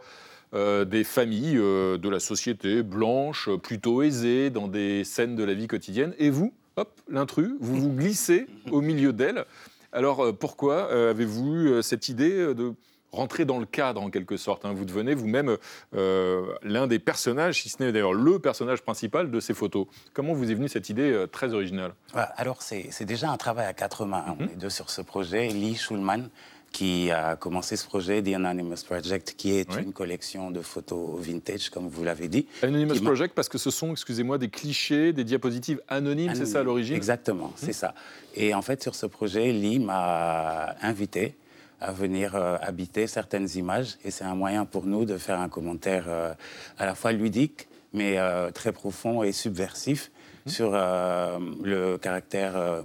euh, 0.55 0.85
des 0.85 1.03
familles 1.03 1.59
euh, 1.59 1.99
de 1.99 2.09
la 2.09 2.19
société 2.19 2.81
blanche, 2.81 3.47
plutôt 3.61 4.01
aisées, 4.01 4.49
dans 4.49 4.67
des 4.67 5.03
scènes 5.03 5.35
de 5.35 5.43
la 5.43 5.53
vie 5.53 5.67
quotidienne. 5.67 6.15
Et 6.17 6.31
vous, 6.31 6.51
hop, 6.77 6.99
l'intrus, 7.07 7.51
vous 7.59 7.79
vous 7.79 7.93
glissez 7.93 8.47
au 8.71 8.81
milieu 8.81 9.13
d'elle. 9.13 9.45
Alors 9.91 10.23
euh, 10.23 10.33
pourquoi 10.33 10.91
avez-vous 11.09 11.55
eu 11.55 11.83
cette 11.83 12.09
idée 12.09 12.53
de 12.53 12.73
rentrer 13.11 13.43
dans 13.43 13.57
le 13.57 13.65
cadre 13.65 14.01
en 14.01 14.09
quelque 14.09 14.37
sorte 14.37 14.65
hein? 14.65 14.73
Vous 14.73 14.85
devenez 14.85 15.15
vous-même 15.15 15.57
l'un 15.93 16.87
des 16.87 16.99
personnages, 16.99 17.63
si 17.63 17.69
ce 17.69 17.81
n'est 17.81 17.91
d'ailleurs 17.91 18.13
le 18.13 18.39
personnage 18.39 18.81
principal 18.81 19.31
de 19.31 19.39
ces 19.39 19.53
photos. 19.53 19.87
Comment 20.13 20.33
vous 20.33 20.51
est 20.51 20.53
venue 20.53 20.69
cette 20.69 20.89
idée 20.89 21.25
très 21.31 21.53
originale? 21.53 21.93
Alors 22.13 22.61
c'est 22.61 23.05
déjà 23.05 23.31
un 23.31 23.37
travail 23.37 23.65
à 23.65 23.73
quatre 23.73 24.05
mains. 24.05 24.25
On 24.39 24.43
mhm. 24.43 24.49
est 24.51 24.55
deux 24.57 24.69
sur 24.69 24.89
ce 24.89 25.01
projet. 25.01 25.47
Lee 25.47 25.75
Schulman, 25.75 26.29
qui 26.71 27.11
a 27.11 27.35
commencé 27.35 27.75
ce 27.75 27.85
projet, 27.85 28.21
The 28.21 28.35
Anonymous 28.35 28.83
Project, 28.85 29.33
qui 29.37 29.51
est 29.51 29.75
une 29.75 29.93
collection 29.93 30.51
de 30.51 30.61
photos 30.61 31.19
vintage, 31.19 31.69
comme 31.69 31.87
vous 31.87 32.03
l'avez 32.03 32.27
dit. 32.27 32.45
Anonymous 32.61 33.01
Project, 33.01 33.33
parce 33.33 33.49
que 33.49 33.57
ce 33.57 33.71
sont, 33.71 33.91
excusez-moi, 33.91 34.37
des 34.37 34.49
clichés, 34.49 35.13
des 35.13 35.23
diapositives 35.23 35.81
anonymes, 35.87 36.33
c'est 36.35 36.45
ça 36.45 36.59
à 36.59 36.63
l'origine 36.63 36.95
Exactement, 36.95 37.51
c'est 37.55 37.73
ça. 37.73 37.93
Et 38.35 38.53
en 38.53 38.61
fait, 38.61 38.81
sur 38.83 38.95
ce 38.95 39.05
projet, 39.05 39.51
Lee 39.51 39.79
m'a 39.79 40.75
invité 40.81 41.35
à 41.81 41.91
venir 41.91 42.35
euh, 42.35 42.57
habiter 42.61 43.07
certaines 43.07 43.47
images, 43.55 43.97
et 44.03 44.11
c'est 44.11 44.25
un 44.25 44.35
moyen 44.35 44.65
pour 44.65 44.85
nous 44.85 45.05
de 45.05 45.17
faire 45.17 45.39
un 45.39 45.49
commentaire 45.49 46.05
euh, 46.07 46.33
à 46.77 46.85
la 46.85 46.93
fois 46.93 47.11
ludique, 47.11 47.67
mais 47.93 48.17
euh, 48.17 48.51
très 48.51 48.71
profond 48.71 49.23
et 49.23 49.31
subversif 49.31 50.11
Mmh. 50.49 50.51
sur 50.51 50.71
euh, 50.73 51.37
le 51.63 51.97
caractère 51.97 52.57
euh, 52.57 52.81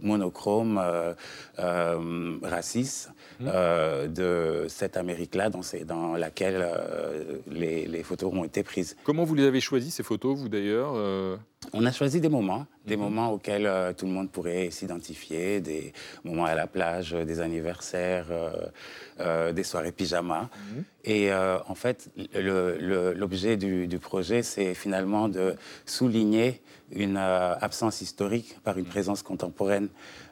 monochrome, 0.00 0.78
euh, 1.58 2.38
raciste 2.42 3.10
mmh. 3.40 3.46
de 4.08 4.66
cette 4.68 4.96
Amérique-là 4.96 5.50
dans, 5.50 5.60
dans, 5.86 6.16
laquelle 6.16 6.68
les, 7.50 8.02
photos 8.02 8.32
ont 8.32 8.44
été 8.44 8.62
prises. 8.62 8.96
Comment 9.04 9.24
vous 9.24 9.34
les 9.34 9.44
avez 9.44 9.60
choisies, 9.60 9.90
ces 9.90 10.02
photos, 10.02 10.38
vous 10.38 10.48
d'ailleurs 10.48 10.94
on 11.72 11.84
a 11.84 11.92
choisi 11.92 12.20
des 12.20 12.28
moments, 12.28 12.66
des 12.86 12.96
mmh. 12.96 13.00
moments 13.00 13.32
auxquels 13.32 13.94
tout 13.96 14.06
le 14.06 14.12
monde 14.12 14.30
pourrait 14.30 14.70
s'identifier, 14.70 15.60
des 15.60 15.92
moments 16.24 16.44
à 16.44 16.54
la 16.54 16.66
plage, 16.66 17.12
des 17.12 17.40
anniversaires, 17.40 18.26
des 19.18 19.64
soirées 19.64 19.90
pyjama. 19.90 20.48
Et 21.04 21.32
en 21.32 21.74
fait, 21.74 22.08
l'objet 22.34 23.56
du, 23.56 23.88
du, 23.88 23.98
projet, 23.98 24.42
c'est 24.42 24.74
finalement 24.74 25.28
de 25.28 25.56
souligner 25.86 26.62
une 26.92 27.16
euh, 27.16 27.54
absence 27.60 28.00
historique 28.00 28.58
par 28.62 28.78
une 28.78 28.84
présence 28.84 29.22
contemporaine. 29.22 29.88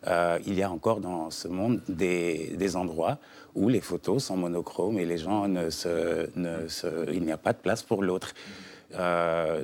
Euh, 0.06 0.38
il 0.46 0.54
y 0.54 0.62
a 0.62 0.70
encore 0.70 1.00
dans 1.00 1.30
ce 1.30 1.48
monde 1.48 1.80
des, 1.88 2.76
endroits 2.76 3.18
où 3.54 3.68
les 3.68 3.80
photos 3.80 4.24
sont 4.24 4.36
monochromes 4.36 4.98
et 4.98 5.04
les 5.04 5.18
gens 5.18 5.48
ne 5.48 5.70
se, 5.70 6.28
ne 6.36 6.66
se 6.68 7.10
il 7.12 7.22
n'y 7.22 7.32
a 7.32 7.36
pas 7.36 7.52
de 7.52 7.58
place 7.58 7.82
pour 7.82 8.02
l'autre. 8.02 8.34
Euh, 8.34 8.63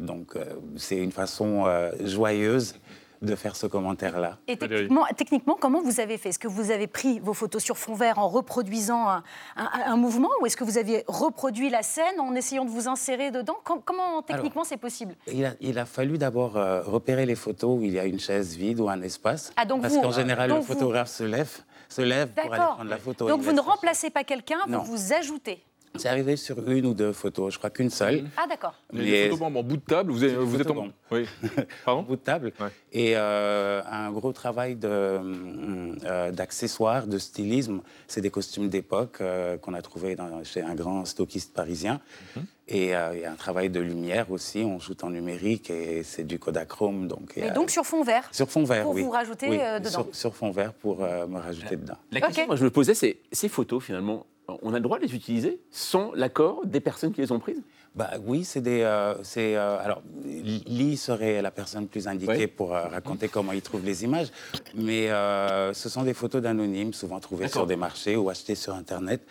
donc 0.00 0.36
c'est 0.76 0.98
une 0.98 1.12
façon 1.12 1.66
joyeuse 2.04 2.74
de 3.22 3.34
faire 3.34 3.54
ce 3.54 3.66
commentaire-là. 3.66 4.38
Et 4.48 4.56
techniquement, 4.56 5.04
techniquement, 5.16 5.56
comment 5.60 5.82
vous 5.82 6.00
avez 6.00 6.16
fait? 6.16 6.30
Est-ce 6.30 6.38
que 6.38 6.48
vous 6.48 6.70
avez 6.70 6.86
pris 6.86 7.20
vos 7.20 7.34
photos 7.34 7.62
sur 7.62 7.76
fond 7.76 7.94
vert 7.94 8.18
en 8.18 8.28
reproduisant 8.28 9.08
un, 9.08 9.22
un, 9.56 9.96
mouvement 9.96 10.30
ou 10.40 10.46
est-ce 10.46 10.56
que 10.56 10.64
vous 10.64 10.78
aviez 10.78 11.04
reproduit 11.06 11.68
la 11.68 11.82
scène 11.82 12.18
en 12.18 12.34
essayant 12.34 12.64
de 12.64 12.70
vous 12.70 12.88
insérer 12.88 13.30
dedans? 13.30 13.56
Comment 13.62 14.22
techniquement 14.22 14.64
c'est 14.64 14.78
possible? 14.78 15.14
il 15.26 15.44
a, 15.44 15.52
il 15.60 15.78
a, 15.78 15.84
fallu 15.84 16.16
d'abord 16.16 16.56
euh, 16.56 16.82
repérer 16.82 17.26
les 17.26 17.34
photos 17.34 17.78
où 17.78 17.82
il 17.82 17.92
y 17.92 17.98
a 17.98 18.06
une 18.06 18.20
chaise 18.20 18.56
vide 18.56 18.80
ou 18.80 18.88
un 18.88 19.02
espace. 19.02 19.52
Ah, 19.56 19.66
donc 19.66 19.82
parce 19.82 19.96
qu'en 19.96 20.12
général, 20.12 20.50
le 20.50 20.62
photographe 20.62 21.10
se 21.10 21.24
lève, 21.24 21.50
se 21.88 22.02
lève 22.02 22.30
pour 22.30 22.52
aller 22.52 22.62
prendre 22.62 22.90
la 22.90 22.98
photo. 22.98 23.28
Donc 23.28 23.42
vous 23.42 23.52
ne 23.52 23.60
remplacez 23.60 24.10
pas 24.10 24.24
quelqu'un, 24.24 24.60
vous 24.66 24.82
vous 24.82 25.12
ajoutez? 25.12 25.62
C'est 25.96 26.08
arrivé 26.08 26.36
sur 26.36 26.70
une 26.70 26.86
ou 26.86 26.94
deux 26.94 27.12
photos, 27.12 27.52
je 27.52 27.58
crois 27.58 27.70
qu'une 27.70 27.90
seule. 27.90 28.24
Ah 28.36 28.46
d'accord. 28.48 28.74
Les, 28.92 29.28
photos 29.28 29.46
en 29.46 29.62
bout 29.62 29.76
de 29.76 29.82
table, 29.82 30.12
vous 30.12 30.24
êtes, 30.24 30.34
vous 30.34 30.60
êtes 30.60 30.70
en... 30.70 30.88
Oui. 31.10 31.26
Pardon 31.84 32.02
bout 32.02 32.16
de 32.16 32.20
table. 32.20 32.52
Et 32.92 33.16
euh, 33.16 33.82
un 33.90 34.10
gros 34.12 34.32
travail 34.32 34.78
euh, 34.84 36.30
d'accessoires, 36.30 37.06
de, 37.06 37.18
stylisme. 37.18 37.80
C'est 38.06 38.20
des 38.20 38.30
costumes 38.30 38.68
d'époque 38.68 39.18
euh, 39.20 39.58
qu'on 39.58 39.74
a 39.74 39.82
trouvé 39.82 40.16
chez 40.44 40.62
un 40.62 40.74
grand 40.74 41.04
stockiste 41.04 41.52
parisien. 41.54 42.00
Mhm. 42.36 42.44
Et 42.72 42.84
il 42.84 43.20
y 43.20 43.24
a 43.24 43.32
un 43.32 43.34
travail 43.34 43.68
de 43.68 43.80
lumière 43.80 44.30
aussi, 44.30 44.58
on 44.58 44.78
shoot 44.78 45.02
en 45.02 45.10
numérique 45.10 45.70
et 45.70 46.04
c'est 46.04 46.22
du 46.22 46.38
Kodachrome. 46.38 47.08
Donc, 47.08 47.36
et 47.36 47.50
donc 47.50 47.68
sur 47.68 47.84
fond 47.84 48.04
vert 48.04 48.28
Sur 48.30 48.48
fond 48.48 48.62
vert, 48.62 48.84
pour 48.84 48.94
oui. 48.94 49.02
vous 49.02 49.10
rajouter 49.10 49.48
dedans 49.80 49.90
sur, 49.90 50.06
sur, 50.12 50.36
fond 50.36 50.52
vert 50.52 50.72
pour 50.72 51.00
me 51.00 51.38
rajouter 51.40 51.74
dedans. 51.74 51.96
La 52.12 52.20
question 52.20 52.44
que 52.44 52.46
moi 52.46 52.54
je 52.54 52.62
me 52.62 52.70
posais, 52.70 52.94
c'est 52.94 53.16
ces 53.32 53.48
photos 53.48 53.82
finalement, 53.82 54.24
on 54.62 54.72
a 54.72 54.76
le 54.76 54.82
droit 54.82 54.98
de 54.98 55.04
les 55.04 55.14
utiliser 55.14 55.60
sans 55.70 56.12
l'accord 56.14 56.64
des 56.64 56.80
personnes 56.80 57.12
qui 57.12 57.20
les 57.20 57.32
ont 57.32 57.38
prises? 57.38 57.62
Bah, 57.94 58.10
Oui, 58.24 58.44
c'est 58.44 58.60
des. 58.60 58.82
Euh, 58.82 59.14
euh, 59.36 59.78
alors, 59.82 60.02
Lee 60.24 60.96
serait 60.96 61.42
la 61.42 61.50
personne 61.50 61.88
plus 61.88 62.06
indiquée 62.06 62.46
pour 62.46 62.74
euh, 62.74 62.86
raconter 62.86 63.28
comment 63.28 63.52
il 63.52 63.62
trouve 63.62 63.84
les 63.84 64.04
images, 64.04 64.28
mais 64.74 65.08
ce 65.08 65.88
sont 65.88 66.02
des 66.02 66.14
photos 66.14 66.42
d'anonymes, 66.42 66.92
souvent 66.92 67.18
trouvées 67.20 67.48
sur 67.48 67.66
des 67.66 67.76
marchés 67.76 68.16
ou 68.16 68.30
achetées 68.30 68.54
sur 68.54 68.74
Internet. 68.74 69.22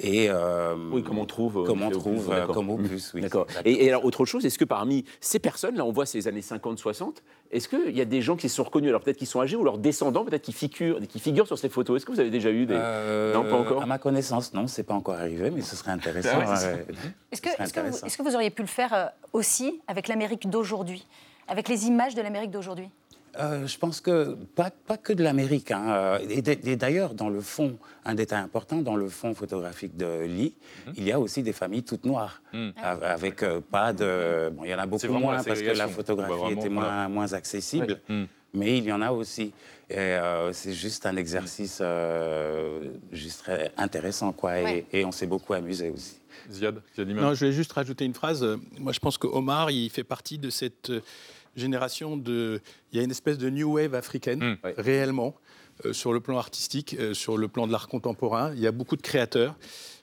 Et 0.00 0.30
oui, 0.92 1.02
comme 1.02 1.18
on 1.18 1.26
trouve, 1.26 1.64
comme 1.64 1.82
on 1.82 1.90
trouve, 1.90 2.30
comme 2.52 2.70
Opus, 2.70 3.12
oui. 3.14 3.20
D'accord. 3.20 3.46
Et, 3.64 3.84
et, 3.84 3.88
alors, 3.88 4.04
autre 4.04 4.24
chose, 4.24 4.44
est-ce 4.46 4.58
que 4.58 4.64
parmi 4.64 5.04
ces 5.20 5.38
personnes, 5.38 5.76
là, 5.76 5.84
on 5.84 5.92
voit 5.92 6.06
ces 6.06 6.28
années 6.28 6.40
50-60, 6.40 7.16
est-ce 7.50 7.68
qu'il 7.68 7.96
y 7.96 8.00
a 8.00 8.04
des 8.04 8.20
gens 8.20 8.36
qui 8.36 8.48
se 8.48 8.56
sont 8.56 8.64
reconnus, 8.64 8.90
alors 8.90 9.00
peut-être 9.00 9.16
qu'ils 9.16 9.26
sont 9.26 9.40
âgés, 9.40 9.56
ou 9.56 9.64
leurs 9.64 9.78
descendants, 9.78 10.24
peut-être 10.24 10.42
qui 10.42 10.52
figurent, 10.52 11.00
qui 11.08 11.18
figurent 11.18 11.46
sur 11.46 11.58
ces 11.58 11.68
photos? 11.68 11.96
Est-ce 11.96 12.06
que 12.06 12.12
vous 12.12 12.20
avez 12.20 12.30
déjà 12.30 12.50
eu 12.50 12.66
des... 12.66 12.74
Euh, 12.76 13.32
non, 13.32 13.44
pas 13.44 13.56
encore 13.56 13.82
À 13.82 13.86
ma 13.86 13.98
connaissance, 13.98 14.52
non, 14.52 14.66
c'est 14.66 14.82
pas 14.82 14.94
encore 14.94 15.14
arrivé, 15.14 15.50
mais 15.50 15.62
ce 15.62 15.76
serait 15.76 15.92
intéressant. 15.92 16.38
Ah 16.40 16.54
est-ce 17.32 17.40
que, 17.40 17.48
est 17.48 18.16
que, 18.16 18.22
vous 18.22 18.34
auriez 18.34 18.50
pu 18.50 18.62
le 18.62 18.68
faire 18.68 18.92
euh, 18.92 19.06
aussi 19.32 19.80
avec 19.86 20.08
l'Amérique 20.08 20.50
d'aujourd'hui, 20.50 21.06
avec 21.46 21.68
les 21.68 21.86
images 21.86 22.14
de 22.14 22.22
l'Amérique 22.22 22.50
d'aujourd'hui? 22.50 22.90
Euh, 23.38 23.66
je 23.66 23.78
pense 23.78 24.00
que 24.00 24.36
pas, 24.56 24.70
pas 24.70 24.96
que 24.96 25.12
de 25.12 25.22
l'Amérique. 25.22 25.70
Hein. 25.70 26.18
Et 26.28 26.76
d'ailleurs, 26.76 27.14
dans 27.14 27.28
le 27.28 27.40
fond, 27.40 27.78
un 28.04 28.14
détail 28.14 28.40
important, 28.40 28.82
dans 28.82 28.96
le 28.96 29.08
fond 29.08 29.34
photographique 29.34 29.96
de 29.96 30.24
Lee, 30.24 30.54
mhm. 30.86 30.94
il 30.96 31.04
y 31.04 31.12
a 31.12 31.20
aussi 31.20 31.42
des 31.42 31.52
familles 31.52 31.84
toutes 31.84 32.04
noires, 32.04 32.42
mhm. 32.52 32.72
avec 32.82 33.42
euh, 33.42 33.60
pas 33.60 33.92
de... 33.92 34.50
Bon, 34.50 34.64
il 34.64 34.70
y 34.70 34.74
en 34.74 34.78
a 34.78 34.86
beaucoup 34.86 35.06
moins 35.12 35.42
parce 35.42 35.62
que 35.62 35.76
la 35.76 35.88
photographie 35.88 36.52
était 36.52 36.68
moins, 36.68 37.08
moins 37.08 37.32
accessible, 37.32 38.00
mhm. 38.08 38.26
mais 38.54 38.78
il 38.78 38.84
y 38.84 38.92
en 38.92 39.02
a 39.02 39.12
aussi. 39.12 39.52
Et 39.90 39.96
euh, 39.98 40.52
c'est 40.52 40.74
juste 40.74 41.06
un 41.06 41.16
exercice 41.16 41.80
juste 43.12 43.50
intéressant, 43.76 44.32
quoi, 44.32 44.58
et, 44.60 44.84
et 44.92 45.04
on 45.04 45.12
s'est 45.12 45.26
beaucoup 45.26 45.54
amusé 45.54 45.90
aussi. 45.90 46.18
Ziad, 46.50 46.80
Ziad 46.94 47.08
Non, 47.08 47.34
je 47.34 47.40
voulais 47.40 47.52
juste 47.52 47.72
rajouter 47.72 48.04
une 48.04 48.14
phrase. 48.14 48.44
Moi, 48.78 48.92
je 48.92 49.00
pense 49.00 49.18
que 49.18 49.26
Omar, 49.26 49.70
il 49.70 49.90
fait 49.90 50.04
partie 50.04 50.38
de 50.38 50.50
cette 50.50 50.90
génération 51.58 52.16
de. 52.16 52.60
Il 52.92 52.98
y 52.98 53.00
a 53.00 53.04
une 53.04 53.10
espèce 53.10 53.38
de 53.38 53.50
new 53.50 53.74
wave 53.74 53.94
africaine, 53.94 54.42
hmm. 54.42 54.56
réellement, 54.76 55.34
euh, 55.84 55.92
sur 55.92 56.12
le 56.12 56.20
plan 56.20 56.38
artistique, 56.38 56.96
euh, 56.98 57.14
sur 57.14 57.36
le 57.36 57.48
plan 57.48 57.66
de 57.66 57.72
l'art 57.72 57.88
contemporain. 57.88 58.52
Il 58.54 58.60
y 58.60 58.66
a 58.66 58.72
beaucoup 58.72 58.96
de 58.96 59.02
créateurs. 59.02 59.56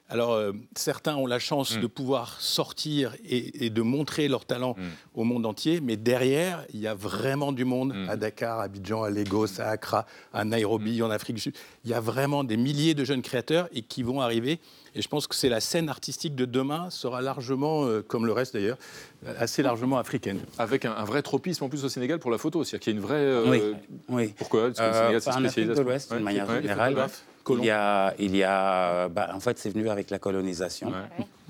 Alors, 0.08 0.34
euh, 0.34 0.52
certains 0.76 1.16
ont 1.16 1.26
la 1.26 1.40
chance 1.40 1.78
hmm. 1.78 1.82
de 1.82 1.88
pouvoir 1.88 2.40
sortir 2.40 3.16
et, 3.28 3.72
de 3.72 3.82
montrer 3.82 4.28
leur 4.28 4.46
talent 4.46 4.76
hmm. 4.78 4.84
au 5.16 5.24
monde 5.24 5.48
entier, 5.48 5.82
mais 5.82 5.98
derrière, 5.98 6.64
il 6.74 6.80
y 6.80 6.88
a 6.88 6.94
vraiment 6.94 7.52
du 7.52 7.66
monde 7.66 7.96
à 8.08 8.16
Dakar, 8.16 8.60
à 8.60 8.64
Abidjan, 8.64 9.04
à 9.04 9.10
Lagos, 9.10 9.60
à 9.60 9.66
Accra, 9.66 10.06
à 10.32 10.46
Nairobi, 10.46 11.02
en 11.02 11.10
Afrique 11.10 11.38
du 11.38 11.42
Sud. 11.42 11.56
Il 11.86 11.90
y 11.90 11.96
a 11.96 12.00
vraiment 12.00 12.44
des 12.44 12.56
milliers 12.56 12.94
de 12.94 13.04
jeunes 13.04 13.24
créateurs 13.24 13.68
et 13.74 13.82
qui 13.82 14.04
vont 14.04 14.22
arriver 14.22 14.60
et 14.96 15.02
je 15.02 15.10
pense 15.10 15.28
que 15.28 15.36
c'est 15.36 15.50
la 15.50 15.60
scène 15.60 15.90
artistique 15.90 16.36
de 16.36 16.46
demain 16.46 16.90
sera 16.90 17.22
largement, 17.22 17.86
euh, 17.86 18.02
comme 18.02 18.26
le 18.26 18.32
reste 18.32 18.54
d'ailleurs, 18.54 18.78
assez 19.40 19.64
largement 19.64 19.98
africaine. 19.98 20.40
Avec 20.58 20.86
un, 20.86 21.04
vrai 21.04 21.22
tropisme 21.22 21.64
en 21.64 21.70
plus 21.70 21.84
au 21.86 21.90
Sénégal 21.90 22.20
pour 22.20 22.32
la 22.32 22.38
photo, 22.38 22.64
c'est-à-dire 22.64 22.84
qu'il 22.84 22.94
y 22.94 22.96
a 22.96 23.00
une 23.00 23.06
vraie. 23.06 23.16
Euh, 23.16 23.74
oui. 24.10 24.34
Pourquoi 24.38 24.72
Parce 24.72 24.80
que 24.80 24.84
le 24.84 24.94
Sénégal, 24.94 25.22
c'est 25.22 25.32
spécialisé. 25.32 25.76
de 25.76 25.82
l'Ouest, 25.82 26.14
d'une 26.14 26.24
manière 26.24 26.50
générale. 26.62 27.08
Il 27.48 27.64
y 27.64 27.70
a, 27.70 28.14
il 28.18 28.36
y 28.36 28.44
a 28.44 29.08
bah, 29.10 29.30
en 29.34 29.40
fait, 29.40 29.60
c'est 29.60 29.70
venu 29.70 29.90
avec 29.90 30.10
la 30.10 30.20
colonisation. 30.20 30.92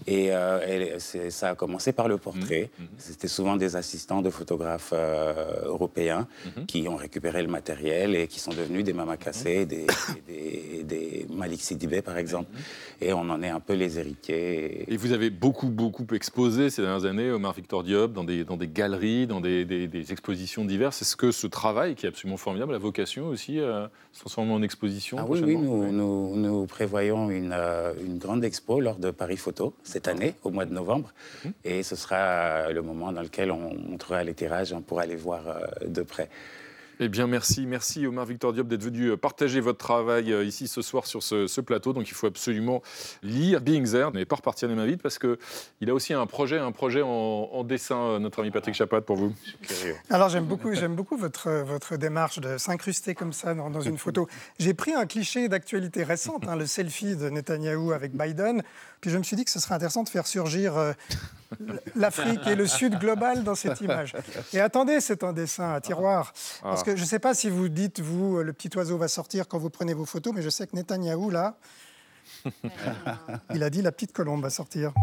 Et, 0.08 0.32
euh, 0.32 1.00
ça 1.00 1.50
a 1.50 1.56
commencé 1.56 1.92
par 1.92 2.08
le 2.08 2.18
portrait. 2.18 2.70
Mmh, 2.78 2.84
mmh. 2.84 2.88
C'était 2.98 3.28
souvent 3.28 3.56
des 3.56 3.76
assistants 3.76 4.22
de 4.22 4.30
photographes 4.30 4.94
euh, 4.94 5.66
européens 5.66 6.28
mmh. 6.46 6.66
qui 6.66 6.88
ont 6.88 6.96
récupéré 6.96 7.42
le 7.42 7.48
matériel 7.48 8.16
et 8.16 8.28
qui 8.28 8.40
sont 8.40 8.52
devenus 8.52 8.84
des 8.84 8.94
Mama 8.94 9.18
Kassé, 9.18 9.66
des, 9.66 9.88
des, 10.28 10.84
des, 10.84 11.26
Malik 11.34 11.62
Sidibé, 11.62 12.02
par 12.02 12.18
exemple. 12.18 12.50
Et 13.02 13.14
on 13.14 13.22
en 13.22 13.42
est 13.42 13.50
un 13.50 13.60
peu 13.60 13.74
les 13.74 13.98
héritiers. 13.98 14.92
Et, 14.92 14.98
vous 14.98 15.12
avez 15.12 15.30
beaucoup, 15.30 15.70
beaucoup 15.70 16.06
exposé 16.14 16.70
ces 16.70 16.82
dernières 16.84 17.06
années, 17.06 17.32
Omar 17.32 17.54
Victor 17.54 17.84
Diop, 17.84 18.14
dans 18.14 18.24
des, 18.24 18.44
dans 18.44 18.58
des 18.58 18.68
galeries, 18.68 19.28
dans 19.28 19.42
des, 19.42 19.66
expositions 20.12 20.66
diverses. 20.66 21.02
Est-ce 21.02 21.16
que 21.16 21.32
ce 21.32 21.48
travail, 21.48 21.96
qui 21.96 22.06
est 22.06 22.10
absolument 22.10 22.38
formidable, 22.38 22.76
a 22.76 22.78
vocation 22.78 23.28
aussi 23.28 23.60
à 23.60 23.90
se 24.12 24.20
transformer 24.20 24.54
en 24.54 24.62
exposition 24.62 25.18
ah, 25.20 25.26
Oui, 25.28 25.42
oui 25.44 25.56
nous, 25.58 25.92
nous, 25.92 26.36
nous, 26.36 26.66
prévoyons 26.68 27.32
une, 27.32 27.54
euh, 27.54 27.94
une 28.06 28.18
grande 28.18 28.44
expo 28.44 28.80
lors 28.80 28.98
de 28.98 29.10
Paris 29.12 29.38
Photo 29.38 29.74
cette 29.96 30.10
année, 30.10 30.36
au 30.44 30.52
mois 30.52 30.66
de 30.66 30.74
novembre. 30.74 31.14
Mhm. 31.46 31.54
Et 31.64 31.82
ce 31.82 31.96
sera 31.96 32.70
le 32.70 32.82
moment 32.82 33.14
dans 33.14 33.22
lequel 33.22 33.50
on 33.50 33.74
montrera 33.92 34.26
les 34.26 34.34
tirages, 34.34 34.74
on 34.74 34.82
pourra 34.82 35.06
les 35.06 35.16
voir 35.16 35.48
euh, 35.48 35.88
de 35.88 36.02
près. 36.02 36.28
Eh 37.00 37.10
bien, 37.10 37.28
merci. 37.28 37.66
Merci 37.66 38.08
Omar 38.08 38.26
Victor 38.26 38.54
Diop 38.54 38.68
d'être 38.68 38.84
venu 38.84 39.08
euh, 39.08 39.18
partager 39.18 39.60
votre 39.60 39.78
travail 39.78 40.32
euh, 40.32 40.46
ici 40.46 40.68
ce 40.68 40.82
soir 40.82 41.06
sur 41.06 41.22
ce, 41.24 41.62
plateau. 41.62 41.94
Donc, 41.94 42.08
il 42.10 42.14
faut 42.14 42.28
absolument 42.28 42.82
lire 43.24 43.62
Being 43.62 43.90
There. 43.90 44.12
N'avez 44.14 44.26
pas 44.26 44.38
reparti 44.38 44.66
à 44.66 44.68
ma 44.70 44.86
vite 44.86 45.02
parce 45.02 45.20
qu'il 45.20 45.90
a 45.90 45.94
aussi 45.94 46.14
un 46.14 46.26
projet, 46.26 46.58
un 46.58 46.72
projet 46.72 47.02
en, 47.02 47.64
dessin, 47.64 48.20
notre 48.20 48.42
ami 48.42 48.52
Patrick 48.52 48.76
Chapat, 48.76 49.02
pour 49.02 49.18
vous. 49.18 49.34
Alors, 50.10 50.30
j'aime 50.30 50.46
beaucoup, 50.46 50.74
j'aime 50.74 50.96
beaucoup 50.96 51.18
votre, 51.18 51.50
votre 51.64 51.98
démarche 51.98 52.40
de 52.40 52.58
s'incruster 52.58 53.16
comme 53.16 53.34
ça 53.34 53.54
dans, 53.54 53.82
une 53.82 53.98
photo. 53.98 54.28
J'ai 54.60 54.74
pris 54.74 54.94
un 54.94 55.06
cliché 55.06 55.50
d'actualité 55.50 56.04
récente, 56.04 56.48
hein, 56.48 56.56
le 56.56 56.66
selfie 56.66 57.16
de 57.16 57.30
Netanyahou 57.30 57.92
avec 57.92 58.16
Biden. 58.16 58.64
Puis 59.02 59.12
je 59.12 59.18
me 59.18 59.24
suis 59.24 59.36
dit 59.36 59.46
que 59.46 59.52
ce 59.52 59.60
serait 59.60 59.76
intéressant 59.76 60.04
de 60.04 60.10
faire 60.10 60.28
surgir 60.28 60.78
euh, 60.78 60.94
l'Afrique 61.96 62.46
et 62.48 62.56
le 62.56 62.68
Sud 62.68 62.98
global 63.00 63.44
dans 63.44 63.56
cette 63.56 63.82
image. 63.82 64.14
Et 64.54 64.60
attendez, 64.60 65.02
c'est 65.02 65.24
un 65.24 65.34
dessin 65.34 65.74
à 65.74 65.82
tiroir. 65.82 66.34
Parce 66.62 66.84
que 66.84 66.96
je 66.96 67.02
ne 67.02 67.08
sais 67.08 67.20
pas 67.20 67.34
si 67.34 67.50
vous 67.50 67.70
dites, 67.70 68.00
vous, 68.00 68.42
le 68.42 68.54
petit 68.54 68.76
oiseau 68.78 68.98
va 68.98 69.08
sortir 69.08 69.48
quand 69.48 69.58
vous 69.58 69.70
prenez 69.70 69.94
vos 69.94 70.06
photos, 70.06 70.34
mais 70.34 70.42
je 70.42 70.50
sais 70.50 70.68
que 70.68 70.76
Netanyahou, 70.76 71.30
là, 71.30 71.58
il 73.54 73.64
a 73.64 73.70
dit 73.70 73.82
la 73.82 73.92
petite 73.92 74.14
colombe 74.14 74.42
va 74.42 74.50
sortir. 74.50 74.94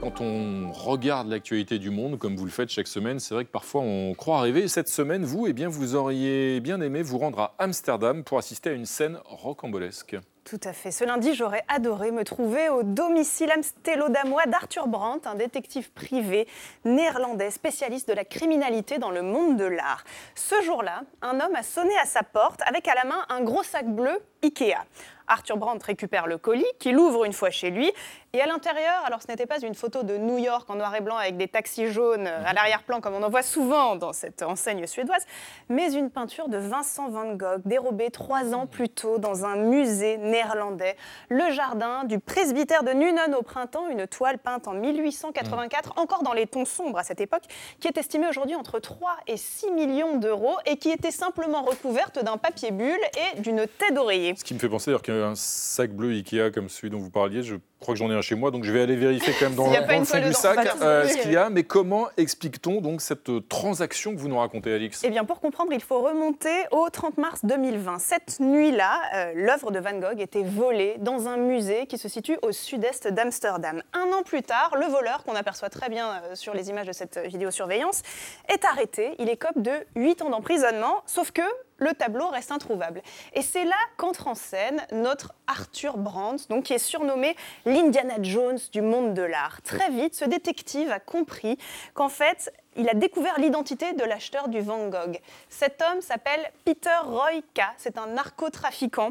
Quand 0.00 0.20
on 0.22 0.72
regarde 0.72 1.28
l'actualité 1.28 1.78
du 1.78 1.90
monde, 1.90 2.18
comme 2.18 2.36
vous 2.36 2.44
le 2.44 2.50
faites 2.50 2.70
chaque 2.70 2.86
semaine, 2.86 3.20
c'est 3.20 3.34
vrai 3.34 3.44
que 3.44 3.50
parfois 3.50 3.82
on 3.82 4.14
croit 4.14 4.38
arriver. 4.38 4.66
Cette 4.68 4.88
semaine, 4.88 5.24
vous, 5.24 5.46
eh 5.46 5.52
bien, 5.52 5.68
vous 5.68 5.96
auriez 5.96 6.60
bien 6.60 6.80
aimé 6.80 7.02
vous 7.02 7.18
rendre 7.18 7.40
à 7.40 7.54
Amsterdam 7.58 8.24
pour 8.24 8.38
assister 8.38 8.70
à 8.70 8.72
une 8.72 8.86
scène 8.86 9.18
rocambolesque. 9.24 10.16
Tout 10.48 10.60
à 10.64 10.72
fait. 10.72 10.90
Ce 10.90 11.04
lundi, 11.04 11.34
j'aurais 11.34 11.62
adoré 11.68 12.10
me 12.10 12.24
trouver 12.24 12.70
au 12.70 12.82
domicile 12.82 13.50
amstellodamois 13.50 14.46
d'Arthur 14.46 14.86
Brandt, 14.86 15.28
un 15.28 15.34
détective 15.34 15.92
privé 15.92 16.48
néerlandais 16.86 17.50
spécialiste 17.50 18.08
de 18.08 18.14
la 18.14 18.24
criminalité 18.24 18.96
dans 18.96 19.10
le 19.10 19.20
monde 19.20 19.58
de 19.58 19.66
l'art. 19.66 20.04
Ce 20.34 20.58
jour-là, 20.62 21.02
un 21.20 21.38
homme 21.38 21.54
a 21.54 21.62
sonné 21.62 21.94
à 21.98 22.06
sa 22.06 22.22
porte 22.22 22.62
avec 22.64 22.88
à 22.88 22.94
la 22.94 23.04
main 23.04 23.26
un 23.28 23.42
gros 23.42 23.62
sac 23.62 23.94
bleu 23.94 24.18
Ikea. 24.42 24.86
Arthur 25.26 25.58
Brandt 25.58 25.84
récupère 25.84 26.26
le 26.26 26.38
colis, 26.38 26.64
qu'il 26.78 26.98
ouvre 26.98 27.26
une 27.26 27.34
fois 27.34 27.50
chez 27.50 27.68
lui. 27.68 27.92
Et 28.34 28.42
à 28.42 28.46
l'intérieur, 28.46 29.02
alors 29.06 29.22
ce 29.22 29.28
n'était 29.28 29.46
pas 29.46 29.58
une 29.58 29.74
photo 29.74 30.02
de 30.02 30.18
New 30.18 30.36
York 30.36 30.68
en 30.68 30.74
noir 30.74 30.94
et 30.94 31.00
blanc 31.00 31.16
avec 31.16 31.38
des 31.38 31.48
taxis 31.48 31.86
jaunes 31.86 32.26
à 32.26 32.52
l'arrière-plan 32.52 33.00
comme 33.00 33.14
on 33.14 33.22
en 33.22 33.30
voit 33.30 33.42
souvent 33.42 33.96
dans 33.96 34.12
cette 34.12 34.42
enseigne 34.42 34.86
suédoise, 34.86 35.24
mais 35.70 35.94
une 35.94 36.10
peinture 36.10 36.50
de 36.50 36.58
Vincent 36.58 37.08
van 37.08 37.32
Gogh 37.32 37.62
dérobée 37.64 38.10
trois 38.10 38.52
ans 38.52 38.66
plus 38.66 38.90
tôt 38.90 39.16
dans 39.16 39.46
un 39.46 39.56
musée 39.56 40.18
néerlandais. 40.18 40.96
Le 41.30 41.50
jardin 41.52 42.04
du 42.04 42.18
presbytère 42.18 42.82
de 42.82 42.92
Nuenen 42.92 43.34
au 43.34 43.40
printemps, 43.40 43.88
une 43.88 44.06
toile 44.06 44.36
peinte 44.36 44.68
en 44.68 44.74
1884, 44.74 45.94
mm. 45.96 45.98
encore 45.98 46.22
dans 46.22 46.34
les 46.34 46.46
tons 46.46 46.66
sombres 46.66 46.98
à 46.98 47.04
cette 47.04 47.22
époque, 47.22 47.44
qui 47.80 47.88
est 47.88 47.96
estimée 47.96 48.28
aujourd'hui 48.28 48.56
entre 48.56 48.78
3 48.78 49.16
et 49.26 49.38
6 49.38 49.70
millions 49.70 50.18
d'euros 50.18 50.58
et 50.66 50.76
qui 50.76 50.90
était 50.90 51.12
simplement 51.12 51.62
recouverte 51.62 52.22
d'un 52.22 52.36
papier 52.36 52.72
bulle 52.72 53.00
et 53.16 53.40
d'une 53.40 53.66
tête 53.66 53.94
d'oreiller. 53.94 54.34
Ce 54.36 54.44
qui 54.44 54.52
me 54.52 54.58
fait 54.58 54.68
penser 54.68 54.94
qu'un 55.02 55.34
sac 55.34 55.92
bleu 55.92 56.10
Ikea 56.10 56.50
comme 56.52 56.68
celui 56.68 56.90
dont 56.90 56.98
vous 56.98 57.10
parliez, 57.10 57.42
je 57.42 57.56
crois 57.80 57.94
que 57.94 57.98
j'en 57.98 58.10
ai 58.10 58.17
chez 58.22 58.34
moi, 58.34 58.50
donc 58.50 58.64
je 58.64 58.72
vais 58.72 58.82
aller 58.82 58.96
vérifier 58.96 59.32
quand 59.38 59.46
même 59.46 59.54
dans, 59.54 59.70
le 59.70 60.04
fond 60.04 60.20
du 60.20 60.32
sac 60.32 60.68
euh, 60.82 61.06
ce 61.06 61.18
qu'il 61.18 61.32
y 61.32 61.36
a. 61.36 61.50
Mais 61.50 61.64
comment 61.64 62.08
explique-t-on 62.16 62.80
donc 62.80 63.00
cette 63.00 63.28
euh, 63.28 63.40
transaction 63.40 64.14
que 64.14 64.20
vous 64.20 64.28
nous 64.28 64.38
racontez, 64.38 64.72
Alix? 64.72 65.02
Eh 65.04 65.10
bien, 65.10 65.24
pour 65.24 65.40
comprendre, 65.40 65.72
il 65.72 65.82
faut 65.82 66.00
remonter 66.00 66.64
au 66.70 66.88
30 66.90 67.18
mars 67.18 67.44
2020. 67.44 67.98
Cette 67.98 68.40
nuit-là, 68.40 69.00
euh, 69.14 69.32
l'œuvre 69.34 69.70
de 69.70 69.78
Van 69.78 69.98
Gogh 69.98 70.20
était 70.20 70.42
volée 70.42 70.96
dans 70.98 71.28
un 71.28 71.36
musée 71.36 71.86
qui 71.86 71.98
se 71.98 72.08
situe 72.08 72.38
au 72.42 72.52
sud-est 72.52 73.08
d'Amsterdam. 73.08 73.82
Un 73.92 74.12
an 74.12 74.22
plus 74.24 74.42
tard, 74.42 74.76
le 74.78 74.86
voleur, 74.86 75.24
qu'on 75.24 75.34
aperçoit 75.34 75.70
très 75.70 75.88
bien 75.88 76.20
sur 76.34 76.54
les 76.54 76.70
images 76.70 76.86
de 76.86 76.92
cette 76.92 77.18
vidéosurveillance, 77.26 78.02
est 78.48 78.64
arrêté. 78.64 79.14
Il 79.18 79.28
écope 79.28 79.60
de 79.60 79.72
8 79.96 80.22
ans 80.22 80.30
d'emprisonnement, 80.30 81.02
sauf 81.06 81.30
que 81.30 81.42
le 81.78 81.94
tableau 81.94 82.28
reste 82.28 82.52
introuvable. 82.52 83.02
Et 83.32 83.42
c'est 83.42 83.64
là 83.64 83.76
qu'entre 83.96 84.28
en 84.28 84.34
scène 84.34 84.80
notre 84.92 85.32
Arthur 85.46 85.96
Brandt, 85.96 86.48
donc, 86.48 86.64
qui 86.64 86.74
est 86.74 86.78
surnommé 86.78 87.36
l'Indiana 87.64 88.16
Jones 88.20 88.58
du 88.72 88.82
monde 88.82 89.14
de 89.14 89.22
l'art. 89.22 89.62
Très 89.62 89.90
vite, 89.90 90.14
ce 90.14 90.24
détective 90.24 90.90
a 90.90 91.00
compris 91.00 91.58
qu'en 91.94 92.08
fait, 92.08 92.52
il 92.78 92.88
a 92.88 92.94
découvert 92.94 93.38
l'identité 93.38 93.92
de 93.92 94.04
l'acheteur 94.04 94.48
du 94.48 94.60
Van 94.60 94.88
Gogh. 94.88 95.18
Cet 95.50 95.82
homme 95.82 96.00
s'appelle 96.00 96.40
Peter 96.64 96.96
Royka, 97.04 97.72
c'est 97.76 97.98
un 97.98 98.06
narcotrafiquant. 98.06 99.10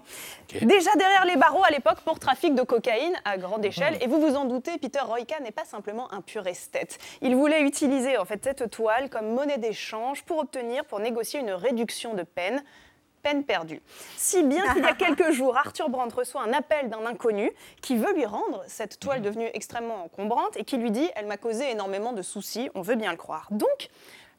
Déjà 0.61 0.91
derrière 0.95 1.25
les 1.25 1.35
barreaux 1.35 1.63
à 1.63 1.69
l'époque 1.69 1.99
pour 2.05 2.17
trafic 2.17 2.55
de 2.55 2.63
cocaïne 2.63 3.15
à 3.25 3.37
grande 3.37 3.63
échelle. 3.65 3.95
Mhm. 3.95 4.01
Et 4.01 4.07
vous 4.07 4.21
vous 4.21 4.35
en 4.35 4.45
doutez, 4.45 4.77
Peter 4.77 5.01
Royka 5.01 5.39
n'est 5.41 5.51
pas 5.51 5.65
simplement 5.65 6.11
un 6.13 6.21
pur 6.21 6.47
esthète. 6.47 6.97
Il 7.21 7.35
voulait 7.35 7.61
utiliser 7.61 8.17
en 8.17 8.25
fait 8.25 8.43
cette 8.43 8.69
toile 8.71 9.09
comme 9.09 9.33
monnaie 9.33 9.57
d'échange 9.57 10.23
pour 10.23 10.39
obtenir, 10.39 10.85
pour 10.85 10.99
négocier 10.99 11.39
une 11.39 11.51
réduction 11.51 12.13
de 12.13 12.23
peine 12.23 12.63
peine 13.27 13.43
perdue. 13.43 13.81
Si 14.15 14.41
bien 14.43 14.73
qu'il 14.73 14.83
y 14.83 14.85
a 14.85 14.93
quelques 15.05 15.31
jours, 15.31 15.57
Arthur 15.57 15.89
Brandt 15.89 16.15
reçoit 16.15 16.41
un 16.41 16.53
appel 16.53 16.89
d'un 16.89 17.05
inconnu 17.05 17.51
qui 17.81 17.97
veut 17.97 18.13
lui 18.13 18.25
rendre 18.25 18.63
cette 18.67 19.01
toile 19.01 19.21
devenue 19.21 19.49
extrêmement 19.53 20.05
encombrante 20.05 20.55
et 20.55 20.63
qui 20.63 20.77
lui 20.77 20.91
dit 20.91 21.09
Elle 21.15 21.25
m'a 21.25 21.35
causé 21.35 21.69
énormément 21.69 22.13
de 22.13 22.21
soucis, 22.21 22.69
on 22.73 22.81
veut 22.81 22.95
bien 22.95 23.11
le 23.11 23.17
croire. 23.17 23.47
Donc, 23.51 23.89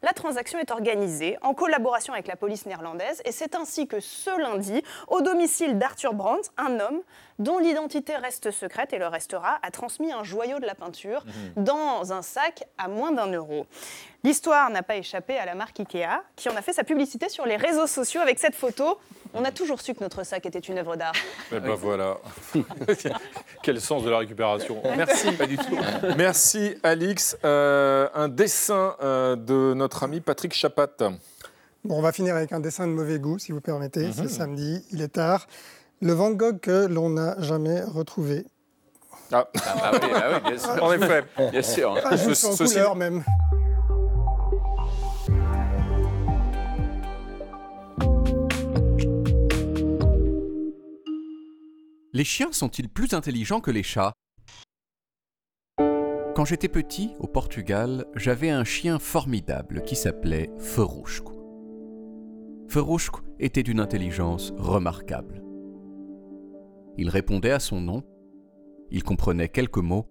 la 0.02 0.12
transaction 0.12 0.58
est 0.58 0.70
organisée 0.70 1.36
en 1.42 1.54
collaboration 1.54 2.12
avec 2.12 2.26
la 2.26 2.36
police 2.36 2.66
néerlandaise 2.66 3.20
et 3.24 3.32
c'est 3.32 3.54
ainsi 3.54 3.86
que 3.86 4.00
ce 4.00 4.30
lundi, 4.38 4.82
au 5.08 5.20
domicile 5.20 5.78
d'Arthur 5.78 6.14
Brandt, 6.14 6.50
un 6.56 6.78
homme 6.80 7.00
dont 7.38 7.58
l'identité 7.58 8.16
reste 8.16 8.50
secrète 8.50 8.92
et 8.92 8.98
le 8.98 9.06
restera, 9.06 9.58
a 9.62 9.70
transmis 9.70 10.12
un 10.12 10.24
joyau 10.24 10.58
de 10.58 10.66
la 10.66 10.74
peinture 10.74 11.24
mhm. 11.24 11.64
dans 11.64 12.12
un 12.12 12.22
sac 12.22 12.64
à 12.78 12.88
moins 12.88 13.12
d'un 13.12 13.32
euro. 13.32 13.66
L'histoire 14.24 14.70
n'a 14.70 14.82
pas 14.82 14.96
échappé 14.96 15.38
à 15.38 15.46
la 15.46 15.54
marque 15.54 15.78
Ikea, 15.78 16.22
qui 16.34 16.48
en 16.48 16.56
a 16.56 16.62
fait 16.62 16.72
sa 16.72 16.84
publicité 16.84 17.28
sur 17.28 17.46
les 17.46 17.56
réseaux 17.56 17.86
sociaux 17.86 18.20
avec 18.20 18.38
cette 18.38 18.56
photo. 18.56 18.98
On 19.34 19.44
a 19.44 19.50
toujours 19.50 19.80
su 19.80 19.94
que 19.94 20.00
notre 20.00 20.24
sac 20.24 20.46
était 20.46 20.58
une 20.58 20.78
œuvre 20.78 20.96
d'art. 20.96 21.12
Eh 21.52 21.60
ben 21.60 21.74
voilà. 21.74 22.18
Quel 23.62 23.80
sens 23.80 24.02
de 24.02 24.10
la 24.10 24.18
récupération. 24.18 24.82
Merci. 24.96 25.32
Pas 25.32 25.46
du 25.46 25.56
tout. 25.56 25.76
Merci, 26.16 26.74
Alix. 26.82 27.36
Euh, 27.44 28.08
un 28.14 28.28
dessin 28.28 28.96
euh, 29.02 29.36
de 29.36 29.74
notre 29.74 30.02
ami 30.02 30.20
Patrick 30.20 30.54
Chapat. 30.54 30.88
Bon, 31.84 31.98
on 31.98 32.02
va 32.02 32.12
finir 32.12 32.34
avec 32.34 32.52
un 32.52 32.60
dessin 32.60 32.86
de 32.86 32.92
mauvais 32.92 33.18
goût, 33.18 33.38
si 33.38 33.52
vous 33.52 33.60
permettez. 33.60 34.12
C'est 34.12 34.22
mhm. 34.22 34.28
samedi, 34.28 34.84
il 34.92 35.02
est 35.02 35.08
tard. 35.08 35.46
Le 36.00 36.12
Van 36.12 36.30
Gogh 36.30 36.60
que 36.60 36.86
l'on 36.86 37.10
n'a 37.10 37.40
jamais 37.40 37.82
retrouvé. 37.82 38.46
Ah, 39.30 39.46
ah, 39.54 39.90
bah 39.92 40.00
oui, 40.02 40.08
ah 40.14 40.40
oui, 40.44 40.50
bien 40.50 40.58
sûr. 40.58 40.82
En 40.82 40.92
effet, 40.92 41.24
bien 41.50 41.62
sûr. 41.62 41.98
Ah, 42.02 42.16
ce, 42.16 42.64
couleur 42.64 42.96
même. 42.96 43.22
Les 52.18 52.24
chiens 52.24 52.50
sont-ils 52.50 52.88
plus 52.88 53.14
intelligents 53.14 53.60
que 53.60 53.70
les 53.70 53.84
chats? 53.84 54.12
Quand 56.34 56.44
j'étais 56.44 56.66
petit, 56.66 57.12
au 57.20 57.28
Portugal, 57.28 58.06
j'avais 58.16 58.50
un 58.50 58.64
chien 58.64 58.98
formidable 58.98 59.82
qui 59.82 59.94
s'appelait 59.94 60.50
Ferruchco. 60.58 61.32
Ferruchco 62.68 63.20
était 63.38 63.62
d'une 63.62 63.78
intelligence 63.78 64.52
remarquable. 64.56 65.44
Il 66.96 67.08
répondait 67.08 67.52
à 67.52 67.60
son 67.60 67.80
nom, 67.80 68.02
il 68.90 69.04
comprenait 69.04 69.48
quelques 69.48 69.78
mots, 69.78 70.08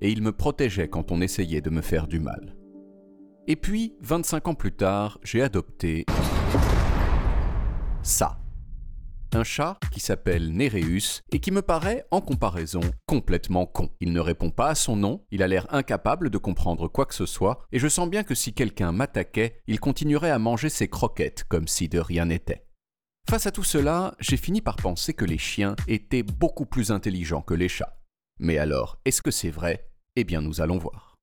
et 0.00 0.10
il 0.10 0.22
me 0.22 0.32
protégeait 0.32 0.88
quand 0.88 1.12
on 1.12 1.20
essayait 1.20 1.60
de 1.60 1.68
me 1.68 1.82
faire 1.82 2.06
du 2.06 2.18
mal. 2.18 2.56
Et 3.46 3.56
puis, 3.56 3.94
25 4.00 4.48
ans 4.48 4.54
plus 4.54 4.72
tard, 4.72 5.18
j'ai 5.22 5.42
adopté 5.42 6.06
ça. 8.02 8.39
Un 9.32 9.44
chat 9.44 9.78
qui 9.92 10.00
s'appelle 10.00 10.52
Néréus 10.52 11.22
et 11.30 11.38
qui 11.38 11.52
me 11.52 11.62
paraît, 11.62 12.04
en 12.10 12.20
comparaison, 12.20 12.80
complètement 13.06 13.64
con. 13.64 13.90
Il 14.00 14.12
ne 14.12 14.18
répond 14.18 14.50
pas 14.50 14.68
à 14.68 14.74
son 14.74 14.96
nom, 14.96 15.24
il 15.30 15.44
a 15.44 15.48
l'air 15.48 15.72
incapable 15.72 16.30
de 16.30 16.38
comprendre 16.38 16.88
quoi 16.88 17.06
que 17.06 17.14
ce 17.14 17.26
soit, 17.26 17.62
et 17.70 17.78
je 17.78 17.86
sens 17.86 18.10
bien 18.10 18.24
que 18.24 18.34
si 18.34 18.52
quelqu'un 18.52 18.90
m'attaquait, 18.90 19.62
il 19.68 19.78
continuerait 19.78 20.30
à 20.30 20.40
manger 20.40 20.68
ses 20.68 20.88
croquettes 20.88 21.44
comme 21.44 21.68
si 21.68 21.88
de 21.88 22.00
rien 22.00 22.24
n'était. 22.24 22.66
Face 23.28 23.46
à 23.46 23.52
tout 23.52 23.62
cela, 23.62 24.16
j'ai 24.18 24.36
fini 24.36 24.60
par 24.60 24.74
penser 24.74 25.14
que 25.14 25.24
les 25.24 25.38
chiens 25.38 25.76
étaient 25.86 26.24
beaucoup 26.24 26.66
plus 26.66 26.90
intelligents 26.90 27.42
que 27.42 27.54
les 27.54 27.68
chats. 27.68 28.00
Mais 28.40 28.58
alors, 28.58 28.98
est-ce 29.04 29.22
que 29.22 29.30
c'est 29.30 29.50
vrai? 29.50 29.86
Eh 30.16 30.24
bien, 30.24 30.40
nous 30.40 30.60
allons 30.60 30.78
voir. 30.78 31.14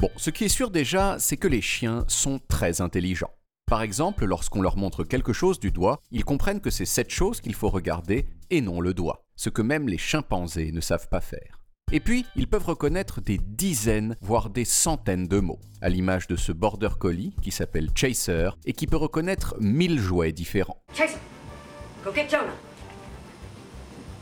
Bon, 0.00 0.10
ce 0.16 0.30
qui 0.30 0.44
est 0.44 0.48
sûr 0.48 0.70
déjà, 0.70 1.16
c'est 1.18 1.36
que 1.36 1.48
les 1.48 1.62
chiens 1.62 2.04
sont 2.08 2.40
très 2.48 2.80
intelligents. 2.80 3.30
Par 3.66 3.82
exemple, 3.82 4.26
lorsqu'on 4.26 4.60
leur 4.60 4.76
montre 4.76 5.04
quelque 5.04 5.32
chose 5.32 5.58
du 5.58 5.70
doigt, 5.70 6.00
ils 6.10 6.24
comprennent 6.24 6.60
que 6.60 6.70
c'est 6.70 6.84
cette 6.84 7.10
chose 7.10 7.40
qu'il 7.40 7.54
faut 7.54 7.70
regarder 7.70 8.26
et 8.50 8.60
non 8.60 8.80
le 8.80 8.92
doigt, 8.92 9.24
ce 9.36 9.48
que 9.48 9.62
même 9.62 9.88
les 9.88 9.98
chimpanzés 9.98 10.72
ne 10.72 10.80
savent 10.80 11.08
pas 11.08 11.20
faire. 11.20 11.60
Et 11.92 12.00
puis, 12.00 12.26
ils 12.36 12.48
peuvent 12.48 12.66
reconnaître 12.66 13.20
des 13.20 13.38
dizaines, 13.38 14.16
voire 14.20 14.50
des 14.50 14.64
centaines 14.64 15.28
de 15.28 15.38
mots, 15.38 15.60
à 15.80 15.88
l'image 15.88 16.26
de 16.26 16.36
ce 16.36 16.52
border 16.52 16.88
collie 16.98 17.34
qui 17.40 17.50
s'appelle 17.50 17.90
Chaser 17.94 18.50
et 18.64 18.72
qui 18.72 18.86
peut 18.86 18.96
reconnaître 18.96 19.54
mille 19.60 19.98
jouets 19.98 20.32
différents. 20.32 20.82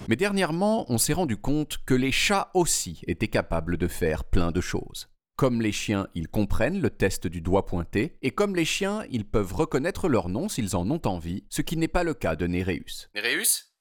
Mais 0.08 0.16
dernièrement, 0.16 0.84
on 0.90 0.98
s'est 0.98 1.12
rendu 1.12 1.36
compte 1.36 1.78
que 1.86 1.94
les 1.94 2.12
chats 2.12 2.50
aussi 2.54 3.00
étaient 3.06 3.28
capables 3.28 3.76
de 3.76 3.88
faire 3.88 4.24
plein 4.24 4.50
de 4.50 4.60
choses. 4.60 5.08
Comme 5.36 5.62
les 5.62 5.72
chiens, 5.72 6.08
ils 6.14 6.28
comprennent 6.28 6.80
le 6.80 6.90
test 6.90 7.26
du 7.26 7.40
doigt 7.40 7.66
pointé, 7.66 8.16
et 8.22 8.30
comme 8.30 8.54
les 8.54 8.64
chiens, 8.64 9.04
ils 9.10 9.24
peuvent 9.24 9.54
reconnaître 9.54 10.08
leur 10.08 10.28
nom 10.28 10.48
s'ils 10.48 10.76
en 10.76 10.90
ont 10.90 11.00
envie, 11.06 11.44
ce 11.48 11.62
qui 11.62 11.76
n'est 11.76 11.88
pas 11.88 12.04
le 12.04 12.14
cas 12.14 12.36
de 12.36 12.46
Néréus. 12.46 13.10
Néréus? 13.14 13.74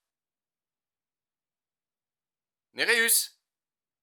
Néréus 2.73 3.37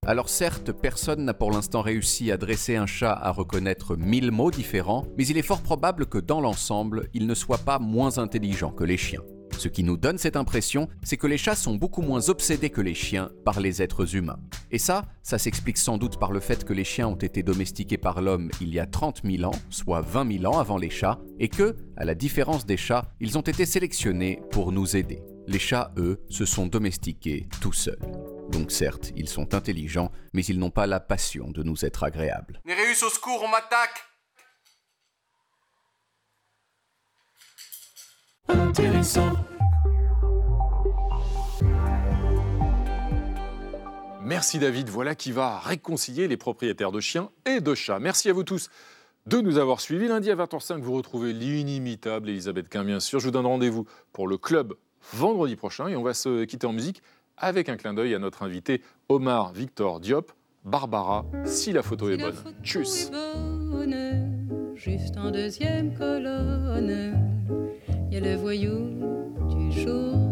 alors 0.07 0.29
certes, 0.29 0.71
personne 0.71 1.25
n'a 1.25 1.33
pour 1.33 1.51
l'instant 1.51 1.81
réussi 1.81 2.31
à 2.31 2.37
dresser 2.37 2.77
un 2.77 2.85
chat 2.85 3.11
à 3.11 3.31
reconnaître 3.31 3.97
mille 3.97 4.31
mots 4.31 4.49
différents, 4.49 5.05
mais 5.17 5.27
il 5.27 5.37
est 5.37 5.41
fort 5.43 5.61
probable 5.61 6.05
que 6.05 6.17
dans 6.17 6.39
l'ensemble, 6.39 7.09
il 7.13 7.27
ne 7.27 7.35
soit 7.35 7.57
pas 7.57 7.79
moins 7.79 8.17
intelligent 8.17 8.71
que 8.71 8.85
les 8.85 8.97
chiens. 8.97 9.21
Ce 9.59 9.67
qui 9.67 9.83
nous 9.83 9.97
donne 9.97 10.17
cette 10.17 10.37
impression, 10.37 10.87
c'est 11.03 11.17
que 11.17 11.27
les 11.27 11.37
chats 11.37 11.53
sont 11.53 11.75
beaucoup 11.75 12.01
moins 12.01 12.29
obsédés 12.29 12.69
que 12.69 12.79
les 12.79 12.93
chiens 12.93 13.29
par 13.43 13.59
les 13.59 13.81
êtres 13.81 14.15
humains. 14.15 14.39
Et 14.71 14.77
ça, 14.77 15.03
ça 15.21 15.37
s'explique 15.37 15.77
sans 15.77 15.97
doute 15.97 16.17
par 16.17 16.31
le 16.31 16.39
fait 16.39 16.63
que 16.63 16.71
les 16.71 16.85
chiens 16.85 17.09
ont 17.09 17.15
été 17.15 17.43
domestiqués 17.43 17.97
par 17.97 18.21
l'homme 18.21 18.51
il 18.61 18.73
y 18.73 18.79
a 18.79 18.85
30 18.85 19.19
000 19.25 19.43
ans, 19.43 19.59
soit 19.69 19.99
20 19.99 20.39
000 20.39 20.45
ans 20.45 20.59
avant 20.59 20.77
les 20.77 20.89
chats, 20.89 21.19
et 21.41 21.49
que, 21.49 21.75
à 21.97 22.05
la 22.05 22.15
différence 22.15 22.65
des 22.65 22.77
chats, 22.77 23.11
ils 23.19 23.37
ont 23.37 23.41
été 23.41 23.65
sélectionnés 23.65 24.39
pour 24.49 24.71
nous 24.71 24.95
aider. 24.95 25.21
Les 25.45 25.59
chats, 25.59 25.91
eux, 25.97 26.21
se 26.29 26.45
sont 26.45 26.67
domestiqués 26.67 27.49
tout 27.59 27.73
seuls. 27.73 27.99
Donc 28.53 28.71
certes, 28.71 29.11
ils 29.17 29.27
sont 29.27 29.55
intelligents, 29.55 30.09
mais 30.31 30.45
ils 30.45 30.57
n'ont 30.57 30.69
pas 30.69 30.87
la 30.87 31.01
passion 31.01 31.51
de 31.51 31.63
nous 31.63 31.83
être 31.83 32.05
agréables. 32.05 32.61
Néréus, 32.63 33.03
au 33.03 33.09
secours, 33.09 33.43
on 33.43 33.49
m'attaque 33.49 34.08
Intéressant. 38.49 39.31
Merci 44.21 44.59
David, 44.59 44.89
voilà 44.89 45.15
qui 45.15 45.31
va 45.31 45.59
réconcilier 45.59 46.27
les 46.27 46.37
propriétaires 46.37 46.91
de 46.91 46.99
chiens 46.99 47.29
et 47.45 47.61
de 47.61 47.73
chats. 47.73 47.99
Merci 47.99 48.29
à 48.29 48.33
vous 48.33 48.43
tous 48.43 48.69
de 49.25 49.41
nous 49.41 49.57
avoir 49.57 49.81
suivis. 49.81 50.07
Lundi 50.07 50.29
à 50.29 50.35
20h05, 50.35 50.81
vous 50.81 50.93
retrouvez 50.93 51.33
l'inimitable 51.33 52.29
Elisabeth 52.29 52.69
Quint, 52.69 52.83
bien 52.83 52.99
sûr. 52.99 53.19
Je 53.19 53.25
vous 53.25 53.31
donne 53.31 53.45
rendez-vous 53.45 53.85
pour 54.13 54.27
le 54.27 54.37
club 54.37 54.75
vendredi 55.13 55.55
prochain 55.55 55.87
et 55.87 55.95
on 55.95 56.03
va 56.03 56.13
se 56.13 56.43
quitter 56.45 56.67
en 56.67 56.73
musique 56.73 57.01
avec 57.37 57.69
un 57.69 57.77
clin 57.77 57.93
d'œil 57.93 58.13
à 58.13 58.19
notre 58.19 58.43
invité 58.43 58.81
Omar 59.07 59.51
Victor 59.53 59.99
Diop. 59.99 60.31
Barbara, 60.65 61.25
si 61.45 61.71
la 61.71 61.81
photo 61.81 62.09
est 62.09 62.17
bonne. 62.17 62.35
Tchuss 62.63 63.09
juste 64.79 65.17
en 65.17 65.29
deuxième 65.29 65.93
colonne, 65.93 67.13
il 68.07 68.13
y 68.13 68.17
a 68.17 68.19
le 68.21 68.35
voyou 68.35 68.89
du 69.49 69.71
jour. 69.71 70.29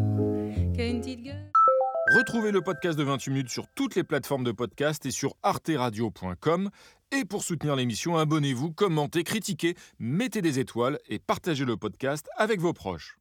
Retrouvez 2.16 2.52
le 2.52 2.62
podcast 2.62 2.98
de 2.98 3.04
28 3.04 3.32
minutes 3.32 3.50
sur 3.50 3.68
toutes 3.76 3.96
les 3.96 4.04
plateformes 4.04 4.44
de 4.44 4.52
podcast 4.52 5.06
et 5.06 5.12
sur 5.12 5.36
arteradio.com. 5.44 6.70
Et 7.12 7.26
pour 7.26 7.44
soutenir 7.44 7.76
l'émission, 7.76 8.16
abonnez-vous, 8.16 8.72
commentez, 8.72 9.24
critiquez, 9.24 9.76
mettez 10.00 10.42
des 10.42 10.60
étoiles 10.60 11.00
et 11.10 11.20
partagez 11.20 11.66
le 11.66 11.76
podcast 11.76 12.30
avec 12.38 12.60
vos 12.62 12.74
proches. 12.74 13.18